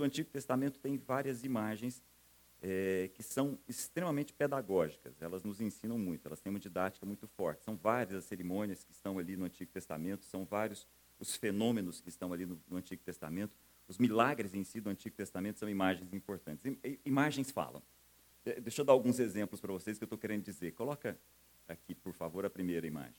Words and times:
o 0.00 0.04
Antigo 0.04 0.30
Testamento 0.30 0.78
tem 0.78 0.96
várias 0.96 1.44
imagens 1.44 2.02
é, 2.62 3.10
que 3.14 3.22
são 3.22 3.58
extremamente 3.68 4.32
pedagógicas. 4.32 5.20
Elas 5.20 5.42
nos 5.42 5.60
ensinam 5.60 5.98
muito, 5.98 6.26
elas 6.26 6.40
têm 6.40 6.50
uma 6.50 6.58
didática 6.58 7.06
muito 7.06 7.26
forte. 7.26 7.64
São 7.64 7.76
várias 7.76 8.18
as 8.18 8.24
cerimônias 8.24 8.84
que 8.84 8.92
estão 8.92 9.18
ali 9.18 9.36
no 9.36 9.44
Antigo 9.44 9.70
Testamento, 9.70 10.24
são 10.24 10.44
vários 10.44 10.86
os 11.18 11.36
fenômenos 11.36 12.00
que 12.00 12.08
estão 12.08 12.32
ali 12.32 12.46
no, 12.46 12.58
no 12.68 12.76
Antigo 12.76 13.02
Testamento. 13.02 13.54
Os 13.86 13.98
milagres 13.98 14.54
em 14.54 14.64
si 14.64 14.80
do 14.80 14.88
Antigo 14.88 15.14
Testamento 15.16 15.58
são 15.58 15.68
imagens 15.68 16.12
importantes. 16.12 16.64
Imagens 17.04 17.50
falam. 17.50 17.82
Deixa 18.62 18.80
eu 18.80 18.84
dar 18.84 18.92
alguns 18.92 19.18
exemplos 19.18 19.60
para 19.60 19.72
vocês 19.72 19.98
que 19.98 20.04
eu 20.04 20.06
estou 20.06 20.18
querendo 20.18 20.44
dizer. 20.44 20.72
Coloca 20.72 21.18
aqui, 21.68 21.94
por 21.94 22.12
favor, 22.14 22.46
a 22.46 22.50
primeira 22.50 22.86
imagem. 22.86 23.14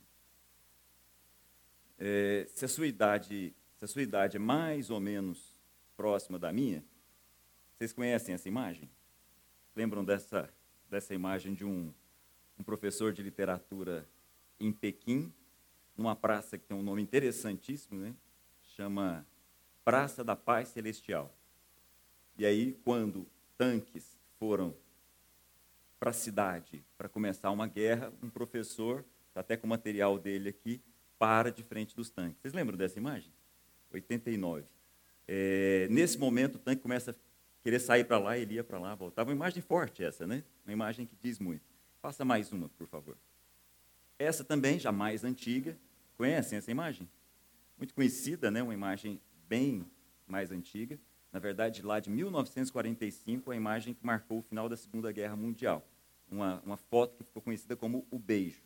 É, 1.99 2.47
se, 2.49 2.65
a 2.65 2.67
sua 2.67 2.87
idade, 2.87 3.53
se 3.77 3.85
a 3.85 3.87
sua 3.87 4.01
idade 4.01 4.37
é 4.37 4.39
mais 4.39 4.89
ou 4.89 4.99
menos 4.99 5.50
próxima 6.01 6.39
da 6.39 6.51
minha, 6.51 6.83
vocês 7.77 7.93
conhecem 7.93 8.33
essa 8.33 8.47
imagem? 8.47 8.89
Lembram 9.75 10.03
dessa, 10.03 10.51
dessa 10.89 11.13
imagem 11.13 11.53
de 11.53 11.63
um, 11.63 11.93
um 12.57 12.63
professor 12.63 13.13
de 13.13 13.21
literatura 13.21 14.09
em 14.59 14.71
Pequim, 14.71 15.31
numa 15.95 16.15
praça 16.15 16.57
que 16.57 16.65
tem 16.65 16.75
um 16.75 16.81
nome 16.81 17.03
interessantíssimo, 17.03 17.99
né? 17.99 18.15
chama 18.75 19.23
Praça 19.85 20.23
da 20.23 20.35
Paz 20.35 20.69
Celestial. 20.69 21.31
E 22.35 22.47
aí, 22.47 22.73
quando 22.83 23.27
tanques 23.55 24.17
foram 24.39 24.75
para 25.99 26.09
a 26.09 26.13
cidade 26.13 26.83
para 26.97 27.07
começar 27.07 27.51
uma 27.51 27.67
guerra, 27.67 28.11
um 28.23 28.29
professor, 28.31 29.05
está 29.27 29.41
até 29.41 29.55
com 29.55 29.67
o 29.67 29.69
material 29.69 30.17
dele 30.17 30.49
aqui, 30.49 30.81
para 31.19 31.51
de 31.51 31.61
frente 31.61 31.95
dos 31.95 32.09
tanques. 32.09 32.41
Vocês 32.41 32.55
lembram 32.55 32.75
dessa 32.75 32.97
imagem? 32.97 33.31
89. 33.91 34.80
É, 35.27 35.87
nesse 35.89 36.17
momento, 36.17 36.55
o 36.55 36.59
tanque 36.59 36.81
começa 36.81 37.11
a 37.11 37.15
querer 37.63 37.79
sair 37.79 38.03
para 38.03 38.17
lá, 38.17 38.37
ele 38.37 38.55
ia 38.55 38.63
para 38.63 38.79
lá, 38.79 38.95
voltava. 38.95 39.29
Uma 39.29 39.35
imagem 39.35 39.61
forte 39.61 40.03
essa, 40.03 40.27
né? 40.27 40.43
Uma 40.65 40.73
imagem 40.73 41.05
que 41.05 41.15
diz 41.15 41.39
muito. 41.39 41.63
Faça 42.01 42.25
mais 42.25 42.51
uma, 42.51 42.69
por 42.69 42.87
favor. 42.87 43.17
Essa 44.17 44.43
também, 44.43 44.79
já 44.79 44.91
mais 44.91 45.23
antiga. 45.23 45.77
Conhecem 46.17 46.57
essa 46.57 46.71
imagem? 46.71 47.09
Muito 47.77 47.93
conhecida, 47.93 48.51
né? 48.51 48.61
Uma 48.61 48.73
imagem 48.73 49.19
bem 49.47 49.85
mais 50.27 50.51
antiga. 50.51 50.99
Na 51.31 51.39
verdade, 51.39 51.81
lá 51.81 51.99
de 51.99 52.09
1945, 52.09 53.51
a 53.51 53.55
imagem 53.55 53.93
que 53.93 54.05
marcou 54.05 54.39
o 54.39 54.41
final 54.41 54.67
da 54.67 54.75
Segunda 54.75 55.11
Guerra 55.11 55.35
Mundial 55.35 55.87
uma, 56.31 56.61
uma 56.65 56.77
foto 56.77 57.17
que 57.17 57.23
ficou 57.25 57.41
conhecida 57.41 57.75
como 57.75 58.07
o 58.09 58.17
beijo. 58.17 58.63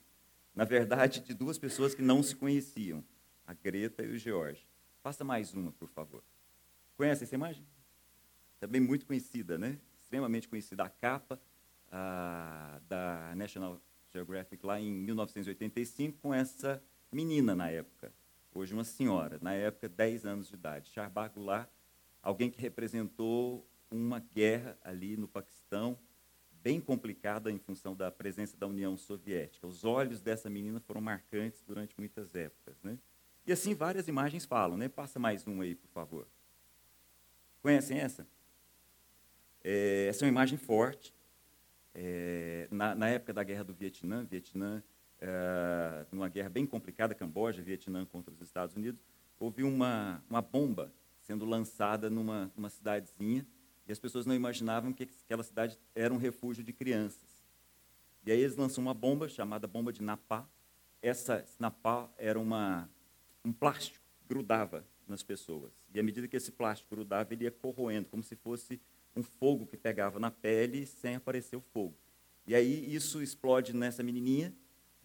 Na 0.53 0.63
verdade, 0.63 1.19
de 1.19 1.33
duas 1.33 1.57
pessoas 1.57 1.95
que 1.95 2.01
não 2.01 2.21
se 2.21 2.35
conheciam, 2.35 3.03
a 3.45 3.53
Greta 3.53 4.03
e 4.03 4.11
o 4.11 4.17
George. 4.17 4.65
Faça 5.01 5.23
mais 5.23 5.53
uma, 5.53 5.71
por 5.71 5.89
favor. 5.89 6.23
Conhece 6.95 7.23
essa 7.25 7.35
imagem? 7.35 7.65
Também 8.59 8.79
muito 8.79 9.05
conhecida, 9.05 9.57
né? 9.57 9.77
Extremamente 10.01 10.47
conhecida. 10.47 10.83
A 10.83 10.89
capa 10.89 11.39
a, 11.91 12.79
da 12.87 13.33
National 13.35 13.81
Geographic 14.11 14.65
lá 14.65 14.79
em 14.79 14.91
1985 14.91 16.19
com 16.19 16.33
essa 16.33 16.81
menina 17.11 17.53
na 17.53 17.69
época. 17.69 18.13
Hoje 18.53 18.73
uma 18.73 18.85
senhora, 18.85 19.37
na 19.41 19.53
época 19.53 19.89
10 19.89 20.25
anos 20.25 20.47
de 20.47 20.53
idade. 20.53 20.89
Charbagh 20.89 21.33
Goulart, 21.33 21.69
alguém 22.21 22.49
que 22.49 22.61
representou 22.61 23.69
uma 23.91 24.19
guerra 24.19 24.77
ali 24.81 25.17
no 25.17 25.27
Paquistão, 25.27 25.99
bem 26.63 26.79
complicada 26.79 27.51
em 27.51 27.59
função 27.59 27.93
da 27.93 28.09
presença 28.09 28.55
da 28.55 28.65
União 28.65 28.95
Soviética. 28.95 29.67
Os 29.67 29.83
olhos 29.83 30.21
dessa 30.21 30.49
menina 30.49 30.79
foram 30.79 31.01
marcantes 31.01 31.61
durante 31.61 31.93
muitas 31.97 32.33
épocas. 32.33 32.81
Né? 32.81 32.97
E 33.45 33.51
assim 33.51 33.75
várias 33.75 34.07
imagens 34.07 34.45
falam. 34.45 34.77
Né? 34.77 34.87
Passa 34.87 35.19
mais 35.19 35.45
um 35.45 35.59
aí, 35.59 35.75
por 35.75 35.89
favor. 35.89 36.25
Conhecem 37.65 37.97
essa? 37.97 38.27
É, 39.63 40.05
essa 40.07 40.23
é 40.23 40.25
uma 40.27 40.29
imagem 40.29 40.55
forte. 40.55 41.11
É, 41.95 42.67
na, 42.69 42.93
na, 42.93 43.09
época 43.09 43.33
da 43.33 43.41
Guerra 43.41 43.63
do 43.63 43.73
Vietnã, 43.73 44.23
Vietnã, 44.23 44.83
é, 45.19 46.05
numa 46.11 46.29
guerra 46.29 46.47
bem 46.47 46.63
complicada, 46.63 47.15
Camboja, 47.15 47.63
Vietnã 47.63 48.05
contra 48.05 48.31
os 48.31 48.39
Estados 48.39 48.75
Unidos, 48.75 49.03
houve 49.39 49.63
uma, 49.63 50.23
uma 50.29 50.43
bomba 50.43 50.93
sendo 51.21 51.43
lançada 51.43 52.07
numa, 52.07 52.51
numa 52.55 52.69
cidadezinha 52.69 53.43
e 53.87 53.91
as 53.91 53.97
pessoas 53.97 54.27
não 54.27 54.35
imaginavam 54.35 54.93
que 54.93 55.09
aquela 55.23 55.41
cidade 55.41 55.75
era 55.95 56.13
um 56.13 56.17
refúgio 56.17 56.63
de 56.63 56.71
crianças. 56.71 57.43
E 58.27 58.31
aí 58.31 58.41
eles 58.41 58.55
lançam 58.55 58.83
uma 58.83 58.93
bomba 58.93 59.27
chamada 59.27 59.65
bomba 59.65 59.91
de 59.91 60.03
napá. 60.03 60.47
Essa 61.01 61.43
napá 61.57 62.11
era 62.15 62.39
uma, 62.39 62.87
um 63.43 63.51
plástico 63.51 64.05
que 64.19 64.27
grudava 64.27 64.85
nas 65.07 65.23
pessoas. 65.23 65.71
E 65.93 65.99
à 65.99 66.03
medida 66.03 66.27
que 66.27 66.37
esse 66.37 66.51
plástico 66.51 66.95
grudava, 66.95 67.33
ele 67.33 67.45
ia 67.45 67.51
corroendo, 67.51 68.09
como 68.09 68.23
se 68.23 68.35
fosse 68.35 68.79
um 69.15 69.23
fogo 69.23 69.65
que 69.65 69.77
pegava 69.77 70.19
na 70.19 70.31
pele 70.31 70.85
sem 70.85 71.15
aparecer 71.15 71.55
o 71.55 71.61
fogo. 71.61 71.95
E 72.45 72.53
aí 72.53 72.93
isso 72.93 73.21
explode 73.21 73.73
nessa 73.73 74.03
menininha. 74.03 74.53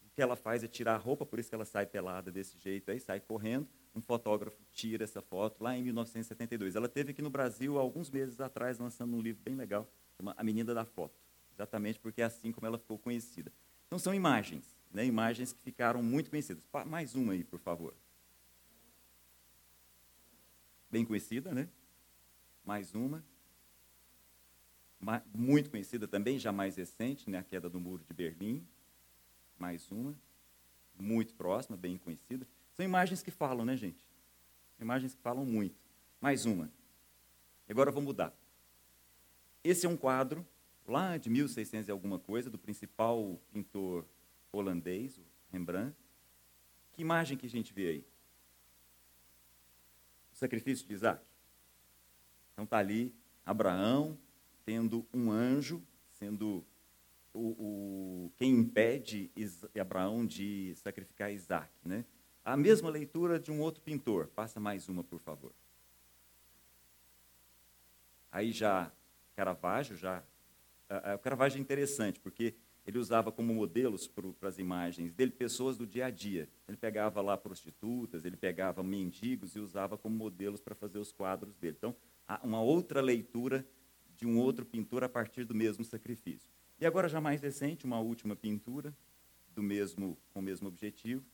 O 0.04 0.10
que 0.14 0.20
ela 0.20 0.36
faz 0.36 0.64
é 0.64 0.68
tirar 0.68 0.94
a 0.94 0.98
roupa, 0.98 1.24
por 1.24 1.38
isso 1.38 1.48
que 1.48 1.54
ela 1.54 1.64
sai 1.64 1.86
pelada 1.86 2.30
desse 2.30 2.58
jeito 2.58 2.90
aí, 2.90 2.98
sai 2.98 3.20
correndo 3.20 3.68
um 3.94 4.00
fotógrafo 4.00 4.56
tira 4.72 5.04
essa 5.04 5.20
foto 5.20 5.62
lá 5.62 5.76
em 5.76 5.82
1972. 5.82 6.76
Ela 6.76 6.88
teve 6.88 7.10
aqui 7.10 7.22
no 7.22 7.30
Brasil 7.30 7.78
alguns 7.78 8.10
meses 8.10 8.40
atrás 8.40 8.78
lançando 8.78 9.16
um 9.16 9.20
livro 9.20 9.42
bem 9.42 9.54
legal, 9.54 9.90
chama 10.16 10.34
A 10.36 10.44
Menina 10.44 10.74
da 10.74 10.84
Foto, 10.84 11.14
exatamente 11.52 11.98
porque 11.98 12.22
é 12.22 12.24
assim 12.24 12.52
como 12.52 12.66
ela 12.66 12.78
ficou 12.78 12.98
conhecida. 12.98 13.52
Então 13.86 13.98
são 13.98 14.14
imagens, 14.14 14.64
né, 14.92 15.04
imagens 15.04 15.52
que 15.52 15.60
ficaram 15.60 16.02
muito 16.02 16.30
conhecidas. 16.30 16.66
Mais 16.86 17.14
uma 17.14 17.32
aí, 17.32 17.42
por 17.42 17.58
favor. 17.58 17.94
Bem 20.90 21.04
conhecida, 21.04 21.52
né? 21.52 21.68
Mais 22.64 22.94
uma. 22.94 23.24
Muito 25.32 25.70
conhecida 25.70 26.06
também, 26.08 26.38
já 26.38 26.52
mais 26.52 26.76
recente, 26.76 27.30
né, 27.30 27.38
a 27.38 27.42
queda 27.42 27.70
do 27.70 27.80
Muro 27.80 28.04
de 28.04 28.12
Berlim. 28.12 28.66
Mais 29.58 29.90
uma. 29.90 30.14
Muito 30.98 31.32
próxima, 31.34 31.76
bem 31.76 31.96
conhecida. 31.96 32.46
São 32.74 32.84
imagens 32.84 33.22
que 33.22 33.30
falam, 33.30 33.64
né, 33.64 33.76
gente? 33.76 34.04
Imagens 34.78 35.14
que 35.14 35.20
falam 35.22 35.44
muito. 35.44 35.76
Mais 36.20 36.44
uma. 36.44 36.70
Agora 37.68 37.90
eu 37.90 37.94
vou 37.94 38.02
mudar. 38.02 38.34
Esse 39.62 39.86
é 39.86 39.88
um 39.88 39.96
quadro 39.96 40.46
lá 40.86 41.16
de 41.16 41.30
1600 41.30 41.88
e 41.88 41.90
alguma 41.92 42.18
coisa, 42.18 42.50
do 42.50 42.58
principal 42.58 43.40
pintor 43.52 44.04
holandês, 44.50 45.20
Rembrandt. 45.52 45.96
Que 46.92 47.02
imagem 47.02 47.38
que 47.38 47.46
a 47.46 47.50
gente 47.50 47.72
vê 47.72 47.88
aí? 47.88 48.04
Sacrifício 50.40 50.86
de 50.86 50.94
Isaac. 50.94 51.22
Então 52.54 52.64
está 52.64 52.78
ali 52.78 53.14
Abraão 53.44 54.18
tendo 54.64 55.06
um 55.12 55.30
anjo, 55.30 55.82
sendo 56.12 56.64
o, 57.34 57.48
o, 57.50 58.32
quem 58.36 58.52
impede 58.52 59.30
Abraão 59.78 60.24
de 60.24 60.72
sacrificar 60.76 61.30
Isaac, 61.30 61.70
né? 61.84 62.06
A 62.42 62.56
mesma 62.56 62.88
leitura 62.88 63.38
de 63.38 63.52
um 63.52 63.60
outro 63.60 63.82
pintor. 63.82 64.28
Passa 64.28 64.58
mais 64.58 64.88
uma, 64.88 65.04
por 65.04 65.20
favor. 65.20 65.52
Aí 68.32 68.50
já 68.50 68.90
Caravaggio, 69.36 69.94
já 69.94 70.22
o 71.14 71.18
Caravaggio 71.18 71.58
é 71.58 71.60
interessante, 71.60 72.18
porque 72.18 72.54
ele 72.86 72.98
usava 72.98 73.30
como 73.30 73.54
modelos 73.54 74.06
para 74.06 74.48
as 74.48 74.58
imagens 74.58 75.12
dele 75.12 75.30
pessoas 75.30 75.76
do 75.76 75.86
dia 75.86 76.06
a 76.06 76.10
dia. 76.10 76.48
Ele 76.66 76.76
pegava 76.76 77.20
lá 77.20 77.36
prostitutas, 77.36 78.24
ele 78.24 78.36
pegava 78.36 78.82
mendigos 78.82 79.54
e 79.54 79.60
usava 79.60 79.98
como 79.98 80.16
modelos 80.16 80.60
para 80.60 80.74
fazer 80.74 80.98
os 80.98 81.12
quadros 81.12 81.56
dele. 81.56 81.76
Então, 81.78 81.94
há 82.26 82.40
uma 82.44 82.60
outra 82.60 83.00
leitura 83.00 83.66
de 84.16 84.26
um 84.26 84.38
outro 84.38 84.64
pintor 84.64 85.04
a 85.04 85.08
partir 85.08 85.44
do 85.44 85.54
mesmo 85.54 85.84
sacrifício. 85.84 86.50
E 86.80 86.86
agora, 86.86 87.08
já 87.08 87.20
mais 87.20 87.40
recente, 87.40 87.84
uma 87.84 88.00
última 88.00 88.34
pintura 88.34 88.94
do 89.54 89.62
mesmo, 89.62 90.16
com 90.32 90.40
o 90.40 90.42
mesmo 90.42 90.68
objetivo, 90.68 91.24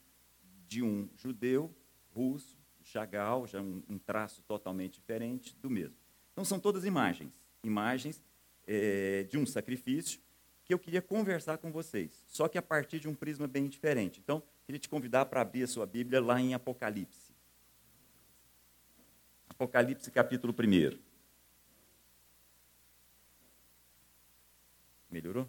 de 0.66 0.82
um 0.82 1.08
judeu 1.16 1.74
russo, 2.12 2.58
Chagall, 2.82 3.46
já 3.46 3.60
um, 3.60 3.82
um 3.88 3.98
traço 3.98 4.42
totalmente 4.42 4.94
diferente 4.94 5.56
do 5.60 5.70
mesmo. 5.70 5.96
Então, 6.32 6.44
são 6.44 6.58
todas 6.58 6.84
imagens, 6.84 7.40
imagens 7.62 8.22
é, 8.66 9.24
de 9.24 9.38
um 9.38 9.46
sacrifício 9.46 10.20
que 10.66 10.74
eu 10.74 10.78
queria 10.80 11.00
conversar 11.00 11.58
com 11.58 11.70
vocês, 11.70 12.24
só 12.26 12.48
que 12.48 12.58
a 12.58 12.62
partir 12.62 12.98
de 12.98 13.08
um 13.08 13.14
prisma 13.14 13.46
bem 13.46 13.68
diferente. 13.68 14.18
Então, 14.18 14.42
queria 14.64 14.80
te 14.80 14.88
convidar 14.88 15.26
para 15.26 15.40
abrir 15.40 15.62
a 15.62 15.68
sua 15.68 15.86
Bíblia 15.86 16.20
lá 16.20 16.40
em 16.40 16.54
Apocalipse. 16.54 17.32
Apocalipse, 19.48 20.10
capítulo 20.10 20.52
1. 20.52 20.98
Melhorou? 25.08 25.48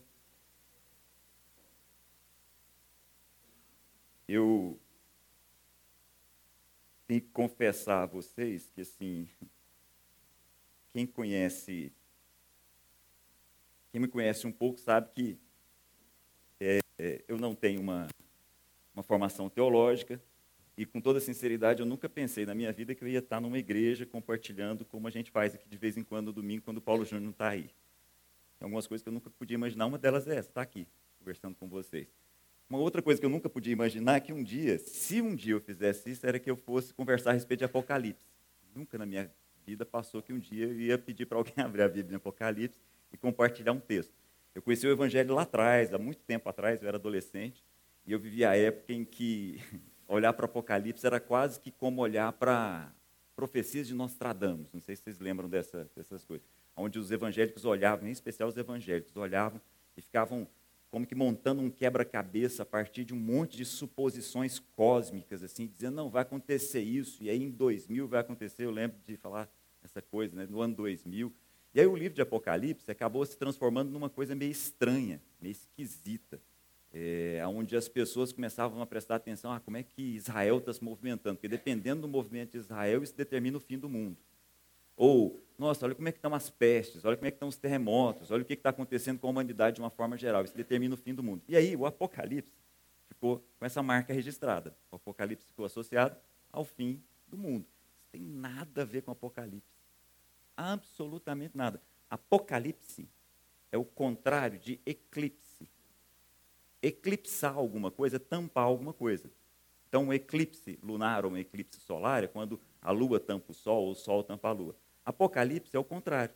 Eu 4.28 4.80
tenho 7.08 7.22
que 7.22 7.30
confessar 7.30 8.04
a 8.04 8.06
vocês 8.06 8.70
que, 8.70 8.82
assim, 8.82 9.28
quem 10.94 11.08
conhece, 11.08 11.92
quem 13.98 14.02
me 14.04 14.08
conhece 14.08 14.46
um 14.46 14.52
pouco 14.52 14.80
sabe 14.80 15.10
que 15.12 15.40
é, 16.60 16.78
é, 17.00 17.24
eu 17.28 17.36
não 17.36 17.56
tenho 17.56 17.82
uma, 17.82 18.06
uma 18.94 19.02
formação 19.02 19.50
teológica, 19.50 20.22
e 20.78 20.86
com 20.86 21.02
toda 21.02 21.20
sinceridade, 21.20 21.80
eu 21.80 21.86
nunca 21.86 22.08
pensei 22.08 22.46
na 22.46 22.54
minha 22.54 22.72
vida 22.72 22.94
que 22.94 23.04
eu 23.04 23.08
ia 23.08 23.18
estar 23.18 23.42
numa 23.42 23.58
igreja 23.58 24.06
compartilhando 24.06 24.86
como 24.86 25.08
a 25.08 25.10
gente 25.10 25.32
faz 25.32 25.56
aqui 25.56 25.68
de 25.68 25.78
vez 25.78 25.98
em 25.98 26.04
quando 26.04 26.28
no 26.28 26.34
domingo, 26.34 26.62
quando 26.62 26.78
o 26.78 26.82
Paulo 26.82 27.04
Júnior 27.06 27.24
não 27.24 27.32
está 27.32 27.50
aí. 27.50 27.72
Tem 28.60 28.66
algumas 28.66 28.86
coisas 28.86 29.02
que 29.02 29.10
eu 29.10 29.14
nunca 29.14 29.32
podia 29.32 29.56
imaginar, 29.56 29.88
uma 29.88 29.98
delas 29.98 30.28
é 30.28 30.36
essa, 30.36 30.50
está 30.50 30.62
aqui, 30.62 30.88
conversando 31.18 31.56
com 31.56 31.68
vocês. 31.68 32.08
Uma 32.70 32.78
outra 32.78 33.02
coisa 33.02 33.20
que 33.20 33.26
eu 33.26 33.32
nunca 33.32 33.50
podia 33.50 33.74
imaginar 33.74 34.18
é 34.18 34.20
que 34.20 34.32
um 34.32 34.44
dia, 34.44 34.78
se 34.78 35.24
um 35.24 35.36
dia 35.36 35.54
eu 35.56 35.60
fizesse 35.60 36.12
isso, 36.12 36.24
era 36.24 36.38
que 36.38 36.52
eu 36.52 36.56
fosse 36.56 36.94
conversar 36.94 37.32
a 37.32 37.34
respeito 37.34 37.62
de 37.62 37.66
Apocalipse. 37.66 38.28
Nunca 38.76 38.96
na 38.96 39.08
minha 39.08 39.32
vida 39.66 39.84
passou 39.88 40.22
que 40.22 40.32
um 40.32 40.38
dia 40.38 40.68
eu 40.68 40.80
ia 40.80 41.00
pedir 41.00 41.26
para 41.26 41.40
alguém 41.40 41.56
abrir 41.66 41.82
a 41.82 41.90
Bíblia 41.90 42.14
em 42.14 42.18
Apocalipse 42.18 42.78
e 43.12 43.18
compartilhar 43.18 43.72
um 43.72 43.80
texto. 43.80 44.14
Eu 44.54 44.62
conheci 44.62 44.88
o 44.88 44.92
Evangelho 44.92 45.36
lá 45.36 45.44
atrás, 45.44 45.94
há 45.94 45.98
muito 45.98 46.20
tempo 46.24 46.50
atrás, 46.50 46.82
eu 46.82 46.88
era 46.88 46.98
adolescente, 46.98 47.64
e 48.06 48.12
eu 48.12 48.20
vivia 48.20 48.50
a 48.50 48.58
época 48.58 48.94
em 48.94 49.06
que 49.06 49.62
olhar 50.08 50.34
para 50.34 50.44
o 50.44 50.50
Apocalipse 50.50 51.06
era 51.06 51.20
quase 51.20 51.60
que 51.60 51.72
como 51.72 52.02
olhar 52.02 52.32
para 52.34 52.92
profecias 53.36 53.88
de 53.88 53.94
Nostradamus. 53.94 54.74
Não 54.74 54.82
sei 54.82 54.96
se 54.96 55.04
vocês 55.04 55.20
lembram 55.20 55.48
dessa, 55.48 55.90
dessas 55.96 56.24
coisas. 56.24 56.48
Onde 56.76 56.98
os 56.98 57.12
evangélicos 57.12 57.66
olhavam, 57.66 58.08
em 58.08 58.12
especial 58.12 58.50
os 58.50 58.58
evangélicos, 58.58 59.16
olhavam 59.16 59.62
e 59.96 60.02
ficavam 60.02 60.48
como 60.90 61.06
que 61.06 61.14
montando 61.14 61.62
um 61.62 61.70
quebra-cabeça 61.70 62.64
a 62.64 62.66
partir 62.66 63.04
de 63.04 63.14
um 63.14 63.18
monte 63.18 63.58
de 63.58 63.66
suposições 63.66 64.58
cósmicas, 64.76 65.44
assim, 65.44 65.68
dizendo, 65.68 65.96
não, 65.96 66.10
vai 66.10 66.22
acontecer 66.22 66.82
isso, 66.82 67.22
e 67.22 67.30
aí 67.30 67.44
em 67.44 67.52
2000 67.52 68.08
vai 68.08 68.22
acontecer, 68.22 68.64
eu 68.64 68.72
lembro 68.72 68.98
de 69.06 69.18
falar 69.18 69.50
essa 69.84 70.02
coisa, 70.02 70.36
né, 70.36 70.48
no 70.50 70.62
ano 70.62 70.76
2000. 70.76 71.34
E 71.78 71.80
aí 71.80 71.86
o 71.86 71.96
livro 71.96 72.16
de 72.16 72.22
Apocalipse 72.24 72.90
acabou 72.90 73.24
se 73.24 73.38
transformando 73.38 73.92
numa 73.92 74.10
coisa 74.10 74.34
meio 74.34 74.52
estranha, 74.52 75.22
meio 75.40 75.52
esquisita 75.52 76.42
é, 76.92 77.46
onde 77.46 77.78
as 77.78 77.88
pessoas 77.88 78.34
começavam 78.34 78.82
a 78.82 78.86
prestar 78.88 79.18
atenção 79.18 79.52
a 79.52 79.58
ah, 79.58 79.60
como 79.60 79.78
é 79.78 79.84
que 79.84 80.02
Israel 80.02 80.58
está 80.58 80.74
se 80.74 80.84
movimentando, 80.84 81.36
porque 81.36 81.48
dependendo 81.48 82.02
do 82.02 82.08
movimento 82.08 82.54
de 82.54 82.58
Israel, 82.58 83.04
isso 83.04 83.16
determina 83.16 83.58
o 83.58 83.60
fim 83.60 83.78
do 83.78 83.88
mundo. 83.88 84.18
Ou, 84.96 85.40
nossa, 85.56 85.86
olha 85.86 85.94
como 85.94 86.08
é 86.08 86.12
que 86.12 86.18
estão 86.18 86.34
as 86.34 86.50
pestes, 86.50 87.06
olha 87.06 87.16
como 87.16 87.28
é 87.28 87.30
que 87.30 87.36
estão 87.36 87.48
os 87.48 87.58
terremotos, 87.58 88.32
olha 88.32 88.42
o 88.42 88.46
que 88.46 88.54
está 88.54 88.72
acontecendo 88.72 89.20
com 89.20 89.28
a 89.28 89.30
humanidade 89.30 89.76
de 89.76 89.82
uma 89.84 89.92
forma 89.92 90.18
geral, 90.18 90.44
isso 90.44 90.58
determina 90.58 90.96
o 90.96 90.98
fim 90.98 91.14
do 91.14 91.22
mundo. 91.22 91.44
E 91.48 91.56
aí, 91.56 91.76
o 91.76 91.86
Apocalipse 91.86 92.58
ficou 93.08 93.46
com 93.60 93.66
essa 93.68 93.84
marca 93.84 94.12
registrada. 94.12 94.76
O 94.92 94.96
Apocalipse 94.96 95.46
ficou 95.46 95.66
associado 95.66 96.18
ao 96.52 96.66
fim 96.66 97.00
do 97.28 97.38
mundo. 97.38 97.68
Isso 98.00 98.08
tem 98.12 98.22
nada 98.22 98.82
a 98.82 98.86
ver 98.86 99.04
com 99.04 99.12
Apocalipse. 99.12 99.77
Absolutamente 100.58 101.56
nada. 101.56 101.82
Apocalipse 102.10 103.08
é 103.72 103.78
o 103.78 103.86
contrário 103.86 104.60
de 104.60 104.82
eclipse 104.86 105.70
eclipsar 106.82 107.56
alguma 107.56 107.92
coisa, 107.92 108.20
tampar 108.20 108.64
alguma 108.64 108.94
coisa. 108.94 109.30
Então, 109.88 110.06
um 110.06 110.14
eclipse 110.14 110.78
lunar 110.84 111.26
ou 111.26 111.32
um 111.32 111.38
eclipse 111.38 111.80
solar 111.80 112.24
é 112.24 112.28
quando 112.28 112.60
a 112.82 112.92
lua 112.92 113.20
tampa 113.20 113.52
o 113.52 113.54
sol 113.54 113.86
ou 113.86 113.92
o 113.92 113.96
sol 113.96 114.24
tampa 114.24 114.50
a 114.50 114.52
lua. 114.52 114.76
Apocalipse 115.06 115.76
é 115.76 115.80
o 115.80 115.84
contrário. 115.84 116.36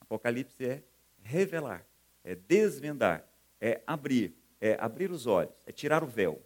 Apocalipse 0.00 0.64
é 0.64 0.82
revelar, 1.22 1.86
é 2.24 2.34
desvendar, 2.34 3.28
é 3.60 3.82
abrir, 3.86 4.34
é 4.60 4.76
abrir 4.80 5.10
os 5.10 5.26
olhos, 5.26 5.52
é 5.66 5.72
tirar 5.72 6.02
o 6.02 6.06
véu. 6.06 6.42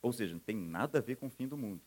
Ou 0.00 0.12
seja, 0.12 0.32
não 0.32 0.40
tem 0.40 0.56
nada 0.56 0.98
a 0.98 1.02
ver 1.02 1.16
com 1.16 1.26
o 1.26 1.30
fim 1.30 1.48
do 1.48 1.56
mundo. 1.56 1.82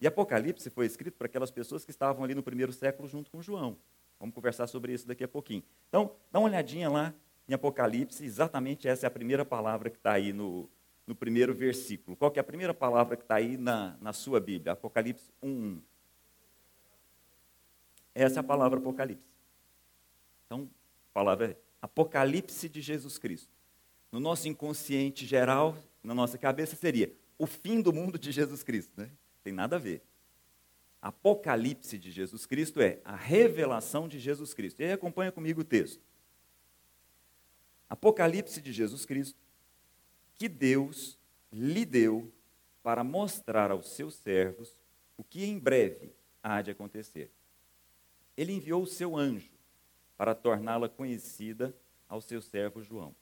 E 0.00 0.06
Apocalipse 0.06 0.68
foi 0.68 0.86
escrito 0.86 1.16
para 1.16 1.26
aquelas 1.26 1.50
pessoas 1.50 1.84
que 1.84 1.90
estavam 1.90 2.24
ali 2.24 2.34
no 2.34 2.42
primeiro 2.42 2.72
século 2.72 3.08
junto 3.08 3.30
com 3.30 3.40
João. 3.40 3.78
Vamos 4.18 4.34
conversar 4.34 4.66
sobre 4.66 4.92
isso 4.92 5.06
daqui 5.06 5.24
a 5.24 5.28
pouquinho. 5.28 5.62
Então, 5.88 6.12
dá 6.32 6.38
uma 6.38 6.48
olhadinha 6.48 6.88
lá 6.88 7.14
em 7.48 7.54
Apocalipse, 7.54 8.24
exatamente 8.24 8.88
essa 8.88 9.06
é 9.06 9.08
a 9.08 9.10
primeira 9.10 9.44
palavra 9.44 9.88
que 9.88 9.96
está 9.96 10.12
aí 10.12 10.32
no, 10.32 10.68
no 11.06 11.14
primeiro 11.14 11.54
versículo. 11.54 12.16
Qual 12.16 12.30
que 12.30 12.38
é 12.38 12.42
a 12.42 12.44
primeira 12.44 12.74
palavra 12.74 13.16
que 13.16 13.22
está 13.22 13.36
aí 13.36 13.56
na, 13.56 13.96
na 14.00 14.12
sua 14.12 14.40
Bíblia? 14.40 14.72
Apocalipse 14.72 15.30
1.1. 15.42 15.80
Essa 18.14 18.38
é 18.38 18.40
a 18.40 18.42
palavra 18.42 18.78
Apocalipse. 18.78 19.28
Então, 20.46 20.68
a 21.10 21.14
palavra 21.14 21.50
é 21.52 21.56
Apocalipse 21.80 22.68
de 22.68 22.80
Jesus 22.80 23.18
Cristo. 23.18 23.52
No 24.10 24.18
nosso 24.18 24.48
inconsciente 24.48 25.26
geral, 25.26 25.76
na 26.02 26.14
nossa 26.14 26.38
cabeça, 26.38 26.74
seria 26.74 27.12
o 27.38 27.46
fim 27.46 27.80
do 27.80 27.92
mundo 27.92 28.18
de 28.18 28.32
Jesus 28.32 28.62
Cristo. 28.62 28.92
Né? 28.96 29.10
Tem 29.44 29.52
nada 29.52 29.76
a 29.76 29.78
ver. 29.78 30.02
Apocalipse 31.00 31.98
de 31.98 32.10
Jesus 32.10 32.46
Cristo 32.46 32.80
é 32.80 33.00
a 33.04 33.14
revelação 33.14 34.08
de 34.08 34.18
Jesus 34.18 34.52
Cristo. 34.54 34.80
E 34.80 34.84
aí 34.84 34.92
acompanha 34.92 35.30
comigo 35.30 35.60
o 35.60 35.64
texto. 35.64 36.02
Apocalipse 37.88 38.60
de 38.60 38.72
Jesus 38.72 39.04
Cristo, 39.04 39.38
que 40.34 40.48
Deus 40.48 41.18
lhe 41.52 41.84
deu 41.84 42.32
para 42.82 43.04
mostrar 43.04 43.70
aos 43.70 43.90
seus 43.90 44.14
servos 44.14 44.76
o 45.16 45.24
que 45.24 45.44
em 45.44 45.58
breve 45.58 46.12
há 46.42 46.60
de 46.62 46.70
acontecer. 46.70 47.30
Ele 48.36 48.52
enviou 48.52 48.82
o 48.82 48.86
seu 48.86 49.16
anjo 49.16 49.50
para 50.16 50.34
torná-la 50.34 50.88
conhecida 50.88 51.74
ao 52.08 52.20
seu 52.20 52.40
servo 52.40 52.82
João. 52.82 53.14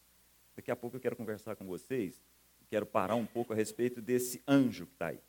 Daqui 0.56 0.70
a 0.70 0.76
pouco 0.76 0.96
eu 0.96 1.00
quero 1.00 1.16
conversar 1.16 1.56
com 1.56 1.66
vocês, 1.66 2.20
quero 2.68 2.86
parar 2.86 3.14
um 3.14 3.26
pouco 3.26 3.52
a 3.52 3.56
respeito 3.56 4.02
desse 4.02 4.42
anjo 4.48 4.86
que 4.86 4.92
está 4.94 5.08
aí. 5.08 5.20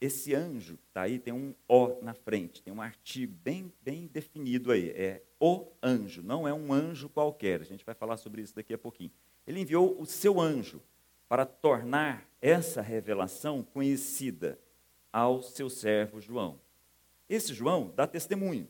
Esse 0.00 0.34
anjo 0.34 0.78
está 0.88 1.02
aí 1.02 1.18
tem 1.18 1.32
um 1.32 1.54
O 1.66 2.02
na 2.02 2.12
frente, 2.12 2.62
tem 2.62 2.72
um 2.72 2.82
artigo 2.82 3.34
bem, 3.42 3.72
bem 3.82 4.06
definido 4.06 4.70
aí. 4.70 4.90
É 4.90 5.22
o 5.40 5.66
anjo, 5.82 6.22
não 6.22 6.46
é 6.46 6.52
um 6.52 6.72
anjo 6.72 7.08
qualquer. 7.08 7.60
A 7.60 7.64
gente 7.64 7.84
vai 7.84 7.94
falar 7.94 8.16
sobre 8.16 8.42
isso 8.42 8.54
daqui 8.54 8.74
a 8.74 8.78
pouquinho. 8.78 9.10
Ele 9.46 9.60
enviou 9.60 9.98
o 10.00 10.04
seu 10.04 10.40
anjo 10.40 10.82
para 11.28 11.46
tornar 11.46 12.28
essa 12.40 12.82
revelação 12.82 13.62
conhecida 13.62 14.58
ao 15.12 15.42
seu 15.42 15.70
servo 15.70 16.20
João. 16.20 16.60
Esse 17.28 17.54
João 17.54 17.92
dá 17.96 18.06
testemunho 18.06 18.68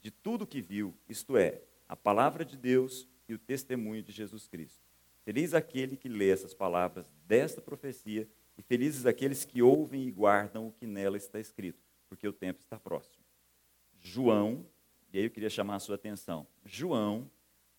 de 0.00 0.10
tudo 0.10 0.46
que 0.46 0.62
viu, 0.62 0.94
isto 1.08 1.36
é, 1.36 1.60
a 1.88 1.96
palavra 1.96 2.44
de 2.44 2.56
Deus 2.56 3.08
e 3.28 3.34
o 3.34 3.38
testemunho 3.38 4.02
de 4.02 4.12
Jesus 4.12 4.46
Cristo. 4.46 4.80
Feliz 5.24 5.52
aquele 5.52 5.96
que 5.96 6.08
lê 6.08 6.30
essas 6.30 6.54
palavras 6.54 7.06
desta 7.26 7.60
profecia 7.60 8.26
e 8.60 8.62
felizes 8.62 9.06
aqueles 9.06 9.42
que 9.42 9.62
ouvem 9.62 10.06
e 10.06 10.10
guardam 10.10 10.68
o 10.68 10.72
que 10.72 10.86
nela 10.86 11.16
está 11.16 11.40
escrito, 11.40 11.82
porque 12.06 12.28
o 12.28 12.32
tempo 12.32 12.60
está 12.60 12.78
próximo. 12.78 13.24
João, 13.98 14.66
e 15.10 15.16
aí 15.16 15.24
eu 15.24 15.30
queria 15.30 15.48
chamar 15.48 15.76
a 15.76 15.78
sua 15.78 15.94
atenção. 15.94 16.46
João, 16.62 17.30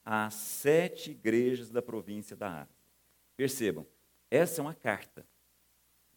às 0.03 0.33
sete 0.33 1.11
igrejas 1.11 1.69
da 1.69 1.83
província 1.83 2.35
da 2.35 2.61
Ásia. 2.61 2.83
Percebam, 3.37 3.85
essa 4.31 4.59
é 4.59 4.63
uma 4.63 4.73
carta. 4.73 5.23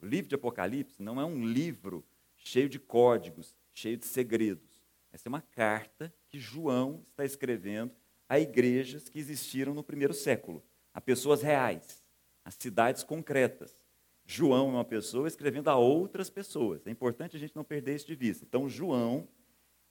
O 0.01 0.07
livro 0.07 0.31
de 0.31 0.35
Apocalipse 0.35 1.03
não 1.03 1.21
é 1.21 1.27
um 1.27 1.47
livro 1.47 2.03
cheio 2.35 2.71
de 2.71 2.79
códigos, 2.79 3.55
cheio 3.75 3.99
de 3.99 4.07
segredos. 4.07 4.83
Essa 5.13 5.29
é 5.29 5.31
uma 5.31 5.43
carta 5.43 6.11
que 6.27 6.41
João 6.41 7.05
está 7.11 7.23
escrevendo 7.23 7.95
a 8.27 8.41
igrejas 8.41 9.11
que 9.11 9.19
existiram 9.19 9.75
no 9.75 9.85
primeiro 9.85 10.15
século, 10.15 10.65
a 10.95 11.03
pessoas 11.03 11.43
reais, 11.43 12.03
a 12.43 12.51
cidades 12.51 13.03
concretas. 13.03 13.84
João 14.27 14.69
é 14.69 14.73
uma 14.73 14.85
pessoa 14.85 15.29
escrevendo 15.29 15.69
a 15.69 15.77
outras 15.77 16.31
pessoas. 16.31 16.87
É 16.87 16.91
importante 16.91 17.37
a 17.37 17.39
gente 17.39 17.55
não 17.55 17.65
perder 17.65 17.95
isso 17.95 18.07
de 18.07 18.15
vista. 18.15 18.45
Então, 18.45 18.69
João, 18.69 19.29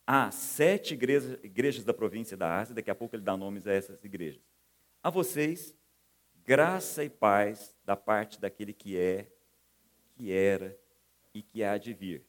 há 0.07 0.31
sete 0.31 0.93
igrejas, 0.93 1.39
igrejas 1.43 1.83
da 1.83 1.93
província 1.93 2.35
da 2.35 2.59
Ásia, 2.59 2.75
daqui 2.75 2.89
a 2.89 2.95
pouco 2.95 3.15
ele 3.15 3.23
dá 3.23 3.37
nomes 3.37 3.67
a 3.67 3.73
essas 3.73 4.03
igrejas. 4.03 4.41
A 5.01 5.09
vocês, 5.09 5.75
graça 6.43 7.03
e 7.03 7.09
paz 7.09 7.75
da 7.85 7.95
parte 7.95 8.39
daquele 8.39 8.73
que 8.73 8.97
é, 8.97 9.31
que 10.15 10.31
era 10.31 10.77
e 11.33 11.41
que 11.41 11.63
há 11.63 11.77
de 11.77 11.93
vir, 11.93 12.23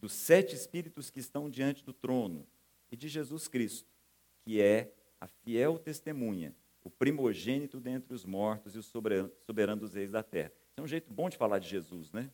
dos 0.00 0.12
sete 0.12 0.54
espíritos 0.54 1.10
que 1.10 1.20
estão 1.20 1.50
diante 1.50 1.84
do 1.84 1.92
trono 1.92 2.46
e 2.90 2.96
de 2.96 3.08
Jesus 3.08 3.48
Cristo, 3.48 3.88
que 4.44 4.60
é 4.60 4.92
a 5.20 5.26
fiel 5.26 5.78
testemunha, 5.78 6.54
o 6.82 6.90
primogênito 6.90 7.80
dentre 7.80 8.14
os 8.14 8.24
mortos 8.24 8.74
e 8.74 8.78
o 8.78 8.82
soberano, 8.82 9.80
dos 9.80 9.94
reis 9.94 10.10
da 10.10 10.22
terra. 10.22 10.52
É 10.78 10.82
um 10.82 10.86
jeito 10.86 11.12
bom 11.12 11.28
de 11.28 11.36
falar 11.36 11.58
de 11.58 11.68
Jesus, 11.68 12.12
né? 12.12 12.30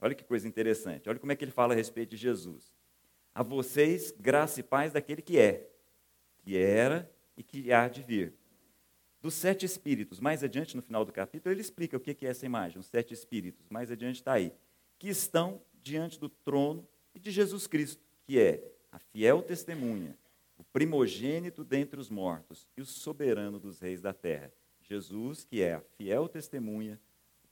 Olha 0.00 0.14
que 0.14 0.24
coisa 0.24 0.46
interessante. 0.46 1.08
Olha 1.08 1.18
como 1.18 1.32
é 1.32 1.36
que 1.36 1.44
ele 1.44 1.52
fala 1.52 1.72
a 1.72 1.76
respeito 1.76 2.10
de 2.10 2.16
Jesus. 2.16 2.74
A 3.34 3.42
vocês, 3.42 4.12
graça 4.18 4.60
e 4.60 4.62
paz 4.62 4.92
daquele 4.92 5.22
que 5.22 5.38
é, 5.38 5.68
que 6.38 6.56
era 6.56 7.10
e 7.36 7.42
que 7.42 7.72
há 7.72 7.88
de 7.88 8.02
vir. 8.02 8.34
Dos 9.20 9.34
sete 9.34 9.64
espíritos, 9.64 10.20
mais 10.20 10.42
adiante 10.44 10.76
no 10.76 10.82
final 10.82 11.04
do 11.04 11.12
capítulo, 11.12 11.52
ele 11.52 11.60
explica 11.60 11.96
o 11.96 12.00
que 12.00 12.26
é 12.26 12.28
essa 12.28 12.46
imagem, 12.46 12.78
os 12.78 12.86
sete 12.86 13.12
espíritos, 13.14 13.68
mais 13.68 13.90
adiante 13.90 14.16
está 14.16 14.34
aí, 14.34 14.52
que 14.98 15.08
estão 15.08 15.60
diante 15.82 16.18
do 16.18 16.28
trono 16.28 16.86
e 17.14 17.18
de 17.18 17.30
Jesus 17.30 17.66
Cristo, 17.66 18.02
que 18.24 18.38
é 18.38 18.62
a 18.90 18.98
fiel 18.98 19.42
testemunha, 19.42 20.16
o 20.58 20.64
primogênito 20.64 21.64
dentre 21.64 22.00
os 22.00 22.08
mortos 22.08 22.66
e 22.76 22.80
o 22.80 22.86
soberano 22.86 23.58
dos 23.58 23.80
reis 23.80 24.00
da 24.00 24.12
terra. 24.12 24.52
Jesus, 24.82 25.44
que 25.44 25.60
é 25.62 25.74
a 25.74 25.80
fiel 25.80 26.28
testemunha, 26.28 27.00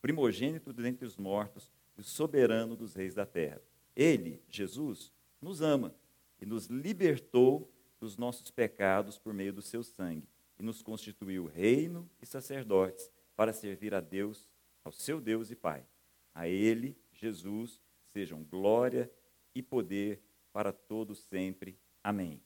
primogênito 0.04 0.70
dentre 0.70 1.06
os 1.06 1.16
mortos 1.16 1.72
e 1.96 2.02
soberano 2.02 2.76
dos 2.76 2.92
reis 2.92 3.14
da 3.14 3.24
terra. 3.24 3.62
Ele, 3.96 4.42
Jesus, 4.50 5.10
nos 5.40 5.62
ama 5.62 5.94
e 6.38 6.44
nos 6.44 6.66
libertou 6.66 7.72
dos 7.98 8.18
nossos 8.18 8.50
pecados 8.50 9.16
por 9.16 9.32
meio 9.32 9.50
do 9.50 9.62
seu 9.62 9.82
sangue 9.82 10.28
e 10.58 10.62
nos 10.62 10.82
constituiu 10.82 11.46
reino 11.46 12.06
e 12.20 12.26
sacerdotes 12.26 13.10
para 13.34 13.54
servir 13.54 13.94
a 13.94 14.00
Deus, 14.00 14.46
ao 14.84 14.92
seu 14.92 15.22
Deus 15.22 15.50
e 15.50 15.56
Pai. 15.56 15.86
A 16.34 16.46
ele, 16.46 16.94
Jesus, 17.10 17.80
sejam 18.12 18.44
glória 18.44 19.10
e 19.54 19.62
poder 19.62 20.20
para 20.52 20.70
todos 20.70 21.18
sempre. 21.20 21.78
Amém. 22.02 22.42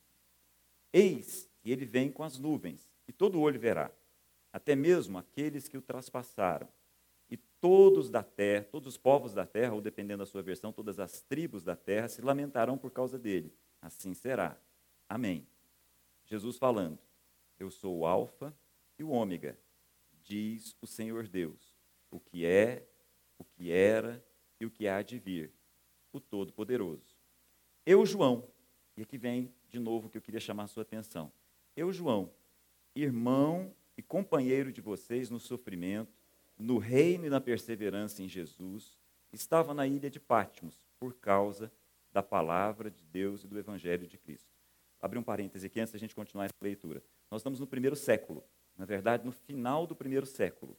Eis 0.92 1.50
que 1.58 1.72
ele 1.72 1.84
vem 1.84 2.08
com 2.08 2.22
as 2.22 2.38
nuvens, 2.38 2.88
e 3.08 3.12
todo 3.12 3.40
olho 3.40 3.58
verá, 3.58 3.90
até 4.52 4.76
mesmo 4.76 5.18
aqueles 5.18 5.66
que 5.66 5.76
o 5.76 5.82
traspassaram. 5.82 6.68
Todos 7.60 8.08
da 8.08 8.22
terra, 8.22 8.64
todos 8.64 8.86
os 8.86 8.96
povos 8.96 9.34
da 9.34 9.44
terra, 9.44 9.74
ou 9.74 9.80
dependendo 9.80 10.22
da 10.22 10.26
sua 10.26 10.42
versão, 10.42 10.72
todas 10.72 11.00
as 11.00 11.20
tribos 11.22 11.62
da 11.64 11.74
terra 11.74 12.08
se 12.08 12.22
lamentarão 12.22 12.78
por 12.78 12.90
causa 12.90 13.18
dele. 13.18 13.52
Assim 13.80 14.14
será. 14.14 14.56
Amém. 15.08 15.46
Jesus 16.24 16.56
falando: 16.56 16.98
Eu 17.58 17.70
sou 17.70 17.98
o 17.98 18.06
Alfa 18.06 18.54
e 18.98 19.02
o 19.02 19.10
Ômega, 19.10 19.58
diz 20.22 20.76
o 20.80 20.86
Senhor 20.86 21.26
Deus, 21.26 21.76
o 22.10 22.20
que 22.20 22.44
é, 22.44 22.86
o 23.38 23.44
que 23.44 23.72
era 23.72 24.24
e 24.60 24.66
o 24.66 24.70
que 24.70 24.86
há 24.86 25.02
de 25.02 25.18
vir, 25.18 25.52
o 26.12 26.20
Todo-Poderoso. 26.20 27.16
Eu, 27.86 28.04
João, 28.04 28.46
e 28.96 29.02
aqui 29.02 29.16
vem 29.16 29.52
de 29.68 29.78
novo 29.78 30.08
o 30.08 30.10
que 30.10 30.18
eu 30.18 30.22
queria 30.22 30.40
chamar 30.40 30.64
a 30.64 30.68
sua 30.68 30.82
atenção. 30.82 31.32
Eu, 31.76 31.92
João, 31.92 32.32
irmão 32.94 33.74
e 33.96 34.02
companheiro 34.02 34.72
de 34.72 34.80
vocês 34.80 35.30
no 35.30 35.38
sofrimento, 35.38 36.17
no 36.58 36.78
reino 36.78 37.26
e 37.26 37.30
na 37.30 37.40
perseverança 37.40 38.22
em 38.22 38.28
Jesus, 38.28 38.98
estava 39.32 39.72
na 39.72 39.86
ilha 39.86 40.10
de 40.10 40.18
Patmos 40.18 40.82
por 40.98 41.14
causa 41.14 41.70
da 42.12 42.22
palavra 42.22 42.90
de 42.90 43.04
Deus 43.04 43.44
e 43.44 43.46
do 43.46 43.58
evangelho 43.58 44.06
de 44.06 44.18
Cristo. 44.18 44.50
Abri 45.00 45.18
um 45.18 45.22
parêntese 45.22 45.66
aqui 45.66 45.80
antes 45.80 45.92
da 45.92 45.98
gente 45.98 46.14
continuar 46.14 46.46
essa 46.46 46.54
leitura. 46.60 47.02
Nós 47.30 47.40
estamos 47.40 47.60
no 47.60 47.66
primeiro 47.66 47.94
século, 47.94 48.42
na 48.76 48.84
verdade, 48.84 49.24
no 49.24 49.32
final 49.32 49.86
do 49.86 49.94
primeiro 49.94 50.26
século. 50.26 50.76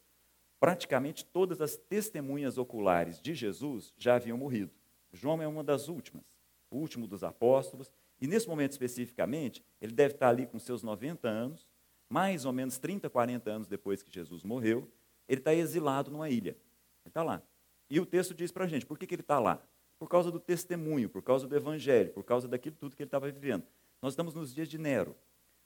Praticamente 0.60 1.24
todas 1.24 1.62
as 1.62 1.78
testemunhas 1.78 2.58
oculares 2.58 3.22
de 3.22 3.34
Jesus 3.34 3.94
já 3.98 4.16
haviam 4.16 4.38
morrido. 4.38 4.74
João 5.14 5.42
é 5.42 5.48
uma 5.48 5.64
das 5.64 5.88
últimas 5.88 6.26
o 6.72 6.78
último 6.78 7.08
dos 7.08 7.24
apóstolos, 7.24 7.92
e 8.22 8.28
nesse 8.28 8.48
momento 8.48 8.72
especificamente, 8.72 9.64
ele 9.82 9.94
deve 9.94 10.14
estar 10.14 10.30
ali 10.30 10.46
com 10.46 10.60
seus 10.60 10.84
90 10.84 11.28
anos, 11.28 11.68
mais 12.10 12.46
ou 12.46 12.54
menos 12.54 12.78
30, 12.78 13.10
40 13.10 13.50
anos 13.50 13.68
depois 13.68 14.04
que 14.04 14.12
Jesus 14.12 14.44
morreu, 14.44 14.90
ele 15.30 15.40
está 15.40 15.54
exilado 15.54 16.10
numa 16.10 16.30
ilha. 16.30 16.52
Ele 16.52 17.08
está 17.10 17.24
lá. 17.24 17.42
E 17.90 18.00
o 18.00 18.06
texto 18.06 18.34
diz 18.34 18.52
para 18.52 18.66
a 18.66 18.68
gente, 18.68 18.86
por 18.86 18.98
que, 18.98 19.06
que 19.06 19.14
ele 19.14 19.22
está 19.22 19.40
lá? 19.40 19.62
Por 20.00 20.10
causa 20.10 20.32
do 20.32 20.40
testemunho, 20.40 21.08
por 21.08 21.22
causa 21.22 21.48
do 21.48 21.56
evangelho, 21.56 22.12
por 22.12 22.24
causa 22.24 22.48
daquilo 22.48 22.76
tudo 22.76 22.96
que 22.96 23.04
ele 23.04 23.08
estava 23.08 23.30
vivendo. 23.32 23.64
Nós 24.02 24.14
estamos 24.14 24.34
nos 24.34 24.54
dias 24.54 24.68
de 24.68 24.78
Nero. 24.78 25.16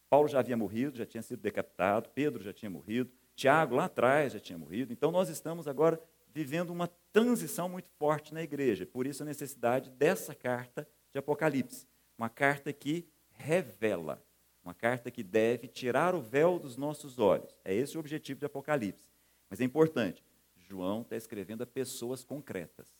Paulo 0.09 0.27
já 0.27 0.39
havia 0.39 0.57
morrido, 0.57 0.97
já 0.97 1.05
tinha 1.05 1.23
sido 1.23 1.39
decapitado, 1.39 2.09
Pedro 2.13 2.43
já 2.43 2.53
tinha 2.53 2.69
morrido, 2.69 3.09
Tiago 3.35 3.75
lá 3.75 3.85
atrás 3.85 4.33
já 4.33 4.39
tinha 4.39 4.57
morrido. 4.57 4.91
Então 4.91 5.11
nós 5.11 5.29
estamos 5.29 5.67
agora 5.67 5.99
vivendo 6.33 6.71
uma 6.71 6.87
transição 7.11 7.69
muito 7.69 7.89
forte 7.97 8.33
na 8.33 8.43
igreja. 8.43 8.85
Por 8.85 9.07
isso 9.07 9.23
a 9.23 9.25
necessidade 9.25 9.89
dessa 9.91 10.35
carta 10.35 10.87
de 11.11 11.19
Apocalipse. 11.19 11.87
Uma 12.17 12.29
carta 12.29 12.73
que 12.73 13.07
revela, 13.31 14.21
uma 14.63 14.73
carta 14.73 15.09
que 15.09 15.23
deve 15.23 15.67
tirar 15.67 16.15
o 16.15 16.21
véu 16.21 16.59
dos 16.59 16.75
nossos 16.75 17.17
olhos. 17.19 17.55
É 17.63 17.73
esse 17.73 17.95
o 17.97 17.99
objetivo 17.99 18.39
de 18.39 18.45
Apocalipse. 18.45 19.12
Mas 19.53 19.61
é 19.61 19.65
importante, 19.65 20.25
João 20.55 21.03
está 21.03 21.15
escrevendo 21.15 21.61
a 21.61 21.67
pessoas 21.67 22.23
concretas, 22.23 22.91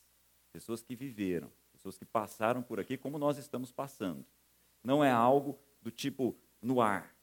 pessoas 0.51 0.83
que 0.83 0.95
viveram, 0.95 1.51
pessoas 1.71 1.97
que 1.97 2.05
passaram 2.05 2.61
por 2.61 2.79
aqui 2.79 2.95
como 2.95 3.17
nós 3.17 3.39
estamos 3.39 3.71
passando. 3.71 4.23
Não 4.83 5.03
é 5.03 5.09
algo 5.09 5.57
do 5.81 5.89
tipo 5.89 6.37
no 6.61 6.79
ar, 6.79 7.17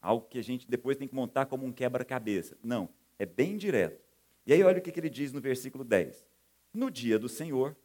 algo 0.00 0.28
que 0.28 0.38
a 0.38 0.42
gente 0.44 0.70
depois 0.70 0.96
tem 0.96 1.08
que 1.08 1.14
montar 1.16 1.46
como 1.46 1.66
um 1.66 1.72
quebra-cabeça. 1.72 2.56
Não, 2.62 2.88
é 3.18 3.26
bem 3.26 3.56
direto. 3.56 4.00
E 4.46 4.52
aí 4.52 4.62
olha 4.62 4.78
o 4.78 4.80
que 4.80 4.96
ele 4.96 5.10
diz 5.10 5.32
no 5.32 5.40
versículo 5.40 5.82
10. 5.82 6.24
No 6.72 6.88
dia 6.88 7.18
do 7.18 7.28
Senhor, 7.28 7.76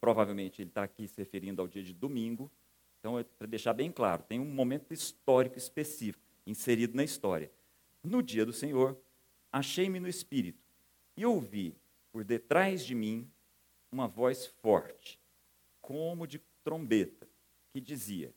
provavelmente 0.00 0.60
ele 0.60 0.70
está 0.70 0.82
aqui 0.82 1.06
se 1.06 1.18
referindo 1.18 1.62
ao 1.62 1.68
dia 1.68 1.84
de 1.84 1.94
domingo, 1.94 2.50
então 2.98 3.16
é 3.16 3.22
para 3.22 3.46
deixar 3.46 3.74
bem 3.74 3.92
claro, 3.92 4.24
tem 4.24 4.40
um 4.40 4.44
momento 4.44 4.92
histórico 4.92 5.56
específico 5.56 6.26
inserido 6.44 6.96
na 6.96 7.04
história. 7.04 7.48
No 8.02 8.20
dia 8.20 8.44
do 8.44 8.52
Senhor, 8.52 8.98
achei-me 9.52 10.00
no 10.00 10.08
Espírito 10.08 10.64
e 11.16 11.26
ouvi 11.26 11.76
por 12.10 12.24
detrás 12.24 12.84
de 12.84 12.94
mim 12.94 13.30
uma 13.90 14.08
voz 14.08 14.46
forte, 14.46 15.20
como 15.80 16.26
de 16.26 16.38
trombeta, 16.64 17.28
que 17.70 17.80
dizia: 17.80 18.34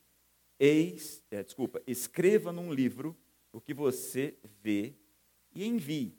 Eis, 0.59 1.23
é, 1.31 1.41
desculpa, 1.41 1.81
escreva 1.87 2.51
num 2.51 2.73
livro 2.73 3.17
o 3.51 3.61
que 3.61 3.73
você 3.73 4.37
vê 4.61 4.93
e 5.53 5.65
envie 5.65 6.17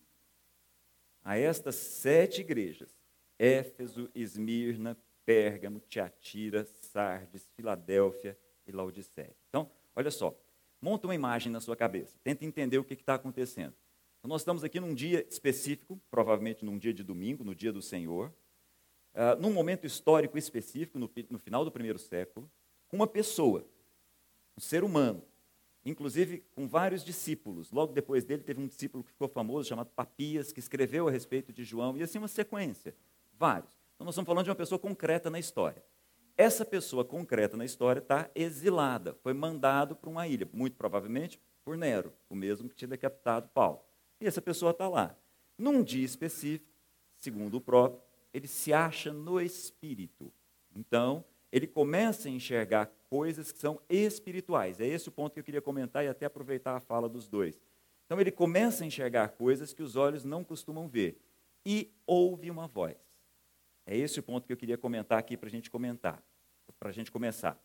a 1.22 1.36
estas 1.36 1.74
sete 1.74 2.40
igrejas: 2.40 2.98
Éfeso, 3.38 4.10
Esmirna, 4.14 4.96
Pérgamo, 5.24 5.80
Tiatira, 5.80 6.64
Sardes, 6.64 7.50
Filadélfia 7.54 8.38
e 8.66 8.72
Laodiceia. 8.72 9.36
Então, 9.48 9.70
olha 9.94 10.10
só, 10.10 10.38
monta 10.80 11.06
uma 11.06 11.14
imagem 11.14 11.50
na 11.52 11.60
sua 11.60 11.76
cabeça, 11.76 12.16
tenta 12.22 12.44
entender 12.44 12.78
o 12.78 12.84
que 12.84 12.94
está 12.94 13.14
acontecendo. 13.14 13.74
Então, 14.26 14.35
nós 14.35 14.40
estamos 14.40 14.64
aqui 14.64 14.80
num 14.80 14.92
dia 14.92 15.25
específico, 15.30 16.00
provavelmente 16.11 16.64
num 16.64 16.76
dia 16.76 16.92
de 16.92 17.04
domingo, 17.04 17.45
no 17.45 17.54
dia 17.54 17.73
do 17.73 17.80
Senhor, 17.80 18.35
uh, 19.14 19.40
num 19.40 19.52
momento 19.52 19.87
histórico 19.87 20.37
específico, 20.37 20.99
no, 20.99 21.09
no 21.30 21.38
final 21.38 21.64
do 21.64 21.71
primeiro 21.71 21.97
século, 21.97 22.50
com 22.88 22.97
uma 22.97 23.06
pessoa, 23.06 23.64
um 24.59 24.61
ser 24.61 24.83
humano, 24.83 25.23
inclusive 25.85 26.42
com 26.56 26.66
vários 26.66 27.04
discípulos. 27.04 27.71
Logo 27.71 27.92
depois 27.92 28.25
dele, 28.25 28.42
teve 28.42 28.61
um 28.61 28.66
discípulo 28.66 29.04
que 29.04 29.12
ficou 29.12 29.28
famoso, 29.28 29.68
chamado 29.68 29.90
Papias, 29.90 30.50
que 30.50 30.59
escreveu 30.59 31.06
a 31.06 31.11
respeito 31.12 31.52
de 31.52 31.62
João, 31.62 31.97
e 31.97 32.02
assim 32.02 32.18
uma 32.18 32.26
sequência, 32.26 32.97
vários. 33.33 33.71
Então, 33.95 34.06
nós 34.06 34.14
estamos 34.14 34.26
falando 34.26 34.42
de 34.42 34.50
uma 34.50 34.56
pessoa 34.56 34.80
concreta 34.80 35.30
na 35.30 35.38
história. 35.38 35.85
Essa 36.37 36.64
pessoa 36.64 37.04
concreta 37.04 37.56
na 37.56 37.64
história 37.64 38.00
está 38.00 38.28
exilada, 38.35 39.14
foi 39.23 39.33
mandado 39.33 39.95
para 39.95 40.11
uma 40.11 40.26
ilha, 40.26 40.49
muito 40.52 40.76
provavelmente 40.76 41.40
por 41.64 41.76
Nero, 41.76 42.12
o 42.28 42.35
mesmo 42.35 42.68
que 42.68 42.75
tinha 42.75 42.88
decapitado 42.88 43.49
Paulo. 43.54 43.86
E 44.20 44.26
essa 44.26 44.40
pessoa 44.40 44.70
está 44.70 44.88
lá. 44.88 45.16
Num 45.58 45.82
dia 45.82 46.04
específico, 46.04 46.73
segundo 47.16 47.56
o 47.56 47.61
próprio, 47.61 48.00
ele 48.32 48.46
se 48.46 48.73
acha 48.73 49.12
no 49.12 49.40
espírito. 49.40 50.32
Então, 50.75 51.25
ele 51.50 51.66
começa 51.66 52.28
a 52.28 52.30
enxergar 52.30 52.87
coisas 53.08 53.50
que 53.50 53.58
são 53.58 53.80
espirituais. 53.88 54.80
É 54.80 54.87
esse 54.87 55.08
o 55.08 55.12
ponto 55.12 55.32
que 55.32 55.40
eu 55.40 55.44
queria 55.44 55.62
comentar 55.62 56.04
e 56.04 56.08
até 56.08 56.26
aproveitar 56.26 56.76
a 56.76 56.80
fala 56.80 57.08
dos 57.08 57.28
dois. 57.28 57.58
Então, 58.04 58.20
ele 58.20 58.30
começa 58.30 58.85
a 58.85 58.87
enxergar 58.87 59.30
coisas 59.30 59.73
que 59.73 59.82
os 59.82 59.96
olhos 59.96 60.25
não 60.25 60.44
costumam 60.44 60.87
ver. 60.87 61.18
E 61.64 61.90
ouve 62.06 62.50
uma 62.50 62.68
voz. 62.68 62.96
É 63.87 63.96
esse 63.96 64.20
o 64.20 64.23
ponto 64.23 64.46
que 64.46 64.52
eu 64.52 64.56
queria 64.56 64.76
comentar 64.76 65.18
aqui 65.18 65.37
para 65.37 65.49
a 65.49 65.50
gente 65.50 65.70
comentar, 65.70 66.23
para 66.78 66.90
a 66.90 66.92
gente 66.92 67.11
começar. 67.11 67.61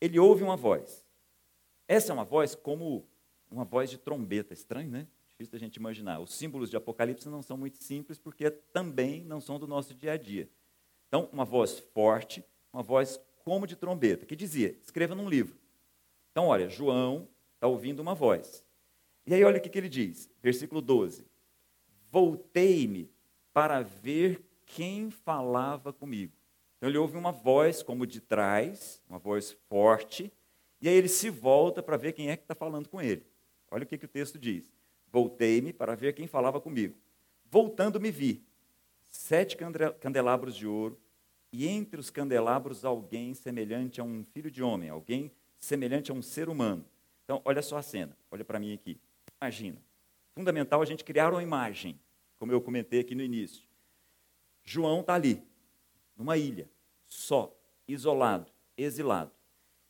Ele 0.00 0.18
ouve 0.18 0.42
uma 0.42 0.56
voz. 0.56 1.04
Essa 1.86 2.12
é 2.12 2.14
uma 2.14 2.24
voz 2.24 2.54
como 2.54 3.06
uma 3.50 3.64
voz 3.64 3.90
de 3.90 3.98
trombeta. 3.98 4.52
Estranho, 4.52 4.90
né? 4.90 5.06
Difícil 5.40 5.52
da 5.52 5.58
gente 5.58 5.76
imaginar. 5.76 6.20
Os 6.20 6.34
símbolos 6.34 6.68
de 6.68 6.76
Apocalipse 6.76 7.26
não 7.26 7.40
são 7.40 7.56
muito 7.56 7.82
simples 7.82 8.18
porque 8.18 8.50
também 8.50 9.24
não 9.24 9.40
são 9.40 9.58
do 9.58 9.66
nosso 9.66 9.94
dia 9.94 10.12
a 10.12 10.16
dia. 10.18 10.50
Então, 11.08 11.30
uma 11.32 11.46
voz 11.46 11.78
forte, 11.78 12.44
uma 12.70 12.82
voz 12.82 13.18
como 13.42 13.66
de 13.66 13.74
trombeta, 13.74 14.26
que 14.26 14.36
dizia: 14.36 14.76
escreva 14.82 15.14
num 15.14 15.26
livro. 15.26 15.58
Então, 16.30 16.48
olha, 16.48 16.68
João 16.68 17.26
está 17.54 17.66
ouvindo 17.66 18.00
uma 18.00 18.14
voz. 18.14 18.62
E 19.26 19.32
aí, 19.32 19.42
olha 19.42 19.56
o 19.56 19.62
que, 19.62 19.70
que 19.70 19.78
ele 19.78 19.88
diz, 19.88 20.28
versículo 20.42 20.82
12: 20.82 21.24
Voltei-me 22.10 23.10
para 23.50 23.80
ver 23.80 24.44
quem 24.66 25.10
falava 25.10 25.90
comigo. 25.90 26.34
Então 26.76 26.90
ele 26.90 26.98
ouve 26.98 27.16
uma 27.16 27.32
voz 27.32 27.82
como 27.82 28.06
de 28.06 28.20
trás, 28.20 29.02
uma 29.08 29.18
voz 29.18 29.52
forte, 29.70 30.30
e 30.82 30.88
aí 30.88 30.94
ele 30.94 31.08
se 31.08 31.30
volta 31.30 31.82
para 31.82 31.96
ver 31.96 32.12
quem 32.12 32.28
é 32.28 32.36
que 32.36 32.44
está 32.44 32.54
falando 32.54 32.90
com 32.90 33.00
ele. 33.00 33.24
Olha 33.70 33.84
o 33.84 33.86
que, 33.86 33.96
que 33.96 34.04
o 34.04 34.08
texto 34.08 34.38
diz. 34.38 34.79
Voltei-me 35.10 35.72
para 35.72 35.94
ver 35.94 36.14
quem 36.14 36.26
falava 36.26 36.60
comigo. 36.60 36.96
Voltando 37.50 38.00
me 38.00 38.10
vi 38.10 38.44
sete 39.10 39.56
candelabros 40.00 40.54
de 40.54 40.66
ouro, 40.66 40.98
e 41.52 41.66
entre 41.66 41.98
os 41.98 42.10
candelabros 42.10 42.84
alguém 42.84 43.34
semelhante 43.34 44.00
a 44.00 44.04
um 44.04 44.24
filho 44.32 44.50
de 44.50 44.62
homem, 44.62 44.88
alguém 44.88 45.32
semelhante 45.58 46.10
a 46.10 46.14
um 46.14 46.22
ser 46.22 46.48
humano. 46.48 46.84
Então, 47.24 47.42
olha 47.44 47.60
só 47.60 47.76
a 47.76 47.82
cena, 47.82 48.16
olha 48.30 48.44
para 48.44 48.60
mim 48.60 48.72
aqui. 48.72 49.00
Imagina. 49.40 49.82
Fundamental 50.32 50.80
a 50.80 50.84
gente 50.84 51.04
criar 51.04 51.32
uma 51.32 51.42
imagem, 51.42 51.98
como 52.38 52.52
eu 52.52 52.60
comentei 52.60 53.00
aqui 53.00 53.16
no 53.16 53.22
início. 53.22 53.64
João 54.62 55.00
está 55.00 55.14
ali, 55.14 55.42
numa 56.16 56.36
ilha, 56.36 56.70
só, 57.04 57.52
isolado, 57.88 58.52
exilado. 58.76 59.32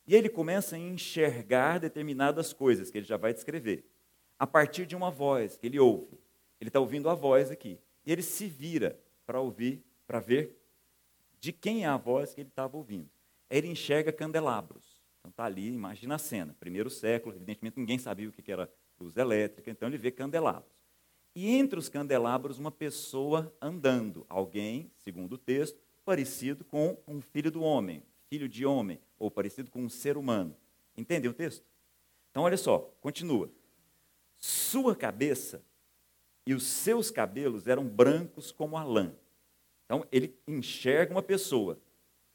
E 0.07 0.15
ele 0.15 0.29
começa 0.29 0.75
a 0.75 0.79
enxergar 0.79 1.79
determinadas 1.79 2.53
coisas 2.53 2.89
que 2.89 2.97
ele 2.97 3.05
já 3.05 3.17
vai 3.17 3.33
descrever, 3.33 3.85
a 4.41 4.47
partir 4.47 4.87
de 4.87 4.95
uma 4.95 5.11
voz 5.11 5.55
que 5.55 5.67
ele 5.67 5.79
ouve. 5.79 6.17
Ele 6.59 6.69
está 6.69 6.79
ouvindo 6.79 7.07
a 7.07 7.13
voz 7.13 7.51
aqui. 7.51 7.77
E 8.03 8.11
ele 8.11 8.23
se 8.23 8.47
vira 8.47 8.99
para 9.23 9.39
ouvir, 9.39 9.85
para 10.07 10.19
ver 10.19 10.59
de 11.39 11.53
quem 11.53 11.83
é 11.83 11.87
a 11.87 11.95
voz 11.95 12.33
que 12.33 12.41
ele 12.41 12.49
estava 12.49 12.75
ouvindo. 12.75 13.07
Ele 13.51 13.67
enxerga 13.67 14.11
candelabros. 14.11 14.99
Então 15.19 15.29
está 15.29 15.45
ali, 15.45 15.71
imagina 15.71 16.15
a 16.15 16.17
cena, 16.17 16.55
primeiro 16.59 16.89
século, 16.89 17.35
evidentemente 17.35 17.77
ninguém 17.77 17.99
sabia 17.99 18.27
o 18.27 18.31
que 18.31 18.51
era 18.51 18.67
luz 18.99 19.15
elétrica, 19.15 19.69
então 19.69 19.87
ele 19.87 19.99
vê 19.99 20.09
candelabros. 20.09 20.73
e 21.35 21.47
entre 21.47 21.77
os 21.77 21.87
candelabros 21.87 22.57
uma 22.57 22.71
pessoa 22.71 23.55
andando, 23.61 24.25
alguém, 24.27 24.89
segundo 24.95 25.33
o 25.33 25.37
texto, 25.37 25.79
parecido 26.03 26.65
com 26.65 26.97
um 27.07 27.21
filho 27.21 27.51
do 27.51 27.61
homem, 27.61 28.01
filho 28.27 28.49
de 28.49 28.65
homem, 28.65 28.99
ou 29.19 29.29
parecido 29.29 29.69
com 29.69 29.83
um 29.83 29.89
ser 29.89 30.17
humano. 30.17 30.57
Entendem 30.97 31.29
o 31.29 31.33
texto? 31.33 31.63
Então, 32.31 32.41
olha 32.41 32.57
só, 32.57 32.91
continua. 32.99 33.51
Sua 34.41 34.95
cabeça 34.95 35.63
e 36.47 36.53
os 36.55 36.63
seus 36.63 37.11
cabelos 37.11 37.67
eram 37.67 37.87
brancos 37.87 38.51
como 38.51 38.75
a 38.75 38.83
lã. 38.83 39.13
Então, 39.85 40.03
ele 40.11 40.35
enxerga 40.47 41.13
uma 41.13 41.21
pessoa, 41.21 41.79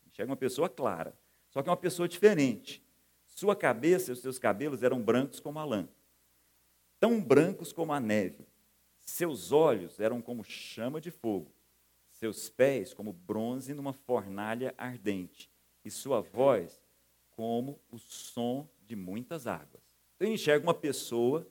enxerga 0.06 0.30
uma 0.30 0.36
pessoa 0.36 0.68
clara, 0.68 1.18
só 1.50 1.62
que 1.62 1.68
é 1.68 1.72
uma 1.72 1.76
pessoa 1.76 2.08
diferente. 2.08 2.80
Sua 3.26 3.56
cabeça 3.56 4.10
e 4.10 4.12
os 4.12 4.20
seus 4.20 4.38
cabelos 4.38 4.84
eram 4.84 5.02
brancos 5.02 5.40
como 5.40 5.58
a 5.58 5.64
lã, 5.64 5.88
tão 7.00 7.20
brancos 7.20 7.72
como 7.72 7.92
a 7.92 7.98
neve. 7.98 8.46
Seus 9.00 9.50
olhos 9.50 9.98
eram 9.98 10.22
como 10.22 10.44
chama 10.44 11.00
de 11.00 11.10
fogo, 11.10 11.50
seus 12.12 12.48
pés 12.48 12.94
como 12.94 13.12
bronze 13.12 13.74
numa 13.74 13.92
fornalha 13.92 14.72
ardente, 14.78 15.50
e 15.84 15.90
sua 15.90 16.20
voz 16.20 16.80
como 17.30 17.80
o 17.90 17.98
som 17.98 18.68
de 18.86 18.94
muitas 18.94 19.46
águas. 19.46 19.82
Então, 20.14 20.28
eu 20.28 20.34
enxergo 20.34 20.66
uma 20.66 20.74
pessoa, 20.74 21.46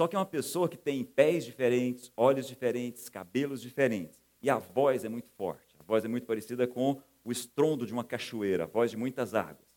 só 0.00 0.08
que 0.08 0.16
é 0.16 0.18
uma 0.18 0.24
pessoa 0.24 0.66
que 0.66 0.78
tem 0.78 1.04
pés 1.04 1.44
diferentes, 1.44 2.10
olhos 2.16 2.46
diferentes, 2.46 3.10
cabelos 3.10 3.60
diferentes, 3.60 4.24
e 4.40 4.48
a 4.48 4.56
voz 4.56 5.04
é 5.04 5.10
muito 5.10 5.28
forte. 5.28 5.76
A 5.78 5.82
voz 5.82 6.02
é 6.06 6.08
muito 6.08 6.26
parecida 6.26 6.66
com 6.66 7.02
o 7.22 7.30
estrondo 7.30 7.84
de 7.84 7.92
uma 7.92 8.02
cachoeira, 8.02 8.64
a 8.64 8.66
voz 8.66 8.90
de 8.90 8.96
muitas 8.96 9.34
águas. 9.34 9.68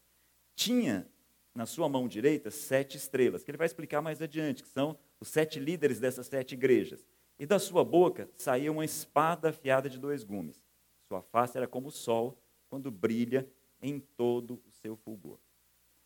Tinha 0.56 1.06
na 1.54 1.66
sua 1.66 1.90
mão 1.90 2.08
direita 2.08 2.50
sete 2.50 2.96
estrelas, 2.96 3.44
que 3.44 3.52
ele 3.52 3.58
vai 3.58 3.68
explicar 3.68 4.02
mais 4.02 4.22
adiante, 4.22 4.64
que 4.64 4.70
são 4.70 4.98
os 5.20 5.28
sete 5.28 5.60
líderes 5.60 6.00
dessas 6.00 6.26
sete 6.26 6.54
igrejas. 6.54 7.06
E 7.38 7.46
da 7.46 7.60
sua 7.60 7.84
boca 7.84 8.30
saía 8.34 8.72
uma 8.72 8.86
espada 8.86 9.50
afiada 9.50 9.90
de 9.90 10.00
dois 10.00 10.24
gumes. 10.24 10.64
Sua 11.06 11.22
face 11.22 11.58
era 11.58 11.68
como 11.68 11.90
o 11.90 11.92
sol 11.92 12.42
quando 12.70 12.90
brilha 12.90 13.46
em 13.82 14.00
todo 14.00 14.64
o 14.66 14.72
seu 14.72 14.96
fulgor. 14.96 15.38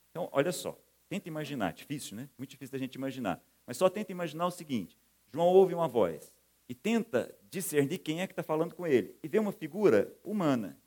Então, 0.10 0.28
olha 0.32 0.52
só, 0.52 0.76
tenta 1.08 1.28
imaginar, 1.28 1.72
difícil, 1.72 2.18
né? 2.18 2.28
Muito 2.36 2.50
difícil 2.50 2.72
da 2.72 2.80
gente 2.80 2.96
imaginar. 2.96 3.40
Mas 3.68 3.78
só 3.78 3.90
tenta 3.90 4.12
imaginar 4.12 4.48
o 4.48 4.52
seguinte: 4.52 4.98
João 5.32 5.48
ouve 5.48 5.76
uma 5.76 5.88
voz 5.88 6.34
e 6.68 6.74
tenta 6.74 7.38
discernir 7.52 8.00
quem 8.00 8.22
é 8.22 8.28
que 8.28 8.34
está 8.34 8.42
falando 8.42 8.74
com 8.74 8.88
ele. 8.88 9.16
E 9.22 9.28
vê 9.28 9.38
uma 9.38 9.52
figura 9.52 10.18
humana. 10.24 10.80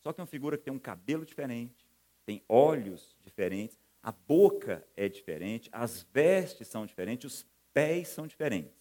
Só 0.00 0.12
que 0.12 0.20
é 0.20 0.22
uma 0.22 0.28
figura 0.28 0.58
que 0.58 0.64
tem 0.64 0.74
um 0.74 0.78
cabelo 0.78 1.24
diferente, 1.24 1.86
tem 2.26 2.42
olhos 2.48 3.16
diferentes, 3.24 3.78
a 4.02 4.12
boca 4.12 4.86
é 4.96 5.08
diferente, 5.08 5.68
as 5.72 6.02
vestes 6.12 6.68
são 6.68 6.84
diferentes, 6.84 7.32
os 7.32 7.46
pés 7.72 8.08
são 8.08 8.26
diferentes. 8.26 8.76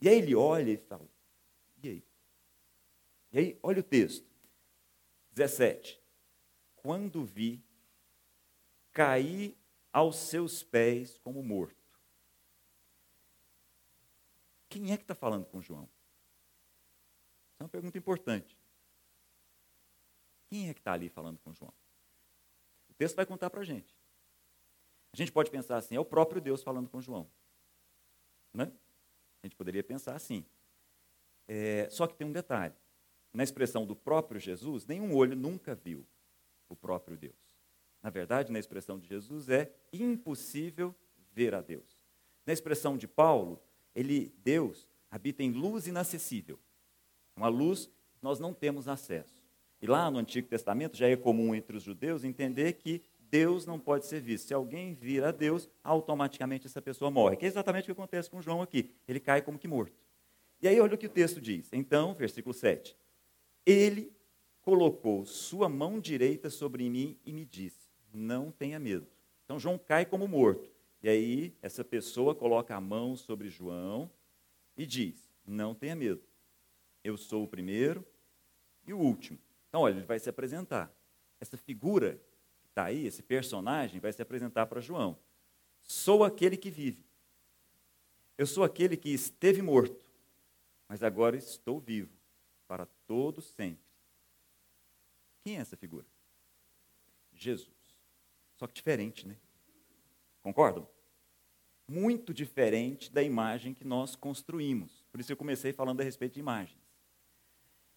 E 0.00 0.08
aí 0.08 0.18
ele 0.18 0.34
olha 0.34 0.72
e 0.72 0.76
fala: 0.76 1.08
e 1.82 1.88
aí? 1.88 2.04
E 3.32 3.38
aí, 3.38 3.58
olha 3.62 3.80
o 3.80 3.84
texto. 3.84 4.26
17. 5.32 6.00
Quando 6.76 7.24
vi, 7.24 7.62
caí 8.92 9.56
aos 9.92 10.16
seus 10.16 10.62
pés 10.62 11.18
como 11.18 11.42
morto. 11.42 11.85
Quem 14.68 14.92
é 14.92 14.96
que 14.96 15.04
está 15.04 15.14
falando 15.14 15.46
com 15.46 15.60
João? 15.60 15.88
Essa 17.54 17.62
é 17.62 17.64
uma 17.64 17.68
pergunta 17.68 17.96
importante. 17.96 18.58
Quem 20.48 20.68
é 20.68 20.74
que 20.74 20.80
está 20.80 20.92
ali 20.92 21.08
falando 21.08 21.38
com 21.38 21.52
João? 21.52 21.72
O 22.88 22.94
texto 22.94 23.16
vai 23.16 23.26
contar 23.26 23.50
para 23.50 23.60
a 23.60 23.64
gente. 23.64 23.96
A 25.12 25.16
gente 25.16 25.32
pode 25.32 25.50
pensar 25.50 25.76
assim, 25.76 25.96
é 25.96 26.00
o 26.00 26.04
próprio 26.04 26.40
Deus 26.40 26.62
falando 26.62 26.88
com 26.88 27.00
João. 27.00 27.28
Né? 28.52 28.70
A 29.42 29.46
gente 29.46 29.56
poderia 29.56 29.82
pensar 29.82 30.14
assim. 30.14 30.44
É, 31.48 31.88
só 31.90 32.06
que 32.06 32.14
tem 32.14 32.26
um 32.26 32.32
detalhe. 32.32 32.74
Na 33.32 33.42
expressão 33.42 33.86
do 33.86 33.94
próprio 33.94 34.40
Jesus, 34.40 34.86
nenhum 34.86 35.14
olho 35.14 35.36
nunca 35.36 35.74
viu 35.74 36.06
o 36.68 36.76
próprio 36.76 37.16
Deus. 37.16 37.36
Na 38.02 38.10
verdade, 38.10 38.52
na 38.52 38.58
expressão 38.58 38.98
de 38.98 39.06
Jesus, 39.06 39.48
é 39.48 39.72
impossível 39.92 40.94
ver 41.32 41.54
a 41.54 41.60
Deus. 41.60 41.98
Na 42.44 42.52
expressão 42.52 42.96
de 42.96 43.08
Paulo, 43.08 43.60
ele, 43.96 44.32
Deus, 44.44 44.86
habita 45.10 45.42
em 45.42 45.50
luz 45.50 45.86
inacessível. 45.86 46.58
Uma 47.34 47.48
luz 47.48 47.86
que 47.86 48.22
nós 48.22 48.38
não 48.38 48.52
temos 48.52 48.86
acesso. 48.86 49.42
E 49.80 49.86
lá 49.86 50.10
no 50.10 50.18
Antigo 50.18 50.46
Testamento 50.46 50.96
já 50.96 51.08
é 51.08 51.16
comum 51.16 51.54
entre 51.54 51.76
os 51.76 51.82
judeus 51.82 52.22
entender 52.22 52.74
que 52.74 53.02
Deus 53.18 53.64
não 53.64 53.78
pode 53.78 54.06
ser 54.06 54.20
visto. 54.20 54.48
Se 54.48 54.54
alguém 54.54 54.94
vir 54.94 55.24
a 55.24 55.32
Deus, 55.32 55.68
automaticamente 55.82 56.66
essa 56.66 56.80
pessoa 56.80 57.10
morre. 57.10 57.36
Que 57.36 57.46
é 57.46 57.48
exatamente 57.48 57.84
o 57.84 57.86
que 57.86 57.92
acontece 57.92 58.30
com 58.30 58.40
João 58.40 58.60
aqui. 58.60 58.94
Ele 59.08 59.18
cai 59.18 59.40
como 59.40 59.58
que 59.58 59.66
morto. 59.66 59.98
E 60.60 60.68
aí 60.68 60.78
olha 60.78 60.94
o 60.94 60.98
que 60.98 61.06
o 61.06 61.10
texto 61.10 61.40
diz. 61.40 61.72
Então, 61.72 62.14
versículo 62.14 62.54
7. 62.54 62.96
Ele 63.64 64.12
colocou 64.60 65.24
sua 65.24 65.68
mão 65.68 65.98
direita 65.98 66.50
sobre 66.50 66.88
mim 66.88 67.18
e 67.24 67.32
me 67.32 67.44
disse: 67.44 67.88
Não 68.12 68.50
tenha 68.50 68.78
medo. 68.78 69.06
Então 69.44 69.58
João 69.58 69.78
cai 69.78 70.04
como 70.04 70.28
morto. 70.28 70.75
E 71.06 71.08
aí 71.08 71.56
essa 71.62 71.84
pessoa 71.84 72.34
coloca 72.34 72.74
a 72.74 72.80
mão 72.80 73.16
sobre 73.16 73.48
João 73.48 74.10
e 74.76 74.84
diz: 74.84 75.30
Não 75.46 75.72
tenha 75.72 75.94
medo. 75.94 76.20
Eu 77.04 77.16
sou 77.16 77.44
o 77.44 77.48
primeiro 77.48 78.04
e 78.84 78.92
o 78.92 78.98
último. 78.98 79.38
Então, 79.68 79.82
olha, 79.82 79.98
ele 79.98 80.04
vai 80.04 80.18
se 80.18 80.28
apresentar. 80.28 80.92
Essa 81.38 81.56
figura 81.56 82.20
está 82.68 82.86
aí, 82.86 83.06
esse 83.06 83.22
personagem, 83.22 84.00
vai 84.00 84.12
se 84.12 84.20
apresentar 84.20 84.66
para 84.66 84.80
João. 84.80 85.16
Sou 85.80 86.24
aquele 86.24 86.56
que 86.56 86.72
vive. 86.72 87.06
Eu 88.36 88.44
sou 88.44 88.64
aquele 88.64 88.96
que 88.96 89.10
esteve 89.10 89.62
morto, 89.62 90.04
mas 90.88 91.04
agora 91.04 91.36
estou 91.36 91.78
vivo 91.78 92.18
para 92.66 92.84
todo 93.06 93.40
sempre. 93.40 93.86
Quem 95.44 95.56
é 95.56 95.60
essa 95.60 95.76
figura? 95.76 96.04
Jesus. 97.32 97.70
Só 98.56 98.66
que 98.66 98.74
diferente, 98.74 99.24
né? 99.24 99.36
Concordam? 100.42 100.95
Muito 101.88 102.34
diferente 102.34 103.12
da 103.12 103.22
imagem 103.22 103.72
que 103.72 103.84
nós 103.84 104.16
construímos. 104.16 105.04
Por 105.10 105.20
isso 105.20 105.32
eu 105.32 105.36
comecei 105.36 105.72
falando 105.72 106.00
a 106.00 106.04
respeito 106.04 106.34
de 106.34 106.40
imagens. 106.40 106.80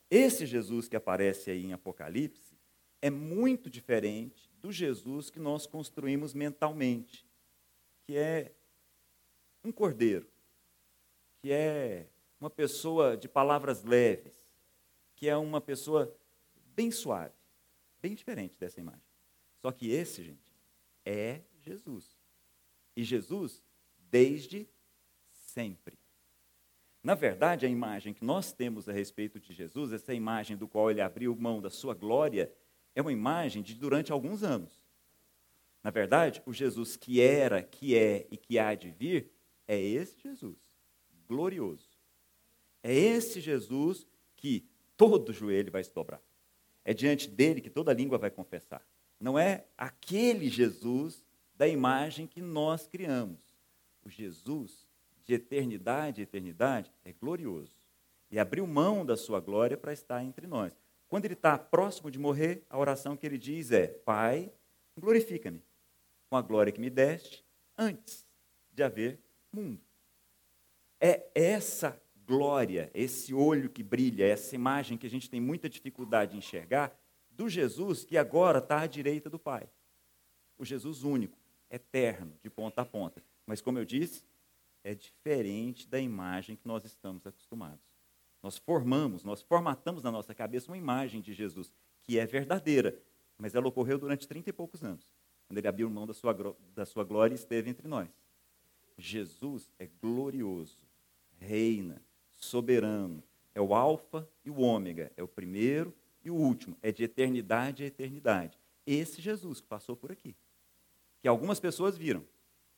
Esse 0.10 0.46
Jesus 0.46 0.88
que 0.88 0.96
aparece 0.96 1.52
aí 1.52 1.66
em 1.66 1.74
Apocalipse 1.74 2.58
é 3.02 3.10
muito 3.10 3.70
diferente 3.70 4.50
do 4.60 4.72
Jesus 4.72 5.30
que 5.30 5.40
nós 5.40 5.66
construímos 5.66 6.34
mentalmente, 6.34 7.26
que 8.04 8.18
é 8.18 8.54
um 9.64 9.72
cordeiro, 9.72 10.28
que 11.42 11.52
é 11.52 12.08
uma 12.40 12.50
pessoa 12.50 13.16
de 13.16 13.28
palavras 13.28 13.84
leves, 13.84 14.50
que 15.16 15.28
é 15.28 15.36
uma 15.36 15.62
pessoa 15.62 16.16
bem 16.76 16.92
suave, 16.92 17.36
bem 18.02 18.16
diferente 18.16 18.58
dessa 18.58 18.80
imagem. 18.80 19.04
Só 19.58 19.72
que 19.72 19.92
esse, 19.92 20.24
gente, 20.24 20.56
é 21.06 21.42
Jesus. 21.60 22.18
E 22.96 23.04
Jesus 23.04 23.62
desde 24.10 24.68
sempre. 25.32 25.98
Na 27.04 27.16
verdade, 27.16 27.66
a 27.66 27.70
imagem 27.70 28.14
que 28.14 28.26
nós 28.26 28.52
temos 28.52 28.90
a 28.90 28.92
respeito 28.92 29.40
de 29.40 29.54
Jesus, 29.54 29.94
essa 29.94 30.14
imagem 30.14 30.58
do 30.58 30.68
qual 30.68 30.92
ele 30.92 31.02
abriu 31.02 31.36
mão 31.36 31.62
da 31.62 31.70
sua 31.70 31.94
glória 31.94 32.52
é 32.94 33.02
uma 33.02 33.12
imagem 33.12 33.64
de 33.64 33.74
durante 33.76 34.12
alguns 34.12 34.44
anos. 34.44 34.86
Na 35.82 35.92
verdade, 35.92 36.42
o 36.46 36.54
Jesus 36.54 36.98
que 36.98 37.22
era, 37.22 37.64
que 37.64 37.96
é 37.96 38.28
e 38.30 38.38
que 38.38 38.60
há 38.60 38.76
de 38.76 38.92
vir 38.92 39.32
é 39.68 39.80
esse 39.80 40.20
Jesus, 40.20 40.58
glorioso. 41.28 41.90
É 42.84 42.94
esse 42.94 43.40
Jesus 43.40 44.06
que 44.36 44.66
todo 44.98 45.32
joelho 45.32 45.72
vai 45.72 45.84
se 45.84 45.94
dobrar. 45.94 46.22
É 46.84 46.94
diante 46.94 47.30
dele 47.30 47.62
que 47.62 47.70
toda 47.70 47.94
língua 47.94 48.18
vai 48.18 48.30
confessar. 48.30 48.86
Não 49.20 49.38
é 49.38 49.66
aquele 49.78 50.50
Jesus 50.50 51.24
da 51.56 51.68
imagem 51.68 52.26
que 52.26 52.42
nós 52.42 52.88
criamos. 52.88 53.49
O 54.04 54.10
Jesus 54.10 54.88
de 55.26 55.34
eternidade 55.34 56.22
e 56.22 56.24
eternidade 56.24 56.92
é 57.04 57.14
glorioso. 57.14 57.74
E 58.32 58.40
abriu 58.40 58.66
mão 58.66 59.06
da 59.06 59.18
sua 59.18 59.40
glória 59.40 59.78
para 59.78 59.94
estar 59.94 60.24
entre 60.24 60.48
nós. 60.48 60.78
Quando 61.08 61.26
ele 61.26 61.34
está 61.34 61.58
próximo 61.58 62.12
de 62.12 62.20
morrer, 62.20 62.64
a 62.70 62.78
oração 62.78 63.18
que 63.18 63.26
ele 63.26 63.38
diz 63.38 63.72
é: 63.72 63.88
Pai, 63.88 64.52
glorifica-me 64.98 65.64
com 66.30 66.36
a 66.38 66.42
glória 66.42 66.72
que 66.72 66.80
me 66.80 66.90
deste 66.90 67.44
antes 67.78 68.26
de 68.72 68.84
haver 68.84 69.20
mundo. 69.52 69.82
É 71.02 71.30
essa 71.34 72.00
glória, 72.26 72.92
esse 72.94 73.34
olho 73.34 73.70
que 73.70 73.82
brilha, 73.82 74.26
essa 74.26 74.54
imagem 74.54 74.98
que 74.98 75.08
a 75.08 75.10
gente 75.10 75.30
tem 75.30 75.42
muita 75.42 75.68
dificuldade 75.68 76.34
de 76.34 76.38
enxergar, 76.38 76.96
do 77.32 77.50
Jesus 77.50 78.04
que 78.06 78.18
agora 78.18 78.60
está 78.60 78.82
à 78.82 78.88
direita 78.88 79.30
do 79.30 79.40
Pai. 79.40 79.68
O 80.58 80.66
Jesus 80.66 81.04
único, 81.04 81.38
eterno, 81.72 82.38
de 82.44 82.50
ponta 82.50 82.82
a 82.82 82.86
ponta. 82.86 83.24
Mas, 83.50 83.62
como 83.62 83.80
eu 83.80 83.84
disse, 83.84 84.24
é 84.84 84.94
diferente 84.94 85.88
da 85.88 86.00
imagem 86.00 86.56
que 86.56 86.68
nós 86.68 86.86
estamos 86.86 87.26
acostumados. 87.26 87.84
Nós 88.44 88.60
formamos, 88.60 89.24
nós 89.24 89.42
formatamos 89.42 90.04
na 90.04 90.12
nossa 90.12 90.36
cabeça 90.36 90.70
uma 90.70 90.78
imagem 90.78 91.20
de 91.20 91.34
Jesus 91.34 91.74
que 92.04 92.20
é 92.20 92.28
verdadeira, 92.28 92.96
mas 93.40 93.56
ela 93.56 93.68
ocorreu 93.68 93.98
durante 93.98 94.28
trinta 94.28 94.52
e 94.52 94.54
poucos 94.54 94.84
anos, 94.84 95.12
quando 95.48 95.58
ele 95.58 95.68
abriu 95.68 95.90
mão 95.90 96.06
da 96.06 96.14
sua, 96.14 96.56
da 96.76 96.86
sua 96.86 97.04
glória 97.04 97.34
e 97.34 97.40
esteve 97.40 97.72
entre 97.72 97.88
nós. 97.88 98.08
Jesus 99.00 99.68
é 99.80 99.90
glorioso, 100.00 100.78
reina, 101.40 102.00
soberano. 102.36 103.24
É 103.56 103.60
o 103.60 103.74
Alfa 103.74 104.30
e 104.46 104.52
o 104.52 104.60
Ômega, 104.60 105.12
é 105.18 105.24
o 105.24 105.28
primeiro 105.28 105.92
e 106.24 106.30
o 106.30 106.36
último, 106.36 106.78
é 106.84 106.92
de 106.92 107.04
eternidade 107.04 107.82
a 107.82 107.88
eternidade. 107.88 108.60
Esse 108.86 109.20
Jesus 109.20 109.60
que 109.60 109.66
passou 109.66 109.96
por 109.96 110.12
aqui, 110.12 110.36
que 111.20 111.28
algumas 111.28 111.60
pessoas 111.60 111.98
viram. 111.98 112.24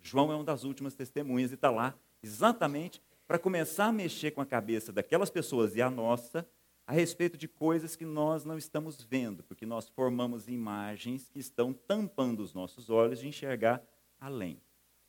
João 0.01 0.31
é 0.31 0.35
uma 0.35 0.43
das 0.43 0.63
últimas 0.63 0.95
testemunhas 0.95 1.51
e 1.51 1.55
está 1.55 1.69
lá 1.69 1.95
exatamente 2.23 3.01
para 3.27 3.39
começar 3.39 3.85
a 3.85 3.91
mexer 3.91 4.31
com 4.31 4.41
a 4.41 4.45
cabeça 4.45 4.91
daquelas 4.91 5.29
pessoas 5.29 5.75
e 5.75 5.81
a 5.81 5.89
nossa 5.89 6.47
a 6.85 6.93
respeito 6.93 7.37
de 7.37 7.47
coisas 7.47 7.95
que 7.95 8.03
nós 8.03 8.43
não 8.43 8.57
estamos 8.57 9.01
vendo, 9.01 9.43
porque 9.43 9.65
nós 9.65 9.87
formamos 9.87 10.49
imagens 10.49 11.29
que 11.29 11.39
estão 11.39 11.71
tampando 11.71 12.41
os 12.41 12.53
nossos 12.53 12.89
olhos 12.89 13.19
de 13.19 13.27
enxergar 13.27 13.81
além. 14.19 14.59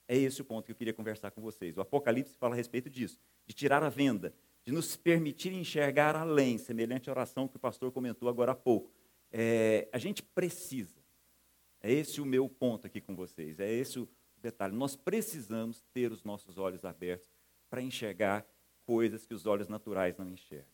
É 0.06 0.16
esse 0.16 0.40
o 0.40 0.44
ponto 0.44 0.66
que 0.66 0.72
eu 0.72 0.76
queria 0.76 0.92
conversar 0.92 1.30
com 1.30 1.40
vocês. 1.40 1.76
O 1.76 1.80
Apocalipse 1.80 2.36
fala 2.36 2.54
a 2.54 2.56
respeito 2.56 2.88
disso, 2.88 3.18
de 3.46 3.54
tirar 3.54 3.82
a 3.82 3.88
venda, 3.88 4.32
de 4.64 4.70
nos 4.72 4.94
permitir 4.94 5.52
enxergar 5.52 6.14
além, 6.14 6.58
semelhante 6.58 7.08
à 7.08 7.12
oração 7.12 7.48
que 7.48 7.56
o 7.56 7.58
pastor 7.58 7.90
comentou 7.90 8.28
agora 8.28 8.52
há 8.52 8.54
pouco. 8.54 8.92
É, 9.32 9.88
a 9.92 9.98
gente 9.98 10.22
precisa, 10.22 11.00
é 11.80 11.90
esse 11.90 12.20
o 12.20 12.26
meu 12.26 12.48
ponto 12.48 12.86
aqui 12.86 13.00
com 13.00 13.16
vocês, 13.16 13.58
é 13.58 13.72
esse 13.72 13.98
o 13.98 14.08
detalhe. 14.42 14.74
Nós 14.74 14.96
precisamos 14.96 15.82
ter 15.94 16.12
os 16.12 16.22
nossos 16.24 16.58
olhos 16.58 16.84
abertos 16.84 17.30
para 17.70 17.80
enxergar 17.80 18.46
coisas 18.84 19.24
que 19.24 19.32
os 19.32 19.46
olhos 19.46 19.68
naturais 19.68 20.16
não 20.18 20.28
enxergam. 20.28 20.66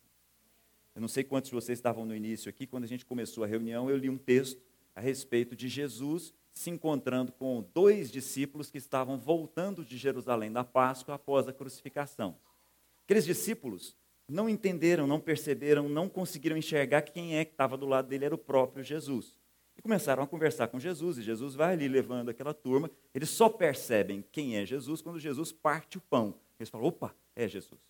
Eu 0.95 1.01
não 1.01 1.09
sei 1.09 1.23
quantos 1.23 1.51
de 1.51 1.55
vocês 1.55 1.79
estavam 1.79 2.05
no 2.05 2.15
início 2.15 2.49
aqui, 2.49 2.67
quando 2.67 2.85
a 2.85 2.89
gente 2.89 3.07
começou 3.07 3.45
a 3.45 3.47
reunião, 3.47 3.89
eu 3.89 3.97
li 3.97 4.11
um 4.11 4.19
texto 4.19 4.61
a 4.95 5.01
respeito 5.01 5.55
de 5.55 5.69
Jesus 5.69 6.35
se 6.53 6.71
encontrando 6.71 7.31
com 7.31 7.65
dois 7.73 8.11
discípulos 8.11 8.69
que 8.69 8.79
estavam 8.79 9.17
voltando 9.17 9.85
de 9.85 9.97
Jerusalém 9.97 10.51
da 10.51 10.65
Páscoa 10.65 11.15
após 11.15 11.47
a 11.47 11.53
crucificação. 11.53 12.37
Aqueles 13.05 13.25
discípulos 13.25 13.95
não 14.29 14.49
entenderam, 14.49 15.07
não 15.07 15.21
perceberam, 15.21 15.89
não 15.89 16.09
conseguiram 16.09 16.57
enxergar 16.57 17.03
que 17.03 17.13
quem 17.13 17.37
é 17.37 17.45
que 17.45 17.53
estava 17.53 17.77
do 17.77 17.87
lado 17.87 18.09
dele 18.09 18.25
era 18.25 18.35
o 18.35 18.39
próprio 18.39 18.83
Jesus. 18.83 19.39
E 19.79 19.83
começaram 19.83 20.25
a 20.25 20.27
conversar 20.27 20.67
com 20.69 20.81
Jesus, 20.81 21.19
e 21.19 21.23
Jesus 21.23 21.55
vai 21.55 21.75
ali 21.75 21.87
levando 21.87 22.29
aquela 22.29 22.53
turma. 22.53 22.91
Eles 23.15 23.31
só 23.31 23.49
percebem 23.49 24.25
quem 24.33 24.57
é 24.57 24.67
Jesus 24.67 25.01
quando 25.01 25.21
Jesus 25.21 25.53
parte 25.53 25.97
o 25.97 26.01
pão. 26.01 26.35
Eles 26.59 26.69
falam: 26.69 26.89
opa, 26.89 27.15
é 27.37 27.47
Jesus. 27.47 27.81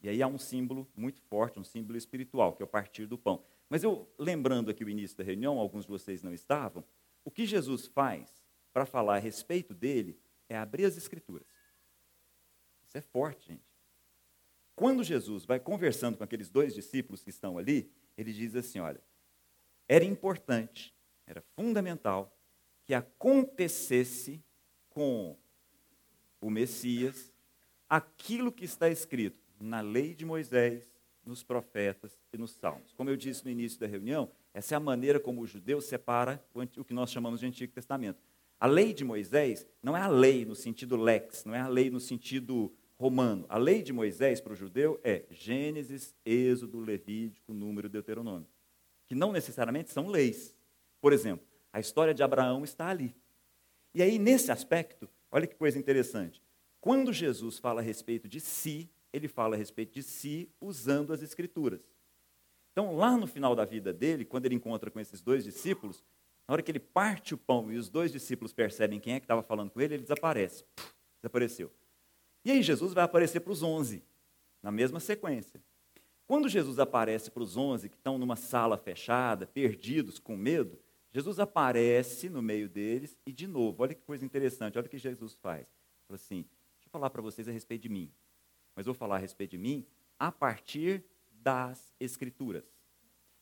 E 0.00 0.08
aí 0.08 0.22
há 0.22 0.26
um 0.26 0.38
símbolo 0.38 0.88
muito 0.96 1.20
forte, 1.20 1.60
um 1.60 1.64
símbolo 1.64 1.98
espiritual, 1.98 2.54
que 2.54 2.62
é 2.62 2.64
o 2.64 2.68
partir 2.68 3.06
do 3.06 3.18
pão. 3.18 3.44
Mas 3.68 3.84
eu, 3.84 4.08
lembrando 4.18 4.70
aqui 4.70 4.82
o 4.82 4.88
início 4.88 5.16
da 5.18 5.22
reunião, 5.22 5.58
alguns 5.58 5.84
de 5.84 5.90
vocês 5.90 6.22
não 6.22 6.32
estavam, 6.32 6.82
o 7.22 7.30
que 7.30 7.44
Jesus 7.44 7.86
faz 7.86 8.42
para 8.72 8.86
falar 8.86 9.16
a 9.16 9.20
respeito 9.20 9.74
dele 9.74 10.18
é 10.48 10.56
abrir 10.56 10.86
as 10.86 10.96
Escrituras. 10.96 11.46
Isso 12.88 12.96
é 12.96 13.00
forte, 13.02 13.48
gente. 13.48 13.70
Quando 14.74 15.04
Jesus 15.04 15.44
vai 15.44 15.60
conversando 15.60 16.16
com 16.16 16.24
aqueles 16.24 16.48
dois 16.48 16.74
discípulos 16.74 17.22
que 17.22 17.28
estão 17.28 17.58
ali, 17.58 17.92
ele 18.16 18.32
diz 18.32 18.56
assim: 18.56 18.80
olha, 18.80 19.02
era 19.86 20.04
importante, 20.04 20.94
era 21.30 21.42
fundamental 21.54 22.36
que 22.84 22.94
acontecesse 22.94 24.42
com 24.90 25.36
o 26.40 26.50
Messias 26.50 27.32
aquilo 27.88 28.52
que 28.52 28.64
está 28.64 28.88
escrito 28.88 29.38
na 29.60 29.80
lei 29.80 30.14
de 30.14 30.24
Moisés, 30.24 30.90
nos 31.24 31.42
profetas 31.42 32.18
e 32.32 32.38
nos 32.38 32.52
salmos. 32.52 32.92
Como 32.94 33.10
eu 33.10 33.16
disse 33.16 33.44
no 33.44 33.50
início 33.50 33.78
da 33.78 33.86
reunião, 33.86 34.30
essa 34.54 34.74
é 34.74 34.76
a 34.76 34.80
maneira 34.80 35.20
como 35.20 35.42
o 35.42 35.46
judeu 35.46 35.80
separa 35.80 36.42
o 36.54 36.84
que 36.84 36.94
nós 36.94 37.10
chamamos 37.10 37.40
de 37.40 37.46
Antigo 37.46 37.72
Testamento. 37.72 38.22
A 38.58 38.66
lei 38.66 38.92
de 38.92 39.04
Moisés 39.04 39.66
não 39.82 39.96
é 39.96 40.00
a 40.00 40.08
lei 40.08 40.44
no 40.44 40.54
sentido 40.54 40.96
lex, 40.96 41.44
não 41.44 41.54
é 41.54 41.60
a 41.60 41.68
lei 41.68 41.90
no 41.90 42.00
sentido 42.00 42.72
romano. 42.98 43.46
A 43.48 43.58
lei 43.58 43.82
de 43.82 43.92
Moisés 43.92 44.40
para 44.40 44.52
o 44.52 44.56
judeu 44.56 45.00
é 45.04 45.24
Gênesis, 45.30 46.14
Êxodo, 46.24 46.80
Levítico, 46.80 47.52
Número 47.52 47.88
Deuteronômio, 47.88 48.48
que 49.06 49.14
não 49.14 49.32
necessariamente 49.32 49.90
são 49.90 50.08
leis. 50.08 50.54
Por 51.00 51.12
exemplo, 51.12 51.46
a 51.72 51.80
história 51.80 52.12
de 52.12 52.22
Abraão 52.22 52.64
está 52.64 52.88
ali. 52.88 53.14
E 53.94 54.02
aí, 54.02 54.18
nesse 54.18 54.52
aspecto, 54.52 55.08
olha 55.30 55.46
que 55.46 55.54
coisa 55.54 55.78
interessante. 55.78 56.42
Quando 56.80 57.12
Jesus 57.12 57.58
fala 57.58 57.80
a 57.80 57.84
respeito 57.84 58.28
de 58.28 58.40
si, 58.40 58.90
ele 59.12 59.28
fala 59.28 59.54
a 59.54 59.58
respeito 59.58 59.92
de 59.92 60.02
si 60.02 60.48
usando 60.60 61.12
as 61.12 61.22
Escrituras. 61.22 61.80
Então, 62.72 62.96
lá 62.96 63.16
no 63.16 63.26
final 63.26 63.54
da 63.54 63.64
vida 63.64 63.92
dele, 63.92 64.24
quando 64.24 64.46
ele 64.46 64.54
encontra 64.54 64.90
com 64.90 65.00
esses 65.00 65.20
dois 65.20 65.44
discípulos, 65.44 66.04
na 66.46 66.54
hora 66.54 66.62
que 66.62 66.70
ele 66.70 66.80
parte 66.80 67.34
o 67.34 67.38
pão 67.38 67.70
e 67.72 67.76
os 67.76 67.88
dois 67.88 68.12
discípulos 68.12 68.52
percebem 68.52 69.00
quem 69.00 69.14
é 69.14 69.20
que 69.20 69.24
estava 69.24 69.42
falando 69.42 69.70
com 69.70 69.80
ele, 69.80 69.94
ele 69.94 70.02
desaparece. 70.02 70.64
Desapareceu. 71.20 71.70
E 72.44 72.50
aí 72.50 72.62
Jesus 72.62 72.94
vai 72.94 73.04
aparecer 73.04 73.40
para 73.40 73.52
os 73.52 73.62
onze, 73.62 74.02
na 74.62 74.70
mesma 74.70 75.00
sequência. 75.00 75.60
Quando 76.26 76.48
Jesus 76.48 76.78
aparece 76.78 77.30
para 77.30 77.42
os 77.42 77.56
onze 77.56 77.88
que 77.88 77.96
estão 77.96 78.16
numa 78.16 78.36
sala 78.36 78.78
fechada, 78.78 79.46
perdidos, 79.46 80.18
com 80.18 80.36
medo, 80.36 80.78
Jesus 81.12 81.40
aparece 81.40 82.28
no 82.28 82.40
meio 82.40 82.68
deles 82.68 83.16
e, 83.26 83.32
de 83.32 83.46
novo, 83.46 83.82
olha 83.82 83.94
que 83.94 84.02
coisa 84.02 84.24
interessante, 84.24 84.78
olha 84.78 84.86
o 84.86 84.90
que 84.90 84.98
Jesus 84.98 85.34
faz. 85.34 85.66
Fala 86.06 86.16
assim, 86.16 86.42
deixa 86.76 86.86
eu 86.86 86.90
falar 86.90 87.10
para 87.10 87.20
vocês 87.20 87.48
a 87.48 87.52
respeito 87.52 87.82
de 87.82 87.88
mim, 87.88 88.12
mas 88.74 88.86
vou 88.86 88.94
falar 88.94 89.16
a 89.16 89.18
respeito 89.18 89.52
de 89.52 89.58
mim 89.58 89.84
a 90.18 90.30
partir 90.30 91.04
das 91.30 91.92
Escrituras. 91.98 92.64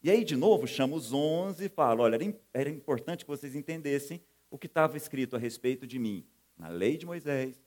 E 0.03 0.11
aí, 0.11 0.25
de 0.25 0.37
novo, 0.37 0.67
chama 0.67 0.95
os 0.95 1.13
onze 1.13 1.65
e 1.65 1.69
fala: 1.69 2.03
olha, 2.03 2.19
era 2.55 2.71
importante 2.71 3.25
que 3.25 3.31
vocês 3.31 3.55
entendessem 3.55 4.23
o 4.51 4.57
que 4.57 4.67
estava 4.67 4.97
escrito 4.97 5.35
a 5.35 5.39
respeito 5.39 5.87
de 5.87 5.99
mim 5.99 6.25
na 6.57 6.69
lei 6.69 6.97
de 6.97 7.05
Moisés, 7.05 7.61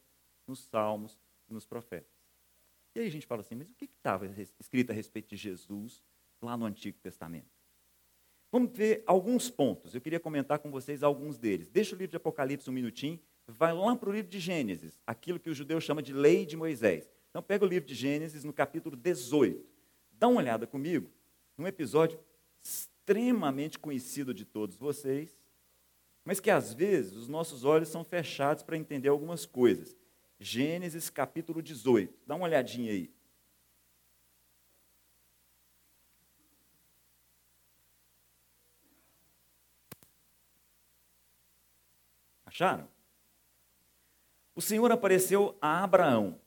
nos 0.48 0.60
Salmos 0.60 1.20
e 1.50 1.54
nos 1.54 1.66
profetas. 1.66 2.12
E 2.96 3.00
aí 3.00 3.08
a 3.08 3.12
gente 3.12 3.28
fala 3.28 3.42
assim: 3.42 3.56
mas 3.56 3.70
o 3.70 3.76
que 3.76 3.86
estava 3.86 4.26
escrito 4.60 4.92
a 4.92 4.94
respeito 4.94 5.30
de 5.30 5.36
Jesus 5.36 6.02
lá 6.42 6.56
no 6.56 6.66
Antigo 6.66 6.98
Testamento? 7.00 7.61
Vamos 8.52 8.72
ver 8.74 9.02
alguns 9.08 9.50
pontos. 9.50 9.96
Eu 9.96 10.02
queria 10.02 10.20
comentar 10.20 10.60
com 10.60 10.70
vocês 10.70 11.04
alguns 11.04 11.38
deles. 11.38 11.70
Deixa 11.70 11.96
o 11.96 11.98
livro 11.98 12.12
de 12.12 12.18
Apocalipse 12.18 12.70
um 12.70 12.74
minutinho, 12.74 13.20
vai 13.48 13.74
lá 13.74 13.96
para 13.96 14.10
o 14.10 14.14
livro 14.14 14.30
de 14.30 14.40
Gênesis, 14.40 15.00
aquilo 15.08 15.40
que 15.40 15.50
o 15.50 15.54
judeu 15.54 15.80
chama 15.80 16.02
de 16.02 16.12
lei 16.12 16.46
de 16.46 16.58
Moisés. 16.58 17.10
Então, 17.30 17.42
pega 17.42 17.64
o 17.64 17.68
livro 17.68 17.88
de 17.88 17.96
Gênesis, 17.96 18.44
no 18.44 18.52
capítulo 18.52 18.98
18. 18.98 19.66
Dá 20.12 20.28
uma 20.28 20.42
olhada 20.42 20.68
comigo 20.68 21.10
num 21.58 21.66
episódio 21.66 22.20
extremamente 22.62 23.80
conhecido 23.80 24.34
de 24.34 24.44
todos 24.44 24.76
vocês, 24.76 25.36
mas 26.26 26.40
que 26.40 26.52
às 26.52 26.74
vezes 26.74 27.14
os 27.14 27.28
nossos 27.28 27.64
olhos 27.64 27.88
são 27.88 28.04
fechados 28.04 28.64
para 28.64 28.78
entender 28.78 29.10
algumas 29.10 29.46
coisas. 29.46 29.96
Gênesis 30.40 31.10
capítulo 31.10 31.62
18. 31.62 32.14
Dá 32.28 32.36
uma 32.36 32.46
olhadinha 32.46 32.92
aí. 32.92 33.12
Acharam? 42.62 42.88
O 44.54 44.62
Senhor 44.62 44.92
apareceu 44.92 45.58
a 45.60 45.84
Abraão. 45.84 46.40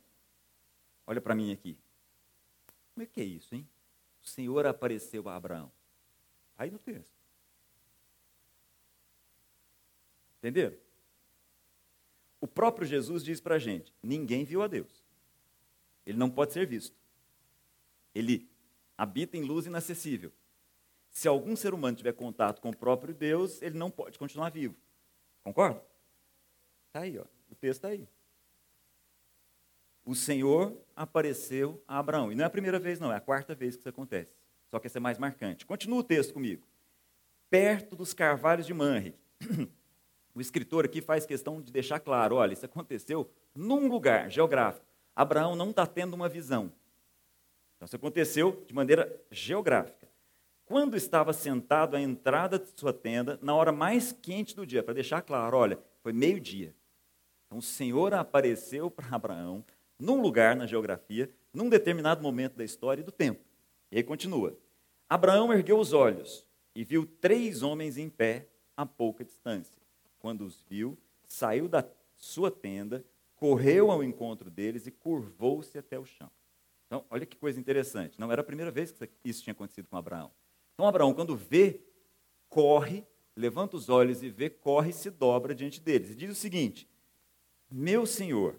Olha 1.04 1.20
para 1.20 1.34
mim 1.34 1.50
aqui. 1.50 1.76
Como 2.92 3.02
é 3.02 3.06
que 3.06 3.20
é 3.20 3.24
isso, 3.24 3.52
hein? 3.52 3.68
O 4.22 4.28
Senhor 4.28 4.64
apareceu 4.64 5.28
a 5.28 5.34
Abraão. 5.34 5.72
Aí 6.56 6.70
no 6.70 6.78
texto. 6.78 7.12
Entenderam? 10.38 10.76
O 12.40 12.46
próprio 12.46 12.86
Jesus 12.86 13.24
diz 13.24 13.40
para 13.40 13.56
a 13.56 13.58
gente: 13.58 13.92
ninguém 14.00 14.44
viu 14.44 14.62
a 14.62 14.68
Deus. 14.68 15.02
Ele 16.06 16.16
não 16.16 16.30
pode 16.30 16.52
ser 16.52 16.64
visto. 16.64 16.96
Ele 18.14 18.48
habita 18.96 19.36
em 19.36 19.42
luz 19.42 19.66
inacessível. 19.66 20.32
Se 21.10 21.26
algum 21.26 21.56
ser 21.56 21.74
humano 21.74 21.96
tiver 21.96 22.12
contato 22.12 22.60
com 22.60 22.70
o 22.70 22.76
próprio 22.76 23.12
Deus, 23.12 23.60
ele 23.60 23.76
não 23.76 23.90
pode 23.90 24.16
continuar 24.16 24.50
vivo. 24.50 24.76
Concorda? 25.42 25.93
Está 26.94 27.00
aí, 27.00 27.18
ó. 27.18 27.24
o 27.50 27.54
texto 27.56 27.84
está 27.84 27.88
aí 27.88 28.08
o 30.04 30.14
Senhor 30.14 30.76
apareceu 30.94 31.82
a 31.88 31.98
Abraão. 31.98 32.30
E 32.30 32.34
não 32.34 32.44
é 32.44 32.46
a 32.46 32.50
primeira 32.50 32.78
vez, 32.78 33.00
não, 33.00 33.12
é 33.12 33.16
a 33.16 33.20
quarta 33.20 33.54
vez 33.54 33.74
que 33.74 33.80
isso 33.80 33.88
acontece. 33.88 34.36
Só 34.68 34.78
que 34.78 34.86
essa 34.86 34.98
é 34.98 35.00
mais 35.00 35.18
marcante. 35.18 35.64
Continua 35.64 36.00
o 36.00 36.04
texto 36.04 36.34
comigo. 36.34 36.66
Perto 37.48 37.96
dos 37.96 38.12
carvalhos 38.12 38.66
de 38.66 38.74
Manre. 38.74 39.14
O 40.36 40.40
escritor 40.40 40.84
aqui 40.84 41.00
faz 41.00 41.24
questão 41.24 41.62
de 41.62 41.70
deixar 41.70 42.00
claro: 42.00 42.34
olha, 42.34 42.54
isso 42.54 42.66
aconteceu 42.66 43.30
num 43.54 43.86
lugar 43.86 44.28
geográfico. 44.28 44.84
Abraão 45.14 45.54
não 45.54 45.70
está 45.70 45.86
tendo 45.86 46.14
uma 46.14 46.28
visão. 46.28 46.72
Então, 47.76 47.86
isso 47.86 47.94
aconteceu 47.94 48.64
de 48.66 48.74
maneira 48.74 49.16
geográfica. 49.30 50.08
Quando 50.66 50.96
estava 50.96 51.32
sentado 51.32 51.94
à 51.94 52.00
entrada 52.00 52.58
de 52.58 52.68
sua 52.76 52.92
tenda, 52.92 53.38
na 53.40 53.54
hora 53.54 53.70
mais 53.70 54.10
quente 54.10 54.56
do 54.56 54.66
dia, 54.66 54.82
para 54.82 54.94
deixar 54.94 55.22
claro, 55.22 55.56
olha, 55.56 55.78
foi 56.02 56.12
meio-dia. 56.12 56.74
Então, 57.54 57.60
o 57.60 57.62
Senhor 57.62 58.12
apareceu 58.14 58.90
para 58.90 59.14
Abraão 59.14 59.64
num 59.96 60.20
lugar 60.20 60.56
na 60.56 60.66
geografia, 60.66 61.30
num 61.52 61.68
determinado 61.68 62.20
momento 62.20 62.56
da 62.56 62.64
história 62.64 63.00
e 63.00 63.04
do 63.04 63.12
tempo. 63.12 63.44
E 63.92 63.96
aí 63.96 64.02
continua. 64.02 64.58
Abraão 65.08 65.52
ergueu 65.52 65.78
os 65.78 65.92
olhos 65.92 66.44
e 66.74 66.82
viu 66.82 67.06
três 67.06 67.62
homens 67.62 67.96
em 67.96 68.08
pé 68.08 68.48
a 68.76 68.84
pouca 68.84 69.24
distância. 69.24 69.80
Quando 70.18 70.44
os 70.44 70.64
viu, 70.68 70.98
saiu 71.28 71.68
da 71.68 71.88
sua 72.16 72.50
tenda, 72.50 73.04
correu 73.36 73.92
ao 73.92 74.02
encontro 74.02 74.50
deles 74.50 74.88
e 74.88 74.90
curvou-se 74.90 75.78
até 75.78 75.96
o 75.96 76.04
chão. 76.04 76.30
Então, 76.88 77.04
olha 77.08 77.24
que 77.24 77.36
coisa 77.36 77.60
interessante. 77.60 78.18
Não 78.18 78.32
era 78.32 78.40
a 78.40 78.44
primeira 78.44 78.72
vez 78.72 78.90
que 78.90 79.08
isso 79.24 79.44
tinha 79.44 79.52
acontecido 79.52 79.86
com 79.86 79.96
Abraão. 79.96 80.32
Então, 80.74 80.88
Abraão, 80.88 81.14
quando 81.14 81.36
vê, 81.36 81.80
corre, 82.48 83.06
levanta 83.36 83.76
os 83.76 83.88
olhos 83.88 84.24
e 84.24 84.28
vê, 84.28 84.50
corre 84.50 84.90
e 84.90 84.92
se 84.92 85.08
dobra 85.08 85.54
diante 85.54 85.80
deles. 85.80 86.10
E 86.10 86.16
diz 86.16 86.32
o 86.32 86.34
seguinte: 86.34 86.92
Meu 87.76 88.06
senhor, 88.06 88.56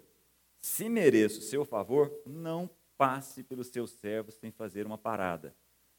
se 0.58 0.90
mereço 0.90 1.40
seu 1.40 1.64
favor, 1.64 2.12
não 2.26 2.70
passe 2.98 3.46
pelos 3.46 3.68
seus 3.68 3.92
servos 3.92 4.36
sem 4.36 4.52
fazer 4.52 4.86
uma 4.86 4.98
parada. 4.98 5.56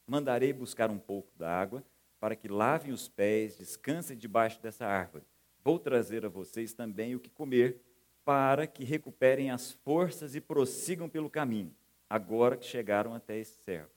Mandarei 0.07 0.52
buscar 0.52 0.90
um 0.90 0.98
pouco 0.98 1.33
d'água 1.35 1.83
para 2.20 2.37
que 2.37 2.46
lavem 2.46 2.92
os 2.92 3.09
pés, 3.09 3.57
descansem 3.57 4.18
debaixo 4.18 4.61
dessa 4.61 4.85
árvore. 4.85 5.24
Vou 5.64 5.79
trazer 5.79 6.26
a 6.26 6.29
vocês 6.29 6.74
também 6.74 7.14
o 7.14 7.18
que 7.18 7.31
comer, 7.31 7.81
para 8.22 8.66
que 8.66 8.85
recuperem 8.85 9.50
as 9.50 9.72
forças 9.72 10.35
e 10.35 10.40
prossigam 10.42 11.09
pelo 11.09 11.31
caminho, 11.31 11.74
agora 12.11 12.55
que 12.55 12.66
chegaram 12.66 13.14
até 13.14 13.38
esse 13.38 13.57
servo. 13.62 13.94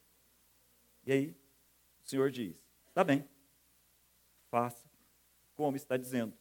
E 1.06 1.12
aí, 1.12 1.36
o 2.06 2.08
Senhor 2.08 2.32
diz: 2.32 2.56
está 2.88 3.04
bem, 3.04 3.28
faça 4.50 4.90
como 5.56 5.76
está 5.76 5.98
dizendo. 5.98 6.34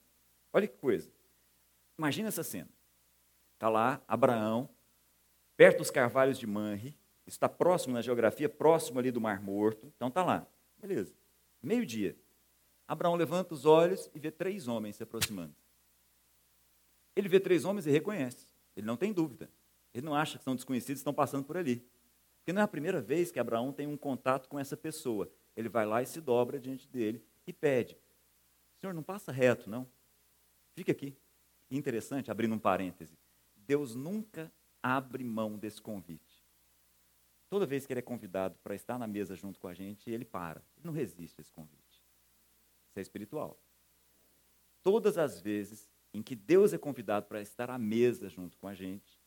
Olha 0.52 0.68
que 0.68 0.76
coisa. 0.76 1.17
Imagina 1.98 2.28
essa 2.28 2.44
cena. 2.44 2.70
Está 3.54 3.68
lá 3.68 4.00
Abraão, 4.06 4.68
perto 5.56 5.78
dos 5.78 5.90
carvalhos 5.90 6.38
de 6.38 6.46
Manre, 6.46 6.96
está 7.26 7.48
próximo 7.48 7.92
na 7.92 8.00
geografia, 8.00 8.48
próximo 8.48 9.00
ali 9.00 9.10
do 9.10 9.20
Mar 9.20 9.42
Morto. 9.42 9.92
Então 9.96 10.08
está 10.08 10.24
lá. 10.24 10.46
Beleza. 10.80 11.12
Meio-dia. 11.60 12.16
Abraão 12.86 13.16
levanta 13.16 13.52
os 13.52 13.66
olhos 13.66 14.08
e 14.14 14.18
vê 14.18 14.30
três 14.30 14.68
homens 14.68 14.96
se 14.96 15.02
aproximando. 15.02 15.54
Ele 17.16 17.28
vê 17.28 17.40
três 17.40 17.64
homens 17.64 17.86
e 17.86 17.90
reconhece. 17.90 18.46
Ele 18.76 18.86
não 18.86 18.96
tem 18.96 19.12
dúvida. 19.12 19.50
Ele 19.92 20.06
não 20.06 20.14
acha 20.14 20.38
que 20.38 20.44
são 20.44 20.54
desconhecidos 20.54 21.00
estão 21.00 21.12
passando 21.12 21.44
por 21.44 21.56
ali. 21.56 21.84
Porque 22.38 22.52
não 22.52 22.62
é 22.62 22.64
a 22.64 22.68
primeira 22.68 23.00
vez 23.00 23.32
que 23.32 23.40
Abraão 23.40 23.72
tem 23.72 23.86
um 23.86 23.96
contato 23.96 24.48
com 24.48 24.58
essa 24.58 24.76
pessoa. 24.76 25.30
Ele 25.56 25.68
vai 25.68 25.84
lá 25.84 26.00
e 26.00 26.06
se 26.06 26.20
dobra 26.20 26.60
diante 26.60 26.88
dele 26.88 27.22
e 27.46 27.52
pede: 27.52 27.98
Senhor, 28.80 28.92
não 28.92 29.02
passa 29.02 29.32
reto, 29.32 29.68
não. 29.68 29.86
Fica 30.74 30.92
aqui. 30.92 31.16
Interessante, 31.70 32.30
abrindo 32.30 32.54
um 32.54 32.58
parêntese, 32.58 33.18
Deus 33.56 33.94
nunca 33.94 34.52
abre 34.82 35.22
mão 35.24 35.58
desse 35.58 35.80
convite. 35.80 36.44
Toda 37.48 37.66
vez 37.66 37.86
que 37.86 37.92
ele 37.92 38.00
é 38.00 38.02
convidado 38.02 38.58
para 38.62 38.74
estar 38.74 38.98
na 38.98 39.06
mesa 39.06 39.34
junto 39.34 39.58
com 39.58 39.68
a 39.68 39.74
gente, 39.74 40.10
ele 40.10 40.24
para. 40.24 40.62
Ele 40.76 40.86
não 40.86 40.92
resiste 40.92 41.40
a 41.40 41.42
esse 41.42 41.52
convite. 41.52 42.02
Isso 42.88 42.98
é 42.98 43.00
espiritual. 43.00 43.58
Todas 44.82 45.16
as 45.18 45.40
vezes 45.40 45.90
em 46.12 46.22
que 46.22 46.34
Deus 46.34 46.72
é 46.72 46.78
convidado 46.78 47.26
para 47.26 47.40
estar 47.40 47.70
à 47.70 47.78
mesa 47.78 48.28
junto 48.28 48.56
com 48.58 48.68
a 48.68 48.74
gente, 48.74 49.18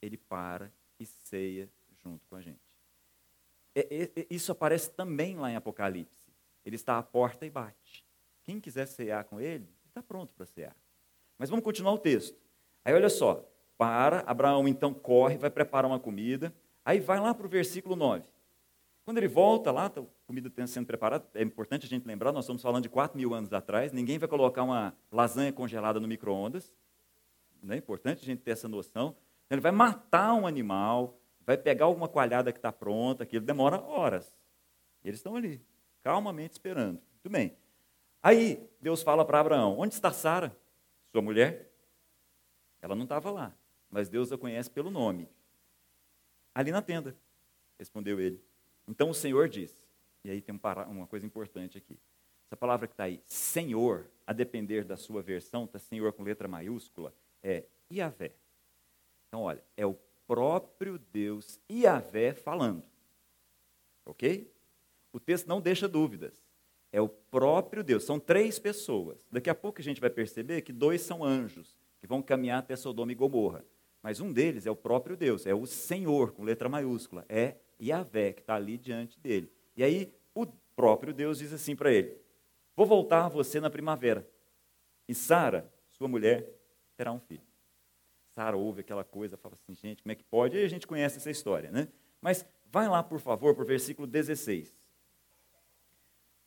ele 0.00 0.16
para 0.16 0.72
e 0.98 1.06
ceia 1.06 1.70
junto 2.02 2.26
com 2.26 2.36
a 2.36 2.40
gente. 2.40 2.60
É, 3.74 3.80
é, 3.80 4.20
é, 4.20 4.26
isso 4.30 4.52
aparece 4.52 4.90
também 4.90 5.36
lá 5.36 5.50
em 5.50 5.56
Apocalipse. 5.56 6.32
Ele 6.64 6.76
está 6.76 6.98
à 6.98 7.02
porta 7.02 7.44
e 7.44 7.50
bate. 7.50 8.04
Quem 8.42 8.60
quiser 8.60 8.86
cear 8.86 9.24
com 9.24 9.40
ele, 9.40 9.68
está 9.88 10.02
pronto 10.02 10.32
para 10.34 10.46
cear. 10.46 10.76
Mas 11.38 11.50
vamos 11.50 11.64
continuar 11.64 11.92
o 11.92 11.98
texto. 11.98 12.38
Aí 12.84 12.94
olha 12.94 13.08
só, 13.08 13.44
para, 13.76 14.20
Abraão 14.20 14.66
então 14.66 14.94
corre, 14.94 15.36
vai 15.36 15.50
preparar 15.50 15.90
uma 15.90 16.00
comida, 16.00 16.54
aí 16.84 17.00
vai 17.00 17.20
lá 17.20 17.34
para 17.34 17.46
o 17.46 17.48
versículo 17.48 17.96
9. 17.96 18.24
Quando 19.04 19.18
ele 19.18 19.28
volta 19.28 19.70
lá, 19.70 19.88
tá, 19.88 20.00
a 20.00 20.04
comida 20.26 20.48
está 20.48 20.66
sendo 20.66 20.86
preparada, 20.86 21.24
é 21.34 21.42
importante 21.42 21.86
a 21.86 21.88
gente 21.88 22.06
lembrar, 22.06 22.32
nós 22.32 22.44
estamos 22.44 22.62
falando 22.62 22.82
de 22.82 22.88
4 22.88 23.16
mil 23.16 23.34
anos 23.34 23.52
atrás, 23.52 23.92
ninguém 23.92 24.18
vai 24.18 24.28
colocar 24.28 24.62
uma 24.62 24.96
lasanha 25.12 25.52
congelada 25.52 26.00
no 26.00 26.08
micro-ondas, 26.08 26.72
é 27.68 27.76
importante 27.76 28.22
a 28.22 28.24
gente 28.24 28.42
ter 28.42 28.52
essa 28.52 28.68
noção. 28.68 29.16
Ele 29.50 29.60
vai 29.60 29.72
matar 29.72 30.34
um 30.34 30.46
animal, 30.46 31.18
vai 31.44 31.56
pegar 31.56 31.86
alguma 31.86 32.08
coalhada 32.08 32.52
que 32.52 32.58
está 32.58 32.72
pronta, 32.72 33.24
que 33.24 33.36
ele 33.36 33.44
demora 33.44 33.80
horas. 33.80 34.36
E 35.04 35.08
eles 35.08 35.18
estão 35.18 35.36
ali, 35.36 35.60
calmamente 36.02 36.52
esperando. 36.52 37.00
Muito 37.12 37.30
bem. 37.30 37.56
Aí, 38.22 38.68
Deus 38.80 39.02
fala 39.02 39.24
para 39.24 39.40
Abraão: 39.40 39.78
Onde 39.78 39.94
está 39.94 40.12
Sara, 40.12 40.56
sua 41.16 41.22
mulher? 41.22 41.72
Ela 42.82 42.94
não 42.94 43.04
estava 43.04 43.30
lá, 43.30 43.56
mas 43.88 44.10
Deus 44.10 44.30
a 44.30 44.36
conhece 44.36 44.70
pelo 44.70 44.90
nome. 44.90 45.26
Ali 46.54 46.70
na 46.70 46.82
tenda, 46.82 47.16
respondeu 47.78 48.20
ele. 48.20 48.38
Então 48.86 49.08
o 49.08 49.14
Senhor 49.14 49.48
diz, 49.48 49.74
e 50.22 50.30
aí 50.30 50.42
tem 50.42 50.54
uma 50.88 51.06
coisa 51.06 51.24
importante 51.24 51.78
aqui. 51.78 51.98
Essa 52.44 52.56
palavra 52.56 52.86
que 52.86 52.92
está 52.92 53.04
aí, 53.04 53.22
Senhor, 53.26 54.10
a 54.26 54.34
depender 54.34 54.84
da 54.84 54.96
sua 54.96 55.22
versão, 55.22 55.64
está 55.64 55.78
Senhor 55.78 56.12
com 56.12 56.22
letra 56.22 56.46
maiúscula, 56.46 57.14
é 57.42 57.64
Iavé. 57.90 58.34
Então, 59.28 59.40
olha, 59.40 59.64
é 59.74 59.86
o 59.86 59.94
próprio 60.26 60.98
Deus 60.98 61.58
Iavé 61.70 62.34
falando. 62.34 62.84
Ok? 64.04 64.52
O 65.14 65.18
texto 65.18 65.46
não 65.46 65.62
deixa 65.62 65.88
dúvidas. 65.88 66.45
É 66.92 67.00
o 67.00 67.08
próprio 67.08 67.82
Deus. 67.84 68.04
São 68.04 68.18
três 68.18 68.58
pessoas. 68.58 69.26
Daqui 69.30 69.50
a 69.50 69.54
pouco 69.54 69.80
a 69.80 69.84
gente 69.84 70.00
vai 70.00 70.10
perceber 70.10 70.62
que 70.62 70.72
dois 70.72 71.00
são 71.02 71.24
anjos, 71.24 71.76
que 72.00 72.06
vão 72.06 72.22
caminhar 72.22 72.60
até 72.60 72.76
Sodoma 72.76 73.12
e 73.12 73.14
Gomorra. 73.14 73.64
Mas 74.02 74.20
um 74.20 74.32
deles 74.32 74.66
é 74.66 74.70
o 74.70 74.76
próprio 74.76 75.16
Deus, 75.16 75.46
é 75.46 75.54
o 75.54 75.66
Senhor, 75.66 76.32
com 76.32 76.44
letra 76.44 76.68
maiúscula. 76.68 77.24
É 77.28 77.56
Yahvé, 77.82 78.32
que 78.32 78.40
está 78.40 78.54
ali 78.54 78.78
diante 78.78 79.18
dele. 79.18 79.50
E 79.76 79.82
aí 79.82 80.12
o 80.34 80.46
próprio 80.76 81.12
Deus 81.12 81.38
diz 81.38 81.52
assim 81.52 81.74
para 81.74 81.92
ele: 81.92 82.16
Vou 82.76 82.86
voltar 82.86 83.26
a 83.26 83.28
você 83.28 83.60
na 83.60 83.70
primavera. 83.70 84.28
E 85.08 85.14
Sara, 85.14 85.72
sua 85.90 86.08
mulher, 86.08 86.48
terá 86.96 87.12
um 87.12 87.20
filho. 87.20 87.42
Sara 88.34 88.56
ouve 88.56 88.82
aquela 88.82 89.02
coisa, 89.02 89.36
fala 89.36 89.54
assim, 89.54 89.74
gente, 89.74 90.02
como 90.02 90.12
é 90.12 90.14
que 90.14 90.24
pode? 90.24 90.58
E 90.58 90.64
a 90.64 90.68
gente 90.68 90.86
conhece 90.86 91.16
essa 91.16 91.30
história, 91.30 91.70
né? 91.70 91.88
Mas 92.20 92.44
vai 92.70 92.88
lá, 92.88 93.02
por 93.02 93.18
favor, 93.18 93.54
para 93.54 93.64
o 93.64 93.66
versículo 93.66 94.06
16. 94.06 94.74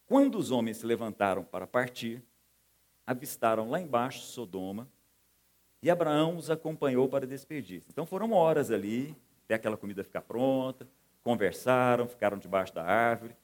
Quando 0.10 0.40
os 0.40 0.50
homens 0.50 0.78
se 0.78 0.88
levantaram 0.88 1.44
para 1.44 1.68
partir, 1.68 2.24
avistaram 3.06 3.70
lá 3.70 3.80
embaixo 3.80 4.22
Sodoma, 4.22 4.90
e 5.84 5.90
Abraão 5.92 6.36
os 6.36 6.50
acompanhou 6.50 7.08
para 7.08 7.28
despedir. 7.28 7.84
Então 7.88 8.08
foram 8.08 8.32
horas 8.32 8.72
ali, 8.72 9.16
até 9.46 9.54
aquela 9.54 9.78
comida 9.78 10.04
ficar 10.04 10.24
pronta, 10.24 10.90
conversaram, 11.22 12.08
ficaram 12.08 12.40
debaixo 12.40 12.74
da 12.74 12.84
árvore. 12.84 13.36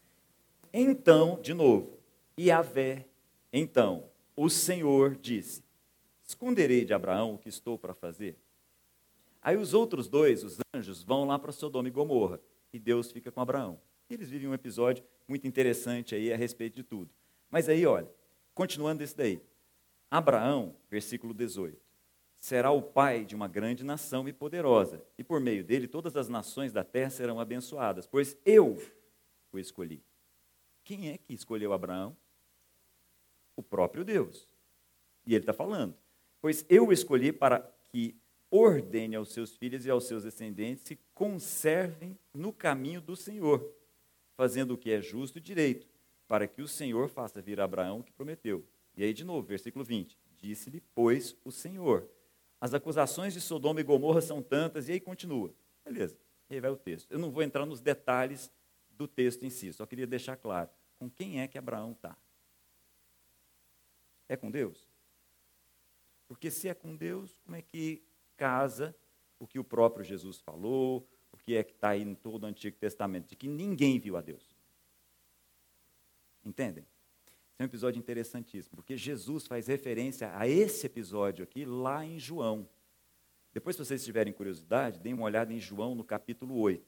Então, 0.74 1.40
de 1.40 1.54
novo, 1.54 2.00
Yahvé, 2.38 3.06
então, 3.54 4.10
o 4.36 4.50
Senhor 4.50 5.16
disse: 5.16 5.64
Esconderei 6.26 6.84
de 6.84 6.96
Abraão 6.96 7.36
o 7.36 7.38
que 7.38 7.48
estou 7.48 7.78
para 7.78 7.94
fazer? 7.94 8.40
Aí 9.40 9.56
os 9.56 9.76
outros 9.76 10.10
dois, 10.10 10.44
os 10.44 10.58
anjos, 10.76 11.04
vão 11.04 11.26
lá 11.26 11.38
para 11.38 11.52
Sodoma 11.52 11.90
e 11.90 11.92
Gomorra, 11.92 12.40
e 12.74 12.80
Deus 12.80 13.12
fica 13.12 13.32
com 13.32 13.40
Abraão. 13.40 13.80
Eles 14.10 14.32
vivem 14.32 14.50
um 14.50 14.54
episódio 14.56 15.04
muito 15.28 15.48
interessante 15.48 16.16
aí 16.16 16.32
a 16.32 16.38
respeito 16.38 16.76
de 16.76 16.84
tudo. 16.84 17.14
Mas 17.50 17.70
aí, 17.70 17.86
olha, 17.86 18.10
continuando 18.54 19.04
esse 19.04 19.16
daí. 19.16 19.42
Abraão, 20.10 20.76
versículo 20.90 21.34
18 21.34 21.86
será 22.46 22.70
o 22.70 22.80
pai 22.80 23.26
de 23.26 23.34
uma 23.34 23.48
grande 23.48 23.84
nação 23.84 24.30
e 24.30 24.34
poderosa, 24.34 25.04
e 25.18 25.24
por 25.24 25.40
meio 25.40 25.64
dele 25.64 25.88
todas 25.88 26.16
as 26.16 26.30
nações 26.30 26.72
da 26.72 26.84
terra 26.84 27.10
serão 27.10 27.40
abençoadas, 27.40 28.06
pois 28.06 28.38
eu 28.46 28.78
o 29.52 29.58
escolhi. 29.58 30.04
Quem 30.84 31.10
é 31.10 31.18
que 31.18 31.34
escolheu 31.34 31.74
Abraão? 31.74 32.16
O 33.56 33.64
próprio 33.64 34.06
Deus. 34.06 34.48
E 35.26 35.34
ele 35.34 35.42
está 35.42 35.54
falando: 35.54 35.98
Pois 36.40 36.64
eu 36.70 36.88
o 36.88 36.94
escolhi 36.94 37.34
para 37.34 37.68
que 37.90 38.16
ordene 38.52 39.16
aos 39.16 39.34
seus 39.34 39.58
filhos 39.58 39.84
e 39.88 39.90
aos 39.90 40.04
seus 40.04 40.24
descendentes 40.24 40.84
se 40.86 41.00
conservem 41.16 42.16
no 42.32 42.54
caminho 42.54 43.02
do 43.02 43.16
Senhor, 43.16 43.68
fazendo 44.36 44.76
o 44.76 44.78
que 44.78 44.92
é 44.92 45.02
justo 45.02 45.38
e 45.38 45.42
direito, 45.42 45.88
para 46.28 46.48
que 46.48 46.62
o 46.62 46.68
Senhor 46.68 47.10
faça 47.10 47.42
vir 47.42 47.60
a 47.60 47.64
Abraão 47.64 48.00
o 48.00 48.04
que 48.04 48.12
prometeu. 48.12 48.66
E 48.96 49.04
aí, 49.04 49.14
de 49.14 49.24
novo, 49.24 49.48
versículo 49.48 49.84
20: 49.84 50.18
Disse-lhe, 50.38 50.82
pois, 50.94 51.36
o 51.44 51.52
Senhor 51.52 52.10
as 52.60 52.74
acusações 52.74 53.34
de 53.34 53.42
Sodoma 53.42 53.80
e 53.80 53.84
Gomorra 53.84 54.22
são 54.22 54.42
tantas, 54.42 54.90
e 54.90 54.94
aí 54.94 55.00
continua. 55.00 55.54
Beleza, 55.84 56.18
e 56.50 56.56
aí 56.56 56.60
vai 56.60 56.72
o 56.72 56.76
texto. 56.76 57.12
Eu 57.12 57.20
não 57.20 57.30
vou 57.30 57.44
entrar 57.44 57.66
nos 57.66 57.82
detalhes 57.82 58.52
do 58.90 59.08
texto 59.08 59.46
em 59.46 59.50
si, 59.50 59.72
só 59.74 59.86
queria 59.86 60.08
deixar 60.08 60.38
claro. 60.38 60.70
Com 60.98 61.10
quem 61.10 61.42
é 61.42 61.48
que 61.48 61.58
Abraão 61.58 61.92
está? 61.92 62.18
É 64.28 64.36
com 64.36 64.50
Deus? 64.50 64.90
Porque 66.28 66.50
se 66.50 66.68
é 66.68 66.74
com 66.74 66.96
Deus, 66.96 67.38
como 67.44 67.56
é 67.56 67.62
que 67.62 68.04
casa 68.36 68.96
o 69.38 69.46
que 69.46 69.60
o 69.60 69.64
próprio 69.64 70.04
Jesus 70.04 70.40
falou, 70.40 71.08
que 71.46 71.56
é 71.56 71.64
que 71.64 71.74
está 71.74 71.90
aí 71.90 72.02
em 72.02 72.16
todo 72.16 72.44
o 72.44 72.48
Antigo 72.48 72.76
Testamento, 72.78 73.30
de 73.30 73.36
que 73.36 73.48
ninguém 73.48 74.00
viu 74.00 74.18
a 74.18 74.22
Deus? 74.22 74.56
Entendem? 76.44 76.84
Esse 77.54 77.62
é 77.62 77.64
um 77.64 77.68
episódio 77.68 78.00
interessantíssimo, 78.00 78.76
porque 78.76 78.98
Jesus 78.98 79.46
faz 79.46 79.68
referência 79.68 80.36
a 80.36 80.48
esse 80.48 80.88
episódio 80.88 81.44
aqui 81.44 81.64
lá 81.64 82.04
em 82.04 82.20
João. 82.20 82.68
Depois, 83.54 83.76
se 83.76 83.86
vocês 83.86 84.04
tiverem 84.04 84.34
curiosidade, 84.34 85.00
deem 85.00 85.14
uma 85.14 85.24
olhada 85.24 85.54
em 85.54 85.60
João 85.60 85.96
no 85.96 86.04
capítulo 86.04 86.58
8. 86.58 86.84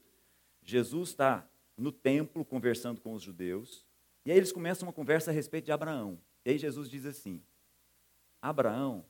Jesus 0.62 1.10
está 1.10 1.48
no 1.76 1.92
templo 1.92 2.44
conversando 2.44 3.00
com 3.00 3.14
os 3.14 3.22
judeus, 3.22 3.86
e 4.24 4.32
aí 4.32 4.36
eles 4.36 4.52
começam 4.52 4.86
uma 4.86 4.92
conversa 4.92 5.30
a 5.30 5.34
respeito 5.34 5.66
de 5.66 5.72
Abraão. 5.72 6.20
E 6.44 6.50
aí 6.50 6.58
Jesus 6.58 6.90
diz 6.90 7.06
assim: 7.06 7.40
Abraão 8.42 9.06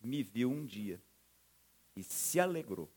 me 0.00 0.22
viu 0.22 0.50
um 0.50 0.64
dia 0.64 1.02
e 1.96 2.02
se 2.02 2.40
alegrou. 2.40 2.88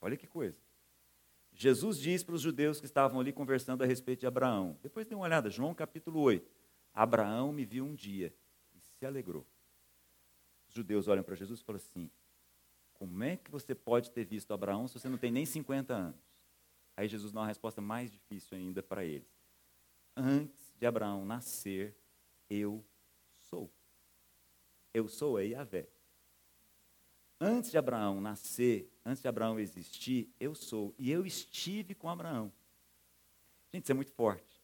Olha 0.00 0.16
que 0.16 0.26
coisa. 0.26 0.60
Jesus 1.52 1.98
diz 1.98 2.22
para 2.22 2.34
os 2.34 2.40
judeus 2.40 2.80
que 2.80 2.86
estavam 2.86 3.20
ali 3.20 3.32
conversando 3.32 3.82
a 3.82 3.86
respeito 3.86 4.20
de 4.20 4.26
Abraão. 4.26 4.78
Depois 4.82 5.06
dê 5.06 5.14
uma 5.14 5.24
olhada, 5.24 5.50
João 5.50 5.74
capítulo 5.74 6.20
8. 6.20 6.50
Abraão 6.92 7.52
me 7.52 7.64
viu 7.64 7.84
um 7.84 7.94
dia 7.94 8.34
e 8.74 8.80
se 8.80 9.04
alegrou. 9.04 9.46
Os 10.68 10.74
judeus 10.74 11.08
olham 11.08 11.24
para 11.24 11.34
Jesus 11.34 11.60
e 11.60 11.64
falam 11.64 11.76
assim: 11.76 12.10
Como 12.94 13.22
é 13.22 13.36
que 13.36 13.50
você 13.50 13.74
pode 13.74 14.10
ter 14.10 14.24
visto 14.24 14.54
Abraão 14.54 14.86
se 14.86 14.94
você 14.94 15.08
não 15.08 15.18
tem 15.18 15.30
nem 15.30 15.44
50 15.44 15.92
anos? 15.92 16.20
Aí 16.96 17.08
Jesus 17.08 17.32
dá 17.32 17.40
uma 17.40 17.46
resposta 17.46 17.80
mais 17.80 18.10
difícil 18.10 18.56
ainda 18.56 18.82
para 18.82 19.04
eles. 19.04 19.28
Antes 20.16 20.74
de 20.78 20.86
Abraão 20.86 21.24
nascer, 21.24 21.96
eu 22.48 22.84
sou. 23.38 23.70
Eu 24.92 25.08
sou 25.08 25.38
é 25.38 25.46
Yahvé. 25.46 25.88
Antes 27.40 27.70
de 27.70 27.78
Abraão 27.78 28.20
nascer, 28.20 28.92
antes 29.04 29.22
de 29.22 29.28
Abraão 29.28 29.58
existir, 29.58 30.30
eu 30.38 30.54
sou. 30.54 30.94
E 30.98 31.10
eu 31.10 31.24
estive 31.24 31.94
com 31.94 32.08
Abraão. 32.10 32.52
Gente, 33.72 33.84
isso 33.84 33.92
é 33.92 33.94
muito 33.94 34.12
forte. 34.12 34.60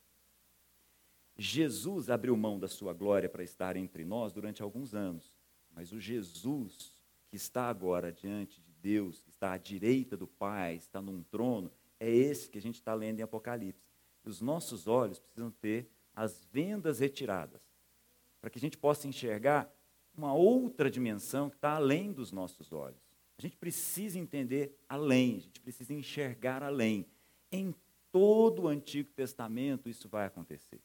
Jesus 1.38 2.10
abriu 2.10 2.36
mão 2.36 2.58
da 2.58 2.68
sua 2.68 2.92
glória 2.92 3.28
para 3.28 3.42
estar 3.42 3.76
entre 3.76 4.04
nós 4.04 4.32
durante 4.32 4.62
alguns 4.62 4.94
anos. 4.94 5.38
Mas 5.74 5.92
o 5.92 6.00
Jesus 6.00 6.92
que 7.28 7.36
está 7.36 7.68
agora 7.68 8.12
diante 8.12 8.60
de 8.60 8.72
Deus, 8.74 9.20
que 9.20 9.30
está 9.30 9.52
à 9.52 9.58
direita 9.58 10.16
do 10.16 10.26
Pai, 10.26 10.76
está 10.76 11.00
num 11.00 11.22
trono, 11.22 11.70
é 11.98 12.10
esse 12.10 12.48
que 12.48 12.58
a 12.58 12.62
gente 12.62 12.76
está 12.76 12.94
lendo 12.94 13.20
em 13.20 13.22
Apocalipse. 13.22 13.86
Os 14.24 14.40
nossos 14.40 14.86
olhos 14.86 15.18
precisam 15.18 15.50
ter 15.50 15.90
as 16.14 16.44
vendas 16.50 16.98
retiradas, 16.98 17.60
para 18.40 18.50
que 18.50 18.58
a 18.58 18.60
gente 18.60 18.78
possa 18.78 19.06
enxergar 19.06 19.70
uma 20.16 20.34
outra 20.34 20.90
dimensão 20.90 21.50
que 21.50 21.56
está 21.56 21.72
além 21.72 22.12
dos 22.12 22.32
nossos 22.32 22.72
olhos. 22.72 23.00
A 23.38 23.42
gente 23.42 23.56
precisa 23.56 24.18
entender 24.18 24.78
além, 24.88 25.36
a 25.36 25.40
gente 25.40 25.60
precisa 25.60 25.92
enxergar 25.92 26.62
além. 26.62 27.06
Em 27.52 27.74
todo 28.10 28.62
o 28.62 28.68
Antigo 28.68 29.10
Testamento 29.12 29.88
isso 29.88 30.08
vai 30.08 30.26
acontecer. 30.26 30.80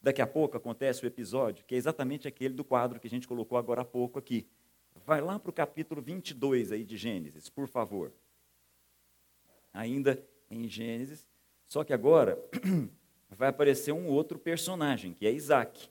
Daqui 0.00 0.20
a 0.20 0.26
pouco 0.26 0.56
acontece 0.56 1.04
o 1.04 1.06
episódio, 1.06 1.64
que 1.64 1.74
é 1.74 1.78
exatamente 1.78 2.28
aquele 2.28 2.54
do 2.54 2.62
quadro 2.62 3.00
que 3.00 3.06
a 3.06 3.10
gente 3.10 3.26
colocou 3.26 3.56
agora 3.56 3.80
há 3.80 3.84
pouco 3.84 4.18
aqui. 4.18 4.46
Vai 5.04 5.20
lá 5.20 5.38
para 5.38 5.50
o 5.50 5.52
capítulo 5.52 6.02
22 6.02 6.72
aí 6.72 6.84
de 6.84 6.96
Gênesis, 6.96 7.48
por 7.48 7.66
favor. 7.66 8.12
Ainda 9.72 10.22
em 10.50 10.68
Gênesis, 10.68 11.26
só 11.66 11.82
que 11.82 11.92
agora 11.92 12.38
vai 13.30 13.48
aparecer 13.48 13.92
um 13.92 14.06
outro 14.06 14.38
personagem, 14.38 15.12
que 15.12 15.26
é 15.26 15.32
Isaac. 15.32 15.88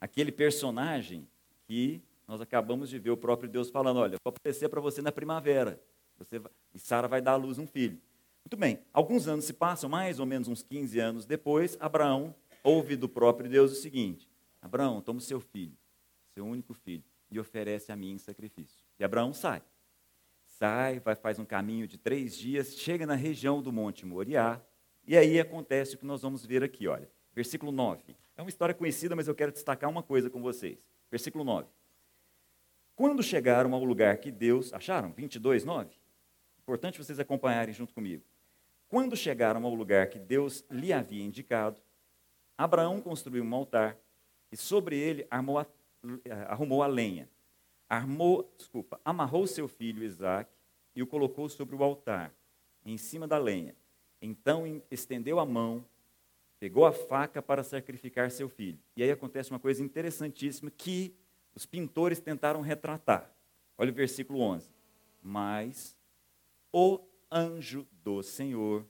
Aquele 0.00 0.32
personagem 0.32 1.28
que 1.66 2.02
nós 2.26 2.40
acabamos 2.40 2.88
de 2.88 2.98
ver 2.98 3.10
o 3.10 3.16
próprio 3.16 3.48
Deus 3.48 3.70
falando: 3.70 3.98
olha, 3.98 4.16
vou 4.24 4.30
aparecer 4.30 4.68
para 4.68 4.80
você 4.80 5.02
na 5.02 5.12
primavera. 5.12 5.80
Você 6.18 6.38
vai, 6.38 6.50
e 6.72 6.78
Sara 6.78 7.08
vai 7.08 7.20
dar 7.20 7.32
à 7.32 7.36
luz 7.36 7.58
um 7.58 7.66
filho. 7.66 8.00
Muito 8.44 8.56
bem, 8.56 8.78
alguns 8.92 9.26
anos 9.26 9.46
se 9.46 9.52
passam, 9.52 9.88
mais 9.88 10.20
ou 10.20 10.26
menos 10.26 10.48
uns 10.48 10.62
15 10.62 10.98
anos 10.98 11.26
depois, 11.26 11.76
Abraão 11.80 12.34
ouve 12.62 12.96
do 12.96 13.08
próprio 13.08 13.48
Deus 13.48 13.72
o 13.72 13.76
seguinte: 13.76 14.28
Abraão, 14.60 15.00
toma 15.00 15.18
o 15.18 15.22
seu 15.22 15.40
filho, 15.40 15.76
seu 16.32 16.44
único 16.44 16.74
filho, 16.74 17.04
e 17.30 17.38
oferece 17.38 17.90
a 17.90 17.96
mim 17.96 18.12
em 18.12 18.18
sacrifício. 18.18 18.84
E 18.98 19.04
Abraão 19.04 19.32
sai. 19.32 19.62
Sai, 20.46 21.00
vai, 21.00 21.16
faz 21.16 21.38
um 21.38 21.44
caminho 21.44 21.86
de 21.86 21.98
três 21.98 22.36
dias, 22.36 22.76
chega 22.76 23.06
na 23.06 23.14
região 23.14 23.60
do 23.60 23.72
Monte 23.72 24.06
Moriá, 24.06 24.60
e 25.06 25.16
aí 25.16 25.40
acontece 25.40 25.94
o 25.94 25.98
que 25.98 26.06
nós 26.06 26.22
vamos 26.22 26.46
ver 26.46 26.62
aqui, 26.62 26.86
olha. 26.86 27.10
Versículo 27.34 27.72
9. 27.72 28.16
É 28.36 28.42
uma 28.42 28.48
história 28.48 28.74
conhecida, 28.74 29.16
mas 29.16 29.26
eu 29.26 29.34
quero 29.34 29.50
destacar 29.50 29.90
uma 29.90 30.02
coisa 30.02 30.30
com 30.30 30.40
vocês. 30.40 30.93
Versículo 31.14 31.44
9. 31.44 31.68
Quando 32.96 33.22
chegaram 33.22 33.72
ao 33.72 33.84
lugar 33.84 34.18
que 34.18 34.32
Deus. 34.32 34.72
Acharam? 34.72 35.12
22, 35.12 35.64
9? 35.64 35.94
Importante 36.58 36.98
vocês 36.98 37.20
acompanharem 37.20 37.72
junto 37.72 37.94
comigo. 37.94 38.24
Quando 38.88 39.16
chegaram 39.16 39.64
ao 39.64 39.72
lugar 39.72 40.08
que 40.08 40.18
Deus 40.18 40.64
lhe 40.68 40.92
havia 40.92 41.22
indicado, 41.22 41.80
Abraão 42.58 43.00
construiu 43.00 43.44
um 43.44 43.54
altar 43.54 43.96
e 44.50 44.56
sobre 44.56 44.98
ele 44.98 45.24
armou 45.30 45.60
a, 45.60 45.66
arrumou 46.48 46.82
a 46.82 46.88
lenha. 46.88 47.28
Armou, 47.88 48.52
desculpa, 48.58 49.00
amarrou 49.04 49.46
seu 49.46 49.68
filho 49.68 50.02
Isaque 50.02 50.50
e 50.96 51.02
o 51.04 51.06
colocou 51.06 51.48
sobre 51.48 51.76
o 51.76 51.84
altar, 51.84 52.34
em 52.84 52.98
cima 52.98 53.28
da 53.28 53.38
lenha. 53.38 53.76
Então 54.20 54.64
estendeu 54.90 55.38
a 55.38 55.46
mão, 55.46 55.84
pegou 56.64 56.86
a 56.86 56.92
faca 56.92 57.42
para 57.42 57.62
sacrificar 57.62 58.30
seu 58.30 58.48
filho. 58.48 58.78
E 58.96 59.02
aí 59.02 59.10
acontece 59.10 59.50
uma 59.50 59.60
coisa 59.60 59.82
interessantíssima 59.82 60.70
que 60.70 61.14
os 61.54 61.66
pintores 61.66 62.20
tentaram 62.20 62.62
retratar. 62.62 63.30
Olha 63.76 63.90
o 63.90 63.94
versículo 63.94 64.40
11. 64.40 64.72
Mas 65.22 65.94
o 66.72 67.06
anjo 67.30 67.86
do 68.02 68.22
Senhor 68.22 68.88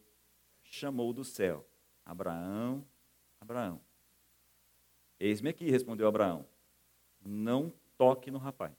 chamou 0.63 1.13
do 1.13 1.25
céu: 1.25 1.67
Abraão, 2.07 2.87
Abraão. 3.41 3.81
Eis-me 5.19 5.51
aqui, 5.51 5.69
respondeu 5.69 6.07
Abraão. 6.07 6.47
Não 7.21 7.73
toque 7.99 8.31
no 8.31 8.39
rapaz. 8.39 8.73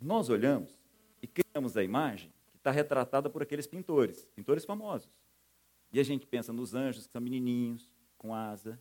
Nós 0.00 0.28
olhamos 0.28 0.76
e 1.22 1.28
criamos 1.28 1.76
a 1.76 1.84
imagem 1.84 2.32
que 2.50 2.56
está 2.56 2.72
retratada 2.72 3.30
por 3.30 3.44
aqueles 3.44 3.68
pintores, 3.68 4.24
pintores 4.34 4.64
famosos. 4.64 5.08
E 5.94 6.00
a 6.00 6.02
gente 6.02 6.26
pensa 6.26 6.52
nos 6.52 6.74
anjos 6.74 7.06
que 7.06 7.12
são 7.12 7.22
menininhos, 7.22 7.88
com 8.18 8.34
asa. 8.34 8.80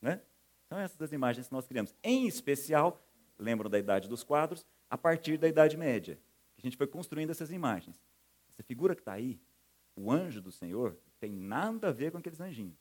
Né? 0.00 0.22
São 0.68 0.78
essas 0.78 1.02
as 1.02 1.10
imagens 1.10 1.48
que 1.48 1.52
nós 1.52 1.66
criamos. 1.66 1.92
Em 2.04 2.28
especial, 2.28 3.04
lembram 3.36 3.68
da 3.68 3.80
idade 3.80 4.08
dos 4.08 4.22
quadros, 4.22 4.64
a 4.88 4.96
partir 4.96 5.38
da 5.38 5.48
Idade 5.48 5.76
Média. 5.76 6.20
A 6.56 6.60
gente 6.60 6.76
foi 6.76 6.86
construindo 6.86 7.30
essas 7.30 7.50
imagens. 7.50 8.00
Essa 8.48 8.62
figura 8.62 8.94
que 8.94 9.00
está 9.00 9.14
aí, 9.14 9.40
o 9.96 10.08
anjo 10.08 10.40
do 10.40 10.52
Senhor, 10.52 10.96
tem 11.18 11.32
nada 11.32 11.88
a 11.88 11.92
ver 11.92 12.12
com 12.12 12.18
aqueles 12.18 12.40
anjinhos. 12.40 12.78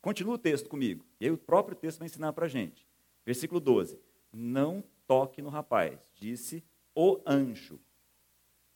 Continua 0.00 0.34
o 0.34 0.38
texto 0.38 0.68
comigo. 0.68 1.04
E 1.18 1.24
aí 1.24 1.32
o 1.32 1.36
próprio 1.36 1.76
texto 1.76 1.98
vai 1.98 2.06
ensinar 2.06 2.32
para 2.32 2.46
a 2.46 2.48
gente. 2.48 2.86
Versículo 3.26 3.58
12. 3.58 3.98
Não 4.32 4.84
toque 5.08 5.42
no 5.42 5.48
rapaz, 5.48 5.98
disse 6.14 6.62
o 6.94 7.20
anjo. 7.26 7.80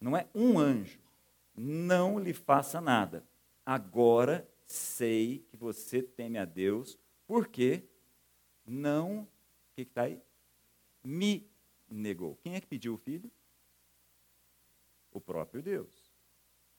Não 0.01 0.17
é 0.17 0.27
um 0.35 0.59
anjo. 0.59 0.99
Não 1.55 2.19
lhe 2.19 2.33
faça 2.33 2.81
nada. 2.81 3.25
Agora 3.67 4.49
sei 4.65 5.41
que 5.51 5.57
você 5.57 6.01
teme 6.01 6.39
a 6.39 6.45
Deus, 6.45 6.97
porque 7.27 7.83
não. 8.65 9.23
O 9.23 9.29
que 9.75 9.83
está 9.83 10.03
aí? 10.03 10.23
Me 11.03 11.51
negou. 11.89 12.37
Quem 12.37 12.55
é 12.55 12.61
que 12.61 12.67
pediu 12.69 12.95
o 12.95 12.97
filho? 12.97 13.31
O 15.11 15.21
próprio 15.21 15.61
Deus. 15.61 16.15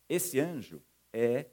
Esse 0.08 0.40
anjo 0.40 0.82
é 1.12 1.50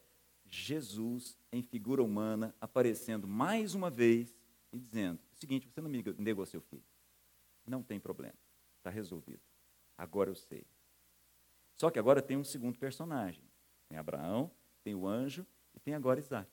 Jesus 0.47 1.37
em 1.51 1.63
figura 1.63 2.03
humana, 2.03 2.55
aparecendo 2.61 3.27
mais 3.27 3.75
uma 3.75 3.91
vez 3.91 4.33
e 4.73 4.79
dizendo: 4.79 5.21
o 5.33 5.37
seguinte, 5.37 5.69
você 5.69 5.81
não 5.81 5.91
me 5.91 6.03
negou 6.17 6.47
seu 6.47 6.61
filho. 6.61 6.85
Não 7.67 7.83
tem 7.83 7.99
problema, 7.99 8.39
está 8.79 8.91
resolvido. 8.91 9.43
Agora 9.99 10.31
eu 10.31 10.35
sei. 10.35 10.65
Só 11.77 11.91
que 11.91 11.99
agora 11.99 12.23
tem 12.23 12.37
um 12.37 12.45
segundo 12.45 12.79
personagem. 12.79 13.45
Tem 13.89 13.99
Abraão, 13.99 14.51
tem 14.85 14.95
o 14.95 15.09
anjo 15.09 15.45
e 15.75 15.81
tem 15.81 15.95
agora 15.95 16.21
Isaac. 16.21 16.49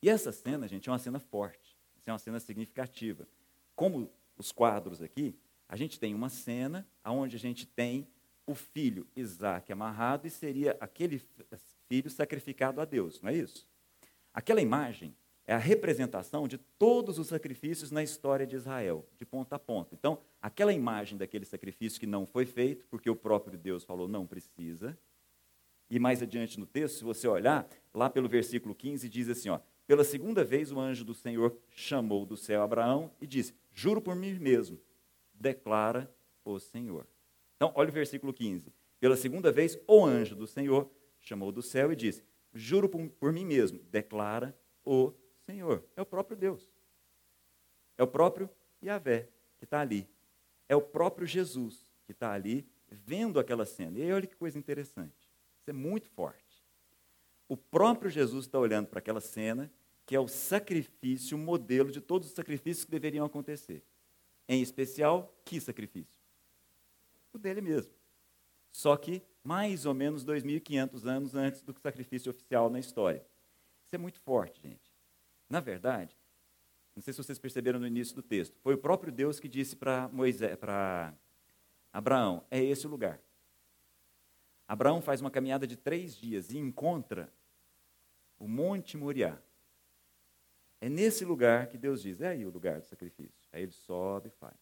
E 0.00 0.08
essa 0.08 0.30
cena, 0.30 0.68
gente, 0.68 0.88
é 0.88 0.92
uma 0.92 0.98
cena 0.98 1.18
forte. 1.18 1.76
é 2.06 2.12
uma 2.12 2.18
cena 2.18 2.38
significativa. 2.38 3.26
Como 3.74 4.12
os 4.36 4.52
quadros 4.52 5.00
aqui, 5.00 5.34
a 5.66 5.76
gente 5.76 5.98
tem 5.98 6.14
uma 6.14 6.28
cena 6.28 6.86
onde 7.04 7.36
a 7.36 7.38
gente 7.38 7.66
tem 7.66 8.06
o 8.46 8.54
filho 8.54 9.06
Isaac 9.16 9.72
amarrado 9.72 10.26
e 10.26 10.30
seria 10.30 10.76
aquele 10.78 11.22
filho 11.88 12.10
sacrificado 12.10 12.80
a 12.80 12.84
Deus, 12.84 13.20
não 13.22 13.30
é 13.30 13.34
isso? 13.34 13.66
Aquela 14.34 14.60
imagem 14.60 15.16
é 15.46 15.54
a 15.54 15.58
representação 15.58 16.48
de 16.48 16.58
todos 16.58 17.18
os 17.18 17.28
sacrifícios 17.28 17.90
na 17.90 18.02
história 18.02 18.46
de 18.46 18.56
Israel, 18.56 19.06
de 19.16 19.24
ponta 19.24 19.56
a 19.56 19.58
ponta. 19.58 19.94
Então, 19.94 20.18
aquela 20.40 20.72
imagem 20.72 21.16
daquele 21.16 21.44
sacrifício 21.44 22.00
que 22.00 22.06
não 22.06 22.26
foi 22.26 22.46
feito, 22.46 22.86
porque 22.86 23.08
o 23.08 23.16
próprio 23.16 23.58
Deus 23.58 23.84
falou 23.84 24.08
não 24.08 24.26
precisa. 24.26 24.98
E 25.90 25.98
mais 25.98 26.22
adiante 26.22 26.58
no 26.58 26.66
texto, 26.66 26.98
se 26.98 27.04
você 27.04 27.28
olhar, 27.28 27.68
lá 27.92 28.08
pelo 28.08 28.28
versículo 28.28 28.74
15, 28.74 29.08
diz 29.08 29.28
assim: 29.28 29.48
ó, 29.48 29.60
pela 29.86 30.04
segunda 30.04 30.42
vez 30.42 30.72
o 30.72 30.80
anjo 30.80 31.04
do 31.04 31.14
Senhor 31.14 31.56
chamou 31.70 32.24
do 32.24 32.36
céu 32.36 32.62
Abraão 32.62 33.10
e 33.20 33.26
disse: 33.26 33.54
Juro 33.72 34.00
por 34.00 34.14
mim 34.14 34.34
mesmo, 34.34 34.80
declara 35.32 36.12
o 36.44 36.58
Senhor. 36.58 37.06
Então, 37.56 37.72
olha 37.74 37.90
o 37.90 37.92
versículo 37.92 38.32
15. 38.32 38.72
Pela 38.98 39.16
segunda 39.16 39.52
vez, 39.52 39.78
o 39.86 40.04
anjo 40.04 40.34
do 40.34 40.46
Senhor 40.46 40.90
chamou 41.20 41.52
do 41.52 41.62
céu 41.62 41.92
e 41.92 41.96
disse: 41.96 42.24
Juro 42.52 42.88
por, 42.88 43.08
por 43.10 43.32
mim 43.32 43.44
mesmo, 43.44 43.78
declara 43.90 44.56
o 44.84 45.12
Senhor. 45.44 45.84
É 45.96 46.02
o 46.02 46.06
próprio 46.06 46.36
Deus. 46.36 46.72
É 47.98 48.02
o 48.02 48.06
próprio 48.06 48.48
Yahvé 48.82 49.28
que 49.58 49.64
está 49.64 49.80
ali. 49.80 50.08
É 50.68 50.74
o 50.74 50.82
próprio 50.82 51.26
Jesus 51.26 51.86
que 52.06 52.12
está 52.12 52.32
ali 52.32 52.66
vendo 52.90 53.38
aquela 53.38 53.64
cena. 53.64 53.98
E 53.98 54.02
aí, 54.02 54.12
olha 54.12 54.26
que 54.26 54.36
coisa 54.36 54.58
interessante. 54.58 55.23
Isso 55.64 55.70
é 55.70 55.72
muito 55.72 56.10
forte. 56.10 56.62
O 57.48 57.56
próprio 57.56 58.10
Jesus 58.10 58.44
está 58.44 58.58
olhando 58.58 58.86
para 58.86 58.98
aquela 58.98 59.20
cena, 59.20 59.72
que 60.04 60.14
é 60.14 60.20
o 60.20 60.28
sacrifício, 60.28 61.38
o 61.38 61.40
modelo 61.40 61.90
de 61.90 62.02
todos 62.02 62.28
os 62.28 62.34
sacrifícios 62.34 62.84
que 62.84 62.90
deveriam 62.90 63.24
acontecer. 63.24 63.82
Em 64.46 64.60
especial, 64.60 65.34
que 65.42 65.58
sacrifício? 65.58 66.20
O 67.32 67.38
dele 67.38 67.62
mesmo. 67.62 67.94
Só 68.70 68.94
que 68.94 69.22
mais 69.42 69.86
ou 69.86 69.94
menos 69.94 70.22
2.500 70.22 71.06
anos 71.06 71.34
antes 71.34 71.62
do 71.62 71.74
sacrifício 71.80 72.30
oficial 72.30 72.68
na 72.68 72.78
história. 72.78 73.24
Isso 73.86 73.94
é 73.94 73.98
muito 73.98 74.20
forte, 74.20 74.60
gente. 74.60 74.92
Na 75.48 75.60
verdade, 75.60 76.14
não 76.94 77.02
sei 77.02 77.14
se 77.14 77.22
vocês 77.22 77.38
perceberam 77.38 77.80
no 77.80 77.86
início 77.86 78.14
do 78.14 78.22
texto, 78.22 78.58
foi 78.60 78.74
o 78.74 78.78
próprio 78.78 79.10
Deus 79.10 79.40
que 79.40 79.48
disse 79.48 79.74
para 79.74 80.08
Moisés, 80.08 80.56
para 80.56 81.14
Abraão, 81.90 82.44
é 82.50 82.62
esse 82.62 82.86
o 82.86 82.90
lugar. 82.90 83.18
Abraão 84.66 85.00
faz 85.00 85.20
uma 85.20 85.30
caminhada 85.30 85.66
de 85.66 85.76
três 85.76 86.16
dias 86.16 86.50
e 86.50 86.58
encontra 86.58 87.32
o 88.38 88.48
Monte 88.48 88.96
Moriá. 88.96 89.38
É 90.80 90.88
nesse 90.88 91.24
lugar 91.24 91.68
que 91.68 91.78
Deus 91.78 92.02
diz, 92.02 92.20
é 92.20 92.28
aí 92.28 92.44
o 92.44 92.50
lugar 92.50 92.80
do 92.80 92.86
sacrifício. 92.86 93.48
Aí 93.52 93.62
ele 93.62 93.72
sobe 93.72 94.28
e 94.28 94.32
faz. 94.32 94.56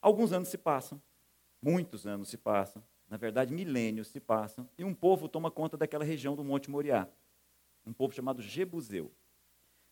Alguns 0.00 0.32
anos 0.32 0.48
se 0.48 0.58
passam, 0.58 1.00
muitos 1.60 2.06
anos 2.06 2.28
se 2.28 2.36
passam, 2.36 2.82
na 3.08 3.16
verdade 3.16 3.52
milênios 3.52 4.08
se 4.08 4.18
passam, 4.18 4.68
e 4.78 4.84
um 4.84 4.94
povo 4.94 5.28
toma 5.28 5.50
conta 5.50 5.76
daquela 5.76 6.04
região 6.04 6.34
do 6.34 6.42
Monte 6.42 6.70
Moriá. 6.70 7.08
Um 7.86 7.92
povo 7.92 8.14
chamado 8.14 8.40
Jebuseu. 8.40 9.12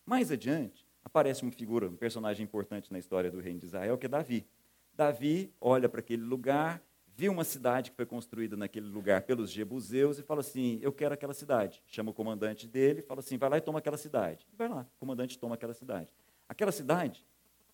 Mais 0.06 0.30
adiante, 0.32 0.86
aparece 1.04 1.42
uma 1.42 1.52
figura, 1.52 1.88
um 1.88 1.96
personagem 1.96 2.44
importante 2.44 2.92
na 2.92 2.98
história 2.98 3.30
do 3.30 3.40
reino 3.40 3.58
de 3.58 3.66
Israel, 3.66 3.98
que 3.98 4.06
é 4.06 4.08
Davi. 4.08 4.46
Davi 4.94 5.52
olha 5.60 5.88
para 5.88 6.00
aquele 6.00 6.22
lugar 6.22 6.82
viu 7.20 7.32
uma 7.32 7.44
cidade 7.44 7.90
que 7.90 7.96
foi 7.98 8.06
construída 8.06 8.56
naquele 8.56 8.88
lugar 8.88 9.20
pelos 9.20 9.50
jebuseus 9.50 10.18
e 10.18 10.22
fala 10.22 10.40
assim: 10.40 10.78
Eu 10.80 10.90
quero 10.90 11.12
aquela 11.12 11.34
cidade. 11.34 11.82
Chama 11.86 12.12
o 12.12 12.14
comandante 12.14 12.66
dele 12.66 13.02
fala 13.02 13.20
assim: 13.20 13.36
Vai 13.36 13.50
lá 13.50 13.58
e 13.58 13.60
toma 13.60 13.78
aquela 13.78 13.98
cidade. 13.98 14.46
vai 14.56 14.68
lá, 14.68 14.86
o 14.96 14.98
comandante 14.98 15.38
toma 15.38 15.54
aquela 15.54 15.74
cidade. 15.74 16.14
Aquela 16.48 16.72
cidade, 16.72 17.26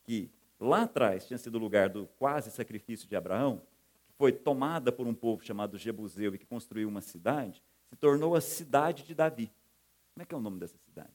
que 0.03 0.29
lá 0.59 0.83
atrás 0.83 1.29
tinha 1.29 1.39
sido 1.39 1.55
o 1.55 1.59
lugar 1.61 1.89
do 1.89 2.09
quase 2.19 2.51
sacrifício 2.51 3.09
de 3.09 3.15
Abraão, 3.15 3.63
que 4.09 4.15
foi 4.19 4.33
tomada 4.33 4.91
por 4.91 5.07
um 5.07 5.15
povo 5.15 5.45
chamado 5.45 5.79
Jebuseu 5.79 6.35
e 6.35 6.39
que 6.39 6.45
construiu 6.45 6.89
uma 6.89 7.01
cidade, 7.01 7.63
se 7.89 7.95
tornou 7.95 8.35
a 8.35 8.41
cidade 8.41 9.05
de 9.05 9.15
Davi. 9.15 9.53
Como 10.13 10.25
é 10.25 10.27
que 10.27 10.35
é 10.35 10.39
o 10.39 10.41
nome 10.41 10.59
dessa 10.59 10.77
cidade? 10.79 11.15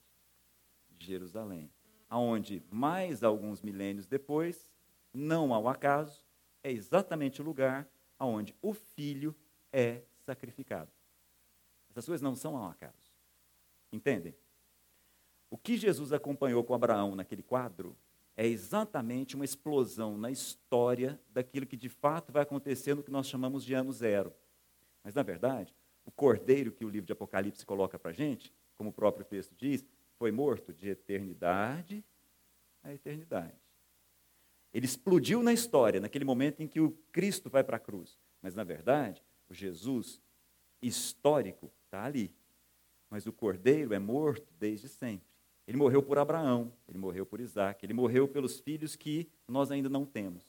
Jerusalém. 0.97 1.69
Aonde, 2.09 2.63
mais 2.71 3.23
alguns 3.23 3.61
milênios 3.61 4.07
depois, 4.07 4.71
não 5.13 5.53
ao 5.53 5.67
acaso, 5.67 6.23
é 6.63 6.71
exatamente 6.71 7.41
o 7.41 7.43
lugar 7.43 7.85
onde 8.25 8.55
o 8.61 8.73
filho 8.73 9.35
é 9.71 10.01
sacrificado. 10.25 10.91
Essas 11.89 12.05
coisas 12.05 12.21
não 12.21 12.35
são 12.35 12.55
ao 12.55 12.69
acaso. 12.69 13.11
Entendem? 13.91 14.35
O 15.49 15.57
que 15.57 15.75
Jesus 15.75 16.13
acompanhou 16.13 16.63
com 16.63 16.73
Abraão 16.73 17.15
naquele 17.15 17.43
quadro 17.43 17.97
é 18.37 18.47
exatamente 18.47 19.35
uma 19.35 19.43
explosão 19.43 20.17
na 20.17 20.31
história 20.31 21.19
daquilo 21.29 21.65
que 21.65 21.75
de 21.75 21.89
fato 21.89 22.31
vai 22.31 22.43
acontecer 22.43 22.95
no 22.95 23.03
que 23.03 23.11
nós 23.11 23.27
chamamos 23.27 23.65
de 23.65 23.73
ano 23.73 23.91
zero. 23.91 24.33
Mas, 25.03 25.13
na 25.13 25.23
verdade, 25.23 25.75
o 26.05 26.11
cordeiro 26.11 26.71
que 26.71 26.85
o 26.85 26.89
livro 26.89 27.05
de 27.05 27.13
Apocalipse 27.13 27.65
coloca 27.65 27.99
para 27.99 28.11
a 28.11 28.13
gente, 28.13 28.53
como 28.75 28.89
o 28.89 28.93
próprio 28.93 29.25
texto 29.25 29.53
diz, 29.55 29.85
foi 30.17 30.31
morto 30.31 30.73
de 30.73 30.89
eternidade 30.89 32.03
a 32.83 32.93
eternidade. 32.93 33.60
Ele 34.73 34.85
explodiu 34.85 35.43
na 35.43 35.51
história, 35.51 35.99
naquele 35.99 36.23
momento 36.23 36.61
em 36.61 36.67
que 36.67 36.79
o 36.79 36.91
Cristo 37.11 37.49
vai 37.49 37.63
para 37.63 37.77
a 37.77 37.79
cruz. 37.79 38.17
Mas, 38.41 38.55
na 38.55 38.63
verdade, 38.63 39.21
o 39.49 39.53
Jesus 39.53 40.21
histórico 40.81 41.71
está 41.85 42.05
ali. 42.05 42.33
Mas 43.09 43.25
o 43.25 43.33
cordeiro 43.33 43.93
é 43.93 43.99
morto 43.99 44.53
desde 44.57 44.87
sempre. 44.87 45.27
Ele 45.67 45.77
morreu 45.77 46.01
por 46.01 46.17
Abraão, 46.17 46.73
ele 46.87 46.97
morreu 46.97 47.25
por 47.25 47.39
Isaac, 47.39 47.85
ele 47.85 47.93
morreu 47.93 48.27
pelos 48.27 48.59
filhos 48.59 48.95
que 48.95 49.29
nós 49.47 49.71
ainda 49.71 49.89
não 49.89 50.05
temos. 50.05 50.43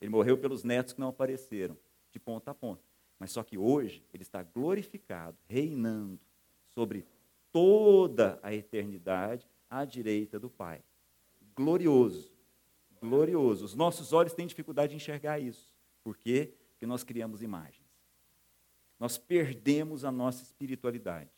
Ele 0.00 0.10
morreu 0.10 0.36
pelos 0.36 0.62
netos 0.62 0.92
que 0.92 1.00
não 1.00 1.08
apareceram, 1.08 1.76
de 2.10 2.18
ponta 2.18 2.50
a 2.50 2.54
ponta. 2.54 2.82
Mas 3.18 3.32
só 3.32 3.42
que 3.42 3.56
hoje 3.56 4.04
ele 4.12 4.22
está 4.22 4.42
glorificado, 4.42 5.36
reinando 5.48 6.20
sobre 6.74 7.04
toda 7.50 8.38
a 8.42 8.54
eternidade 8.54 9.48
à 9.70 9.84
direita 9.84 10.38
do 10.38 10.50
Pai. 10.50 10.82
Glorioso 11.56 12.37
glorioso. 13.00 13.64
Os 13.64 13.74
nossos 13.74 14.12
olhos 14.12 14.34
têm 14.34 14.46
dificuldade 14.46 14.90
de 14.90 14.96
enxergar 14.96 15.38
isso. 15.38 15.74
Por 16.02 16.16
quê? 16.16 16.54
Porque 16.72 16.86
nós 16.86 17.02
criamos 17.04 17.42
imagens. 17.42 17.88
Nós 18.98 19.16
perdemos 19.16 20.04
a 20.04 20.10
nossa 20.10 20.42
espiritualidade. 20.42 21.30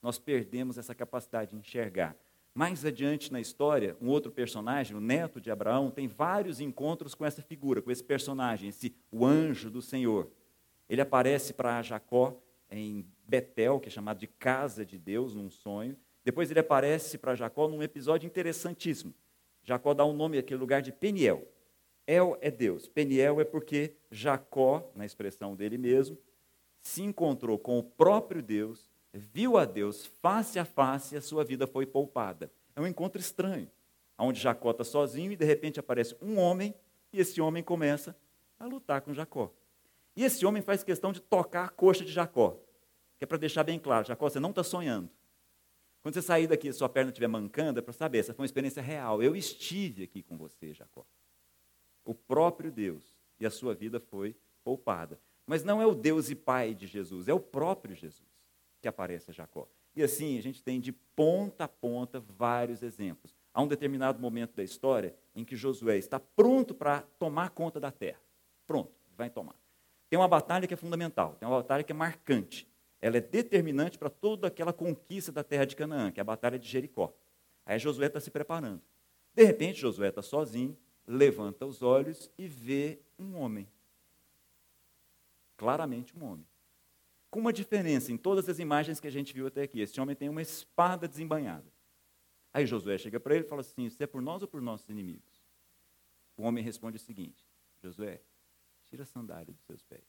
Nós 0.00 0.18
perdemos 0.18 0.78
essa 0.78 0.94
capacidade 0.94 1.50
de 1.50 1.56
enxergar. 1.56 2.16
Mais 2.54 2.84
adiante 2.84 3.32
na 3.32 3.40
história, 3.40 3.96
um 4.00 4.08
outro 4.08 4.30
personagem, 4.30 4.96
o 4.96 5.00
neto 5.00 5.40
de 5.40 5.50
Abraão, 5.50 5.90
tem 5.90 6.06
vários 6.06 6.60
encontros 6.60 7.14
com 7.14 7.24
essa 7.24 7.42
figura, 7.42 7.82
com 7.82 7.90
esse 7.90 8.04
personagem, 8.04 8.68
esse 8.68 8.94
o 9.10 9.26
anjo 9.26 9.70
do 9.70 9.82
Senhor. 9.82 10.30
Ele 10.88 11.00
aparece 11.00 11.52
para 11.52 11.82
Jacó 11.82 12.40
em 12.70 13.06
Betel, 13.26 13.80
que 13.80 13.88
é 13.88 13.90
chamado 13.90 14.18
de 14.18 14.28
casa 14.28 14.84
de 14.84 14.98
Deus, 14.98 15.34
num 15.34 15.50
sonho. 15.50 15.96
Depois 16.24 16.50
ele 16.50 16.60
aparece 16.60 17.18
para 17.18 17.34
Jacó 17.34 17.68
num 17.68 17.82
episódio 17.82 18.26
interessantíssimo. 18.26 19.12
Jacó 19.64 19.94
dá 19.94 20.04
um 20.04 20.12
nome 20.12 20.38
àquele 20.38 20.60
lugar 20.60 20.82
de 20.82 20.92
Peniel. 20.92 21.48
El 22.06 22.36
é 22.40 22.50
Deus. 22.50 22.86
Peniel 22.86 23.40
é 23.40 23.44
porque 23.44 23.96
Jacó, 24.10 24.90
na 24.94 25.06
expressão 25.06 25.56
dele 25.56 25.78
mesmo, 25.78 26.18
se 26.80 27.02
encontrou 27.02 27.58
com 27.58 27.78
o 27.78 27.82
próprio 27.82 28.42
Deus, 28.42 28.90
viu 29.12 29.56
a 29.56 29.64
Deus 29.64 30.04
face 30.20 30.58
a 30.58 30.66
face 30.66 31.14
e 31.14 31.18
a 31.18 31.22
sua 31.22 31.42
vida 31.42 31.66
foi 31.66 31.86
poupada. 31.86 32.52
É 32.76 32.80
um 32.80 32.86
encontro 32.86 33.18
estranho, 33.18 33.70
onde 34.18 34.38
Jacó 34.38 34.70
está 34.70 34.84
sozinho 34.84 35.32
e 35.32 35.36
de 35.36 35.44
repente 35.46 35.80
aparece 35.80 36.14
um 36.20 36.38
homem 36.38 36.74
e 37.10 37.20
esse 37.20 37.40
homem 37.40 37.62
começa 37.62 38.14
a 38.58 38.66
lutar 38.66 39.00
com 39.00 39.14
Jacó. 39.14 39.50
E 40.14 40.24
esse 40.24 40.44
homem 40.44 40.60
faz 40.60 40.84
questão 40.84 41.10
de 41.10 41.20
tocar 41.20 41.64
a 41.64 41.68
coxa 41.68 42.04
de 42.04 42.12
Jacó, 42.12 42.58
que 43.18 43.24
é 43.24 43.26
para 43.26 43.38
deixar 43.38 43.64
bem 43.64 43.78
claro: 43.78 44.06
Jacó, 44.06 44.28
você 44.28 44.38
não 44.38 44.50
está 44.50 44.62
sonhando. 44.62 45.08
Quando 46.04 46.16
você 46.16 46.20
sair 46.20 46.46
daqui 46.46 46.68
e 46.68 46.72
sua 46.74 46.86
perna 46.86 47.10
estiver 47.10 47.28
mancando, 47.28 47.78
é 47.78 47.82
para 47.82 47.94
saber, 47.94 48.18
essa 48.18 48.34
foi 48.34 48.42
uma 48.42 48.46
experiência 48.46 48.82
real. 48.82 49.22
Eu 49.22 49.34
estive 49.34 50.02
aqui 50.02 50.22
com 50.22 50.36
você, 50.36 50.74
Jacó. 50.74 51.02
O 52.04 52.14
próprio 52.14 52.70
Deus. 52.70 53.16
E 53.40 53.46
a 53.46 53.50
sua 53.50 53.74
vida 53.74 53.98
foi 53.98 54.36
poupada. 54.62 55.18
Mas 55.46 55.64
não 55.64 55.80
é 55.80 55.86
o 55.86 55.94
Deus 55.94 56.28
e 56.28 56.34
Pai 56.34 56.74
de 56.74 56.86
Jesus, 56.86 57.26
é 57.26 57.32
o 57.32 57.40
próprio 57.40 57.94
Jesus 57.94 58.28
que 58.82 58.86
aparece 58.86 59.30
a 59.30 59.32
Jacó. 59.32 59.66
E 59.96 60.02
assim, 60.02 60.36
a 60.36 60.42
gente 60.42 60.62
tem 60.62 60.78
de 60.78 60.92
ponta 60.92 61.64
a 61.64 61.68
ponta 61.68 62.20
vários 62.20 62.82
exemplos. 62.82 63.34
Há 63.54 63.62
um 63.62 63.66
determinado 63.66 64.20
momento 64.20 64.54
da 64.54 64.62
história 64.62 65.16
em 65.34 65.42
que 65.42 65.56
Josué 65.56 65.96
está 65.96 66.20
pronto 66.20 66.74
para 66.74 67.00
tomar 67.18 67.48
conta 67.48 67.80
da 67.80 67.90
terra. 67.90 68.20
Pronto, 68.66 68.92
vai 69.16 69.30
tomar. 69.30 69.56
Tem 70.10 70.18
uma 70.18 70.28
batalha 70.28 70.66
que 70.66 70.74
é 70.74 70.76
fundamental, 70.76 71.34
tem 71.40 71.48
uma 71.48 71.62
batalha 71.62 71.82
que 71.82 71.92
é 71.92 71.94
marcante 71.94 72.68
ela 73.04 73.18
é 73.18 73.20
determinante 73.20 73.98
para 73.98 74.08
toda 74.08 74.46
aquela 74.46 74.72
conquista 74.72 75.30
da 75.30 75.44
terra 75.44 75.66
de 75.66 75.76
Canaã, 75.76 76.10
que 76.10 76.18
é 76.18 76.22
a 76.22 76.24
batalha 76.24 76.58
de 76.58 76.66
Jericó. 76.66 77.14
Aí 77.66 77.78
Josué 77.78 78.06
está 78.06 78.18
se 78.18 78.30
preparando. 78.30 78.80
De 79.34 79.44
repente, 79.44 79.78
Josué 79.78 80.08
está 80.08 80.22
sozinho, 80.22 80.74
levanta 81.06 81.66
os 81.66 81.82
olhos 81.82 82.30
e 82.38 82.48
vê 82.48 82.98
um 83.18 83.36
homem. 83.36 83.68
Claramente 85.54 86.16
um 86.16 86.24
homem. 86.24 86.46
Com 87.30 87.40
uma 87.40 87.52
diferença 87.52 88.10
em 88.10 88.16
todas 88.16 88.48
as 88.48 88.58
imagens 88.58 88.98
que 89.00 89.06
a 89.06 89.10
gente 89.10 89.34
viu 89.34 89.48
até 89.48 89.64
aqui. 89.64 89.80
Esse 89.80 90.00
homem 90.00 90.16
tem 90.16 90.30
uma 90.30 90.40
espada 90.40 91.06
desembanhada. 91.06 91.70
Aí 92.54 92.64
Josué 92.64 92.96
chega 92.96 93.20
para 93.20 93.34
ele 93.34 93.44
e 93.44 93.48
fala 93.48 93.60
assim: 93.60 93.84
Isso 93.84 94.02
é 94.02 94.06
por 94.06 94.22
nós 94.22 94.40
ou 94.40 94.48
por 94.48 94.62
nossos 94.62 94.88
inimigos? 94.88 95.44
O 96.38 96.42
homem 96.44 96.64
responde 96.64 96.96
o 96.96 97.00
seguinte: 97.00 97.46
Josué, 97.82 98.22
tira 98.84 99.02
a 99.02 99.06
sandália 99.06 99.52
dos 99.52 99.66
seus 99.66 99.82
pés. 99.82 100.08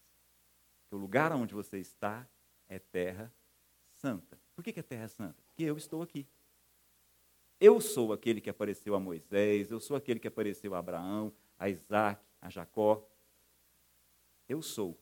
Que 0.88 0.96
o 0.96 0.98
lugar 0.98 1.34
onde 1.34 1.54
você 1.54 1.78
está 1.78 2.26
é 2.68 2.80
terra 2.80 3.34
santa. 3.88 4.40
Por 4.56 4.64
que 4.64 4.80
é 4.80 4.84
terra 4.84 5.08
santa? 5.08 5.42
Porque 5.48 5.64
eu 5.64 5.78
estou 5.78 6.02
aqui. 6.02 6.28
Eu 7.60 7.80
sou 7.80 8.12
aquele 8.12 8.42
que 8.42 8.50
apareceu 8.50 8.96
a 8.96 9.00
Moisés, 9.00 9.72
eu 9.72 9.80
sou 9.80 9.96
aquele 9.96 10.20
que 10.20 10.28
apareceu 10.28 10.76
a 10.76 10.80
Abraão, 10.80 11.34
a 11.58 11.70
Isaac, 11.70 12.22
a 12.42 12.50
Jacó. 12.50 13.08
Eu 14.48 14.62
sou 14.62 15.00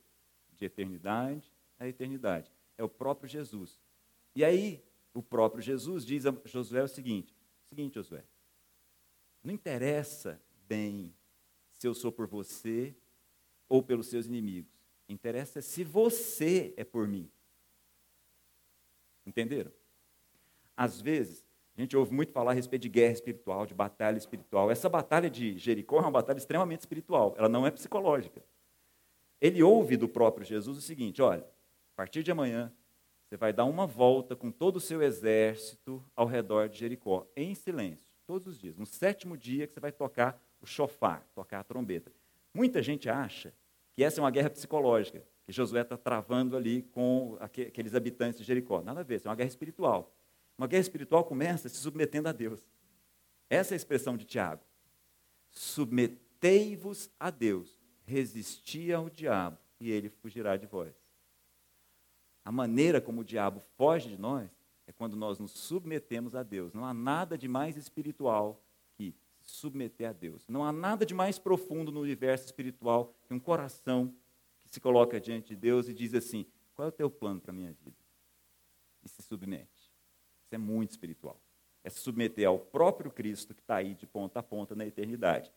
de 0.52 0.66
eternidade 0.66 1.54
a 1.84 1.88
eternidade. 1.88 2.52
É 2.78 2.84
o 2.84 2.90
próprio 2.90 3.30
Jesus. 3.30 3.80
E 4.36 4.44
aí, 4.44 4.84
o 5.14 5.22
próprio 5.22 5.62
Jesus 5.62 6.06
diz 6.06 6.26
a 6.26 6.36
Josué 6.46 6.84
o 6.84 6.88
seguinte: 6.88 7.36
seguinte, 7.68 7.96
Josué, 7.96 8.24
não 9.44 9.54
interessa 9.54 10.42
bem 10.68 11.14
se 11.72 11.88
eu 11.88 11.94
sou 11.94 12.12
por 12.12 12.28
você 12.28 12.96
ou 13.68 13.84
pelos 13.84 14.08
seus 14.08 14.26
inimigos. 14.26 14.72
Interessa 15.08 15.62
se 15.62 15.84
você 15.84 16.74
é 16.78 16.84
por 16.84 17.08
mim. 17.08 17.30
Entenderam? 19.26 19.72
Às 20.76 21.00
vezes, 21.00 21.44
a 21.76 21.82
gente 21.82 21.98
ouve 21.98 22.14
muito 22.14 22.32
falar 22.32 22.52
a 22.52 22.54
respeito 22.54 22.84
de 22.84 22.90
guerra 22.90 23.14
espiritual, 23.14 23.66
de 23.66 23.74
batalha 23.74 24.18
espiritual. 24.18 24.70
Essa 24.70 24.88
batalha 24.88 25.30
de 25.30 25.58
Jericó 25.58 25.98
é 25.98 26.02
uma 26.02 26.12
batalha 26.12 26.38
extremamente 26.38 26.82
espiritual, 26.82 27.34
ela 27.38 27.50
não 27.50 27.66
é 27.66 27.72
psicológica. 27.72 28.44
Ele 29.42 29.62
ouve 29.62 29.98
do 29.98 30.08
próprio 30.08 30.46
Jesus 30.46 30.78
o 30.78 30.82
seguinte: 30.82 31.22
olha, 31.22 31.44
a 31.44 31.96
partir 31.96 32.24
de 32.24 32.32
amanhã, 32.32 32.72
você 33.26 33.38
vai 33.38 33.52
dar 33.52 33.66
uma 33.66 33.88
volta 33.88 34.36
com 34.36 34.52
todo 34.52 34.78
o 34.78 34.80
seu 34.80 35.02
exército 35.02 36.04
ao 36.16 36.28
redor 36.28 36.70
de 36.70 36.78
Jericó, 36.78 37.28
em 37.36 37.56
silêncio, 37.56 38.06
todos 38.28 38.48
os 38.48 38.60
dias. 38.60 38.78
No 38.78 38.86
sétimo 38.86 39.36
dia 39.36 39.66
que 39.66 39.74
você 39.74 39.80
vai 39.80 39.92
tocar 39.92 40.40
o 40.62 40.68
chofar, 40.68 41.28
tocar 41.34 41.60
a 41.60 41.64
trombeta. 41.64 42.12
Muita 42.54 42.82
gente 42.84 43.10
acha 43.10 43.54
que 43.96 44.04
essa 44.04 44.20
é 44.20 44.24
uma 44.24 44.32
guerra 44.32 44.52
psicológica, 44.52 45.24
que 45.46 45.52
Josué 45.52 45.82
está 45.82 45.98
travando 45.98 46.56
ali 46.56 46.84
com 46.84 47.38
aqueles 47.40 47.94
habitantes 47.96 48.40
de 48.40 48.46
Jericó. 48.46 48.82
Nada 48.82 49.02
a 49.02 49.04
ver, 49.04 49.16
isso 49.16 49.28
é 49.28 49.30
uma 49.30 49.36
guerra 49.36 49.50
espiritual. 49.50 50.16
Uma 50.58 50.68
guerra 50.68 50.82
espiritual 50.82 51.24
começa 51.26 51.68
se 51.68 51.78
submetendo 51.78 52.30
a 52.30 52.32
Deus. 52.32 52.66
Essa 53.50 53.74
é 53.74 53.76
a 53.76 53.78
expressão 53.78 54.16
de 54.16 54.26
Tiago. 54.26 54.64
Submetei-vos 55.50 57.10
a 57.20 57.30
Deus, 57.30 57.78
resisti 58.06 58.92
ao 58.92 59.10
diabo, 59.10 59.58
e 59.80 59.92
ele 59.92 60.10
fugirá 60.10 60.56
de 60.58 60.66
vós. 60.66 60.94
A 62.46 62.52
maneira 62.52 63.00
como 63.00 63.22
o 63.22 63.26
diabo 63.26 63.62
foge 63.78 64.10
de 64.10 64.18
nós 64.18 64.50
é 64.88 64.92
quando 64.92 65.16
nós 65.16 65.40
nos 65.40 65.52
submetemos 65.52 66.36
a 66.36 66.44
Deus. 66.44 66.74
Não 66.74 66.86
há 66.86 66.94
nada 66.94 67.38
de 67.38 67.48
mais 67.48 67.78
espiritual 67.78 68.62
que 68.96 69.16
submeter 69.42 70.10
a 70.10 70.14
Deus. 70.14 70.48
Não 70.48 70.64
há 70.64 70.72
nada 70.72 71.06
de 71.06 71.14
mais 71.14 71.40
profundo 71.40 71.92
no 71.92 72.02
universo 72.02 72.46
espiritual 72.46 73.14
que 73.26 73.34
um 73.34 73.40
coração 73.40 74.14
se 74.74 74.80
coloca 74.80 75.22
diante 75.22 75.50
de 75.50 75.56
Deus 75.56 75.88
e 75.88 75.94
diz 75.94 76.16
assim: 76.16 76.48
qual 76.74 76.88
é 76.88 76.90
o 76.90 76.92
teu 76.92 77.08
plano 77.08 77.40
para 77.40 77.52
a 77.52 77.54
minha 77.54 77.72
vida? 77.74 77.96
E 79.04 79.08
se 79.08 79.22
submete. 79.22 79.94
Isso 80.44 80.56
é 80.56 80.58
muito 80.58 80.90
espiritual. 80.90 81.40
É 81.84 81.92
se 81.92 82.00
submeter 82.00 82.48
ao 82.48 82.58
próprio 82.58 83.12
Cristo 83.12 83.54
que 83.54 83.62
está 83.62 83.76
aí 83.76 83.94
de 83.94 84.08
ponta 84.08 84.40
a 84.40 84.44
ponta 84.44 84.74
na 84.74 84.84
eternidade. 84.84 85.52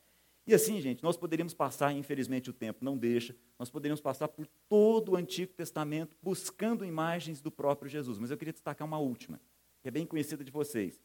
E 0.45 0.53
assim, 0.53 0.79
gente, 0.79 1.01
nós 1.01 1.17
poderíamos 1.17 1.55
passar, 1.55 1.91
infelizmente 1.93 2.51
o 2.51 2.53
tempo 2.53 2.85
não 2.85 2.95
deixa, 2.95 3.35
nós 3.57 3.71
poderíamos 3.71 4.01
passar 4.01 4.27
por 4.27 4.45
todo 4.69 5.13
o 5.13 5.15
Antigo 5.15 5.51
Testamento 5.51 6.15
buscando 6.21 6.85
imagens 6.85 7.41
do 7.41 7.49
próprio 7.49 7.89
Jesus. 7.89 8.19
Mas 8.19 8.29
eu 8.29 8.37
queria 8.37 8.53
destacar 8.53 8.87
uma 8.87 8.99
última, 8.99 9.41
que 9.81 9.87
é 9.87 9.91
bem 9.91 10.05
conhecida 10.05 10.43
de 10.43 10.51
vocês. 10.51 11.01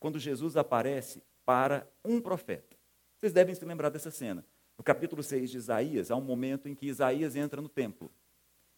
Quando 0.00 0.18
Jesus 0.18 0.56
aparece 0.56 1.22
para 1.44 1.86
um 2.02 2.18
profeta. 2.18 2.78
Vocês 3.20 3.34
devem 3.34 3.54
se 3.54 3.64
lembrar 3.64 3.90
dessa 3.90 4.10
cena. 4.10 4.42
No 4.76 4.84
capítulo 4.84 5.22
6 5.22 5.50
de 5.50 5.56
Isaías, 5.58 6.10
há 6.10 6.16
um 6.16 6.22
momento 6.22 6.68
em 6.68 6.74
que 6.74 6.86
Isaías 6.86 7.36
entra 7.36 7.60
no 7.60 7.68
templo. 7.68 8.10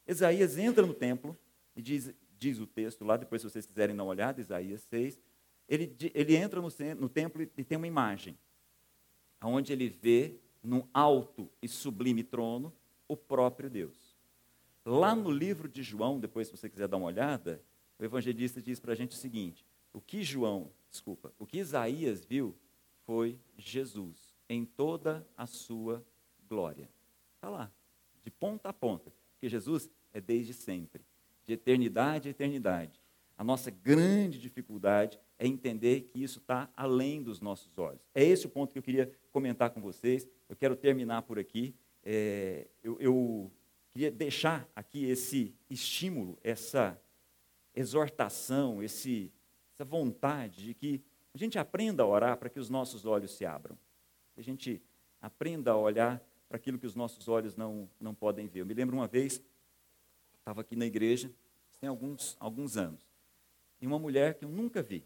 Isaías 0.06 0.58
entra 0.58 0.84
no 0.84 0.92
templo 0.92 1.36
e 1.74 1.80
diz, 1.80 2.12
diz 2.38 2.58
o 2.58 2.66
texto 2.66 3.04
lá, 3.04 3.16
depois 3.16 3.40
se 3.40 3.48
vocês 3.48 3.66
quiserem 3.66 3.96
dar 3.96 4.02
uma 4.02 4.10
olhada, 4.10 4.40
Isaías 4.40 4.82
6, 4.82 5.18
ele, 5.68 5.96
ele 6.12 6.36
entra 6.36 6.60
no, 6.60 6.68
no 6.98 7.08
templo 7.08 7.42
e 7.42 7.64
tem 7.64 7.78
uma 7.78 7.86
imagem 7.86 8.36
onde 9.42 9.72
ele 9.72 9.88
vê 9.88 10.38
num 10.62 10.86
alto 10.92 11.50
e 11.62 11.68
sublime 11.68 12.22
trono 12.22 12.72
o 13.06 13.16
próprio 13.16 13.68
Deus. 13.68 14.16
Lá 14.84 15.14
no 15.14 15.30
livro 15.30 15.68
de 15.68 15.82
João, 15.82 16.18
depois 16.18 16.48
se 16.48 16.56
você 16.56 16.68
quiser 16.68 16.88
dar 16.88 16.96
uma 16.96 17.06
olhada, 17.06 17.62
o 17.98 18.04
evangelista 18.04 18.60
diz 18.60 18.80
para 18.80 18.92
a 18.92 18.94
gente 18.96 19.12
o 19.12 19.18
seguinte: 19.18 19.64
o 19.92 20.00
que 20.00 20.22
João, 20.22 20.70
desculpa, 20.90 21.32
o 21.38 21.46
que 21.46 21.58
Isaías 21.58 22.24
viu 22.24 22.54
foi 23.04 23.38
Jesus 23.56 24.23
em 24.48 24.64
toda 24.64 25.26
a 25.36 25.46
sua 25.46 26.04
glória. 26.48 26.88
Está 27.36 27.48
lá, 27.48 27.72
de 28.22 28.30
ponta 28.30 28.68
a 28.68 28.72
ponta, 28.72 29.12
porque 29.32 29.48
Jesus 29.48 29.90
é 30.12 30.20
desde 30.20 30.54
sempre, 30.54 31.04
de 31.46 31.54
eternidade 31.54 32.28
a 32.28 32.30
eternidade. 32.30 33.00
A 33.36 33.42
nossa 33.42 33.70
grande 33.70 34.38
dificuldade 34.38 35.18
é 35.38 35.46
entender 35.46 36.02
que 36.02 36.22
isso 36.22 36.38
está 36.38 36.70
além 36.76 37.22
dos 37.22 37.40
nossos 37.40 37.76
olhos. 37.78 38.00
É 38.14 38.24
esse 38.24 38.46
o 38.46 38.48
ponto 38.48 38.72
que 38.72 38.78
eu 38.78 38.82
queria 38.82 39.12
comentar 39.32 39.70
com 39.70 39.80
vocês. 39.80 40.28
Eu 40.48 40.54
quero 40.54 40.76
terminar 40.76 41.22
por 41.22 41.38
aqui. 41.38 41.74
É, 42.04 42.68
eu, 42.82 42.96
eu 43.00 43.50
queria 43.90 44.10
deixar 44.10 44.68
aqui 44.74 45.04
esse 45.04 45.52
estímulo, 45.68 46.38
essa 46.42 47.00
exortação, 47.74 48.82
esse, 48.82 49.32
essa 49.72 49.84
vontade 49.84 50.64
de 50.64 50.74
que 50.74 51.02
a 51.34 51.38
gente 51.38 51.58
aprenda 51.58 52.04
a 52.04 52.06
orar 52.06 52.36
para 52.36 52.48
que 52.48 52.60
os 52.60 52.70
nossos 52.70 53.04
olhos 53.04 53.32
se 53.32 53.44
abram. 53.44 53.76
Que 54.34 54.40
a 54.40 54.44
gente 54.44 54.82
aprenda 55.20 55.72
a 55.72 55.76
olhar 55.76 56.22
para 56.48 56.56
aquilo 56.56 56.78
que 56.78 56.86
os 56.86 56.94
nossos 56.94 57.28
olhos 57.28 57.56
não, 57.56 57.88
não 58.00 58.14
podem 58.14 58.46
ver. 58.46 58.60
Eu 58.60 58.66
me 58.66 58.74
lembro 58.74 58.96
uma 58.96 59.06
vez, 59.06 59.42
estava 60.38 60.60
aqui 60.60 60.76
na 60.76 60.86
igreja, 60.86 61.30
tem 61.80 61.88
alguns, 61.88 62.36
alguns 62.38 62.76
anos, 62.76 63.06
e 63.80 63.86
uma 63.86 63.98
mulher 63.98 64.34
que 64.34 64.44
eu 64.44 64.48
nunca 64.48 64.82
vi, 64.82 65.04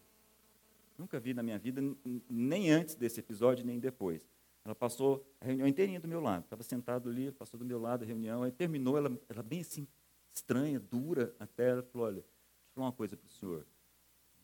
Nunca 0.99 1.17
vi 1.17 1.33
na 1.33 1.41
minha 1.41 1.57
vida, 1.57 1.81
nem 2.29 2.71
antes 2.71 2.93
desse 2.93 3.21
episódio, 3.21 3.65
nem 3.65 3.79
depois. 3.79 4.27
Ela 4.65 4.75
passou 4.75 5.25
a 5.39 5.45
reunião 5.45 5.65
inteirinha 5.65 5.97
do 5.97 6.09
meu 6.09 6.19
lado. 6.19 6.43
Estava 6.43 6.61
sentado 6.61 7.07
ali, 7.07 7.31
passou 7.31 7.57
do 7.57 7.65
meu 7.65 7.79
lado 7.79 8.03
a 8.03 8.05
reunião, 8.05 8.43
aí 8.43 8.51
terminou, 8.51 8.97
ela, 8.97 9.17
ela 9.29 9.41
bem 9.41 9.61
assim, 9.61 9.87
estranha, 10.29 10.77
dura 10.77 11.33
até, 11.39 11.69
ela 11.69 11.83
falou, 11.83 12.07
olha, 12.07 12.15
deixa 12.15 12.27
eu 12.27 12.73
falar 12.75 12.87
uma 12.87 12.91
coisa 12.91 13.15
para 13.15 13.25
o 13.25 13.31
senhor. 13.31 13.65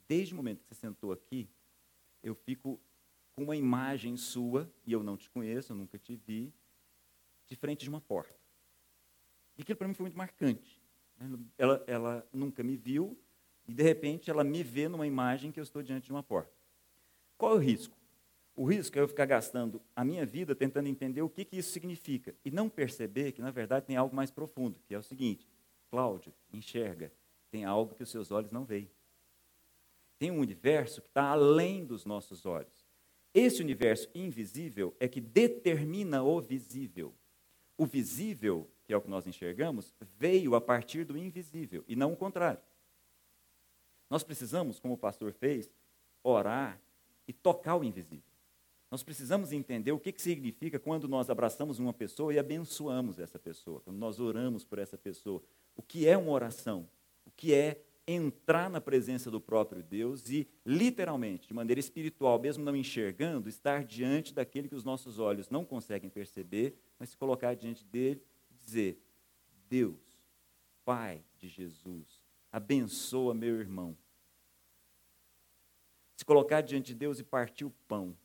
Desde 0.08 0.34
o 0.34 0.38
momento 0.38 0.62
que 0.62 0.74
você 0.74 0.76
sentou 0.76 1.12
aqui, 1.12 1.50
eu 2.24 2.34
fico 2.34 2.80
com 3.36 3.44
uma 3.44 3.56
imagem 3.56 4.16
sua, 4.16 4.72
e 4.86 4.94
eu 4.94 5.04
não 5.04 5.18
te 5.18 5.30
conheço, 5.30 5.74
eu 5.74 5.76
nunca 5.76 6.00
te 6.00 6.16
vi, 6.16 6.54
de 7.46 7.56
frente 7.56 7.82
de 7.82 7.90
uma 7.90 8.00
porta. 8.00 8.40
E 9.58 9.62
aquilo 9.62 9.78
para 9.78 9.88
mim 9.88 9.94
foi 9.94 10.06
muito 10.06 10.18
marcante. 10.18 10.82
Ela, 11.58 11.84
ela 11.86 12.28
nunca 12.32 12.64
me 12.64 12.78
viu, 12.78 13.18
e 13.68 13.74
de 13.74 13.84
repente 13.84 14.30
ela 14.30 14.44
me 14.44 14.64
vê 14.64 14.88
numa 14.88 15.06
imagem 15.06 15.52
que 15.52 15.60
eu 15.60 15.64
estou 15.64 15.84
diante 15.84 16.06
de 16.06 16.12
uma 16.12 16.24
porta. 16.24 16.54
Qual 17.38 17.54
é 17.54 17.56
o 17.56 17.60
risco? 17.60 17.98
O 18.56 18.64
risco 18.64 18.98
é 18.98 19.02
eu 19.02 19.08
ficar 19.08 19.26
gastando 19.26 19.82
a 19.94 20.06
minha 20.06 20.26
vida 20.26 20.56
tentando 20.56 20.88
entender 20.88 21.22
o 21.22 21.30
que, 21.30 21.44
que 21.44 21.58
isso 21.58 21.72
significa 21.72 22.34
e 22.46 22.50
não 22.50 22.70
perceber 22.70 23.34
que, 23.34 23.42
na 23.42 23.52
verdade, 23.52 23.86
tem 23.86 23.98
algo 23.98 24.16
mais 24.16 24.32
profundo, 24.32 24.80
que 24.88 24.96
é 24.96 24.98
o 24.98 25.04
seguinte: 25.04 25.46
Cláudio, 25.90 26.34
enxerga, 26.54 27.12
tem 27.52 27.66
algo 27.66 27.94
que 27.94 28.04
os 28.04 28.10
seus 28.10 28.32
olhos 28.32 28.52
não 28.52 28.64
veem. 28.64 28.90
Tem 30.18 30.32
um 30.32 30.40
universo 30.40 31.02
que 31.02 31.08
está 31.08 31.32
além 31.32 31.86
dos 31.86 32.06
nossos 32.06 32.46
olhos. 32.46 32.85
Esse 33.36 33.62
universo 33.62 34.08
invisível 34.16 34.96
é 34.98 35.10
que 35.10 35.20
determina 35.20 36.24
o 36.24 36.40
visível. 36.40 37.14
O 37.78 37.86
visível, 37.86 38.66
que 38.86 38.94
é 38.94 38.98
o 38.98 39.02
que 39.02 39.10
nós 39.10 39.28
enxergamos, 39.28 39.92
veio 40.18 40.56
a 40.56 40.62
partir 40.62 41.04
do 41.04 41.18
invisível 41.18 41.84
e 41.86 41.98
não 41.98 42.14
o 42.14 42.16
contrário. 42.16 42.62
Nós 44.10 44.24
precisamos, 44.24 44.80
como 44.80 44.94
o 44.94 44.98
pastor 44.98 45.34
fez, 45.34 45.70
orar 46.24 46.80
e 47.28 47.34
tocar 47.34 47.76
o 47.76 47.84
invisível. 47.84 48.24
Nós 48.90 49.04
precisamos 49.04 49.52
entender 49.52 49.92
o 49.92 50.00
que, 50.00 50.14
que 50.14 50.22
significa 50.22 50.80
quando 50.80 51.06
nós 51.06 51.30
abraçamos 51.30 51.78
uma 51.78 51.92
pessoa 51.92 52.34
e 52.34 52.40
abençoamos 52.40 53.20
essa 53.20 53.38
pessoa, 53.38 53.82
quando 53.82 53.98
nós 53.98 54.18
oramos 54.18 54.64
por 54.64 54.80
essa 54.80 54.98
pessoa. 54.98 55.44
O 55.76 55.82
que 55.82 56.08
é 56.08 56.18
uma 56.18 56.32
oração? 56.32 56.88
O 57.26 57.32
que 57.32 57.54
é 57.54 57.84
entrar 58.08 58.70
na 58.70 58.80
presença 58.80 59.32
do 59.32 59.42
próprio 59.42 59.82
Deus 59.82 60.30
e, 60.30 60.48
literalmente, 60.66 61.48
de 61.48 61.54
maneira 61.54 61.80
espiritual, 61.80 62.40
mesmo 62.40 62.64
não 62.64 62.76
enxergando, 62.76 63.50
estar 63.50 63.84
diante 63.84 64.34
daquele 64.34 64.68
que 64.68 64.76
os 64.76 64.84
nossos 64.84 65.18
olhos 65.18 65.50
não 65.50 65.66
conseguem 65.66 66.10
perceber, 66.10 66.76
mas 67.00 67.10
se 67.10 67.18
colocar 67.18 67.56
diante 67.56 67.84
dele 67.86 68.22
e 68.52 68.54
dizer: 68.64 69.00
Deus, 69.68 70.00
Pai 70.84 71.24
de 71.40 71.48
Jesus, 71.48 72.22
abençoa 72.52 73.34
meu 73.34 73.60
irmão. 73.60 73.98
Se 76.16 76.24
colocar 76.24 76.62
diante 76.62 76.88
de 76.88 76.96
Deus 76.96 77.20
e 77.20 77.24
partir 77.24 77.66
o 77.66 77.74
pão. 77.88 78.16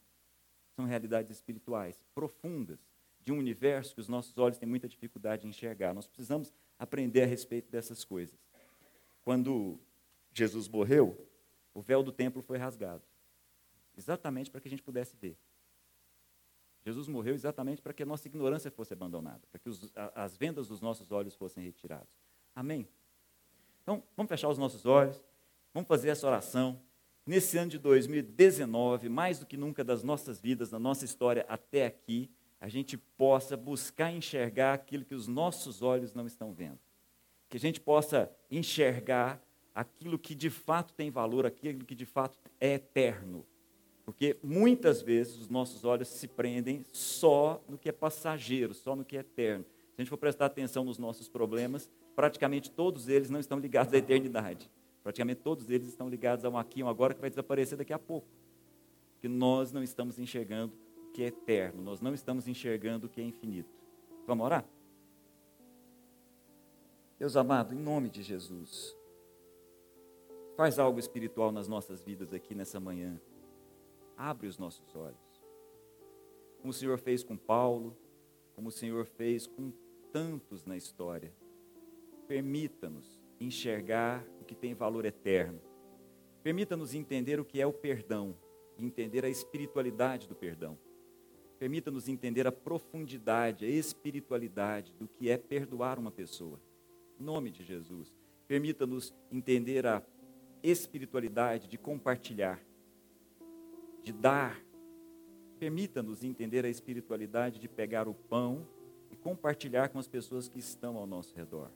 São 0.76 0.84
realidades 0.84 1.36
espirituais 1.36 2.02
profundas 2.14 2.78
de 3.22 3.32
um 3.32 3.38
universo 3.38 3.94
que 3.94 4.00
os 4.00 4.08
nossos 4.08 4.38
olhos 4.38 4.56
têm 4.56 4.68
muita 4.68 4.88
dificuldade 4.88 5.42
de 5.42 5.48
enxergar. 5.48 5.92
Nós 5.92 6.06
precisamos 6.06 6.52
aprender 6.78 7.22
a 7.22 7.26
respeito 7.26 7.70
dessas 7.70 8.04
coisas. 8.04 8.38
Quando 9.30 9.78
Jesus 10.32 10.66
morreu, 10.66 11.24
o 11.72 11.80
véu 11.80 12.02
do 12.02 12.10
templo 12.10 12.42
foi 12.42 12.58
rasgado. 12.58 13.04
Exatamente 13.96 14.50
para 14.50 14.60
que 14.60 14.66
a 14.66 14.70
gente 14.72 14.82
pudesse 14.82 15.16
ver. 15.16 15.38
Jesus 16.84 17.06
morreu 17.06 17.32
exatamente 17.32 17.80
para 17.80 17.92
que 17.92 18.02
a 18.02 18.06
nossa 18.06 18.26
ignorância 18.26 18.72
fosse 18.72 18.92
abandonada, 18.92 19.40
para 19.48 19.60
que 19.60 19.68
os, 19.68 19.92
as 20.16 20.36
vendas 20.36 20.66
dos 20.66 20.80
nossos 20.80 21.12
olhos 21.12 21.36
fossem 21.36 21.62
retiradas. 21.62 22.08
Amém? 22.56 22.88
Então, 23.84 24.02
vamos 24.16 24.28
fechar 24.28 24.48
os 24.48 24.58
nossos 24.58 24.84
olhos, 24.84 25.22
vamos 25.72 25.86
fazer 25.86 26.08
essa 26.08 26.26
oração. 26.26 26.82
Nesse 27.24 27.56
ano 27.56 27.70
de 27.70 27.78
2019, 27.78 29.08
mais 29.08 29.38
do 29.38 29.46
que 29.46 29.56
nunca 29.56 29.84
das 29.84 30.02
nossas 30.02 30.40
vidas, 30.40 30.70
da 30.70 30.78
nossa 30.80 31.04
história 31.04 31.46
até 31.48 31.86
aqui, 31.86 32.28
a 32.60 32.68
gente 32.68 32.98
possa 32.98 33.56
buscar 33.56 34.10
enxergar 34.10 34.74
aquilo 34.74 35.04
que 35.04 35.14
os 35.14 35.28
nossos 35.28 35.82
olhos 35.82 36.14
não 36.14 36.26
estão 36.26 36.52
vendo. 36.52 36.80
Que 37.50 37.58
a 37.58 37.60
gente 37.60 37.80
possa 37.80 38.30
enxergar 38.50 39.42
aquilo 39.74 40.18
que 40.18 40.34
de 40.34 40.48
fato 40.48 40.94
tem 40.94 41.10
valor, 41.10 41.44
aquilo 41.44 41.84
que 41.84 41.94
de 41.94 42.06
fato 42.06 42.38
é 42.58 42.74
eterno. 42.74 43.44
Porque 44.04 44.36
muitas 44.42 45.02
vezes 45.02 45.38
os 45.38 45.48
nossos 45.48 45.84
olhos 45.84 46.08
se 46.08 46.26
prendem 46.26 46.84
só 46.92 47.62
no 47.68 47.78
que 47.78 47.88
é 47.88 47.92
passageiro, 47.92 48.74
só 48.74 48.96
no 48.96 49.04
que 49.04 49.16
é 49.16 49.20
eterno. 49.20 49.64
Se 49.64 49.94
a 49.98 50.02
gente 50.02 50.10
for 50.10 50.16
prestar 50.16 50.46
atenção 50.46 50.84
nos 50.84 50.98
nossos 50.98 51.28
problemas, 51.28 51.88
praticamente 52.16 52.70
todos 52.70 53.08
eles 53.08 53.30
não 53.30 53.38
estão 53.38 53.58
ligados 53.58 53.92
à 53.92 53.98
eternidade. 53.98 54.70
Praticamente 55.02 55.40
todos 55.42 55.70
eles 55.70 55.88
estão 55.88 56.08
ligados 56.08 56.44
a 56.44 56.50
um 56.50 56.58
aqui, 56.58 56.82
um 56.82 56.88
agora 56.88 57.14
que 57.14 57.20
vai 57.20 57.30
desaparecer 57.30 57.78
daqui 57.78 57.92
a 57.92 57.98
pouco. 57.98 58.26
Que 59.20 59.28
nós 59.28 59.72
não 59.72 59.82
estamos 59.82 60.18
enxergando 60.18 60.74
o 61.08 61.12
que 61.12 61.22
é 61.22 61.26
eterno, 61.26 61.82
nós 61.82 62.00
não 62.00 62.14
estamos 62.14 62.48
enxergando 62.48 63.06
o 63.06 63.10
que 63.10 63.20
é 63.20 63.24
infinito. 63.24 63.70
Vamos 64.26 64.44
orar? 64.44 64.64
Deus 67.20 67.36
amado, 67.36 67.74
em 67.74 67.78
nome 67.78 68.08
de 68.08 68.22
Jesus, 68.22 68.96
faz 70.56 70.78
algo 70.78 70.98
espiritual 70.98 71.52
nas 71.52 71.68
nossas 71.68 72.02
vidas 72.02 72.32
aqui 72.32 72.54
nessa 72.54 72.80
manhã. 72.80 73.20
Abre 74.16 74.46
os 74.46 74.56
nossos 74.56 74.96
olhos. 74.96 75.44
Como 76.62 76.70
o 76.70 76.72
Senhor 76.72 76.96
fez 76.96 77.22
com 77.22 77.36
Paulo, 77.36 77.94
como 78.54 78.68
o 78.68 78.72
Senhor 78.72 79.04
fez 79.04 79.46
com 79.46 79.70
tantos 80.10 80.64
na 80.64 80.78
história. 80.78 81.30
permita-nos 82.26 83.20
enxergar 83.38 84.24
o 84.40 84.44
que 84.46 84.54
tem 84.54 84.72
valor 84.72 85.04
eterno. 85.04 85.60
Permita-nos 86.42 86.94
entender 86.94 87.38
o 87.38 87.44
que 87.44 87.60
é 87.60 87.66
o 87.66 87.72
perdão, 87.72 88.34
entender 88.78 89.26
a 89.26 89.28
espiritualidade 89.28 90.26
do 90.26 90.34
perdão. 90.34 90.78
Permita-nos 91.58 92.08
entender 92.08 92.46
a 92.46 92.52
profundidade, 92.52 93.66
a 93.66 93.68
espiritualidade 93.68 94.94
do 94.94 95.06
que 95.06 95.28
é 95.28 95.36
perdoar 95.36 95.98
uma 95.98 96.10
pessoa. 96.10 96.58
Nome 97.20 97.50
de 97.50 97.62
Jesus. 97.62 98.14
Permita-nos 98.48 99.14
entender 99.30 99.86
a 99.86 100.02
espiritualidade 100.62 101.68
de 101.68 101.76
compartilhar, 101.76 102.58
de 104.02 104.10
dar. 104.10 104.58
Permita-nos 105.58 106.24
entender 106.24 106.64
a 106.64 106.68
espiritualidade 106.70 107.60
de 107.60 107.68
pegar 107.68 108.08
o 108.08 108.14
pão 108.14 108.66
e 109.10 109.16
compartilhar 109.16 109.90
com 109.90 109.98
as 109.98 110.08
pessoas 110.08 110.48
que 110.48 110.58
estão 110.58 110.96
ao 110.96 111.06
nosso 111.06 111.36
redor. 111.36 111.70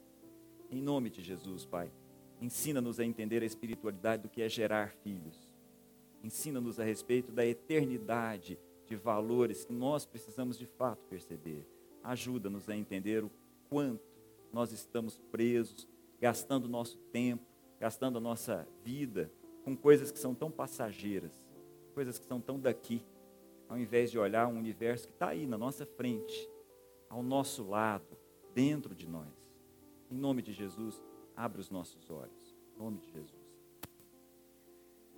Em 0.71 0.81
nome 0.81 1.11
de 1.11 1.23
Jesus, 1.23 1.67
Pai, 1.67 1.93
ensina-nos 2.41 2.99
a 2.99 3.05
entender 3.05 3.43
a 3.43 3.47
espiritualidade 3.47 4.23
do 4.23 4.31
que 4.31 4.41
é 4.41 4.49
gerar 4.49 4.95
filhos. 5.03 5.47
Ensina-nos 6.23 6.81
a 6.81 6.85
respeito 6.85 7.31
da 7.31 7.45
eternidade 7.45 8.59
de 8.87 8.97
valores 8.97 9.67
que 9.67 9.75
nós 9.75 10.07
precisamos 10.07 10.59
de 10.59 10.65
fato 10.65 11.05
perceber. 11.05 11.69
Ajuda-nos 12.03 12.67
a 12.71 12.75
entender 12.75 13.23
o 13.23 13.31
quanto 13.69 14.14
nós 14.55 14.71
estamos 14.71 15.19
presos, 15.33 15.89
gastando 16.21 16.69
nosso 16.69 16.97
tempo, 17.11 17.45
gastando 17.81 18.19
a 18.19 18.21
nossa 18.21 18.67
vida 18.85 19.31
com 19.65 19.77
coisas 19.77 20.13
que 20.13 20.19
são 20.19 20.33
tão 20.33 20.49
passageiras, 20.49 21.45
coisas 21.93 22.19
que 22.19 22.25
são 22.25 22.41
tão 22.41 22.59
daqui, 22.61 23.05
ao 23.69 23.77
invés 23.77 24.13
de 24.13 24.19
olhar 24.19 24.47
um 24.47 24.57
universo 24.57 25.09
que 25.09 25.15
está 25.15 25.31
aí 25.31 25.45
na 25.45 25.59
nossa 25.59 25.85
frente, 25.85 26.49
ao 27.09 27.21
nosso 27.21 27.69
lado, 27.69 28.17
dentro 28.55 28.95
de 28.95 29.09
nós. 29.09 29.27
Em 30.09 30.17
nome 30.17 30.41
de 30.41 30.53
Jesus, 30.53 31.03
abre 31.35 31.61
os 31.61 31.69
nossos 31.69 32.09
olhos. 32.09 32.55
Em 32.77 32.79
nome 32.79 32.99
de 32.99 33.11
Jesus. 33.11 33.44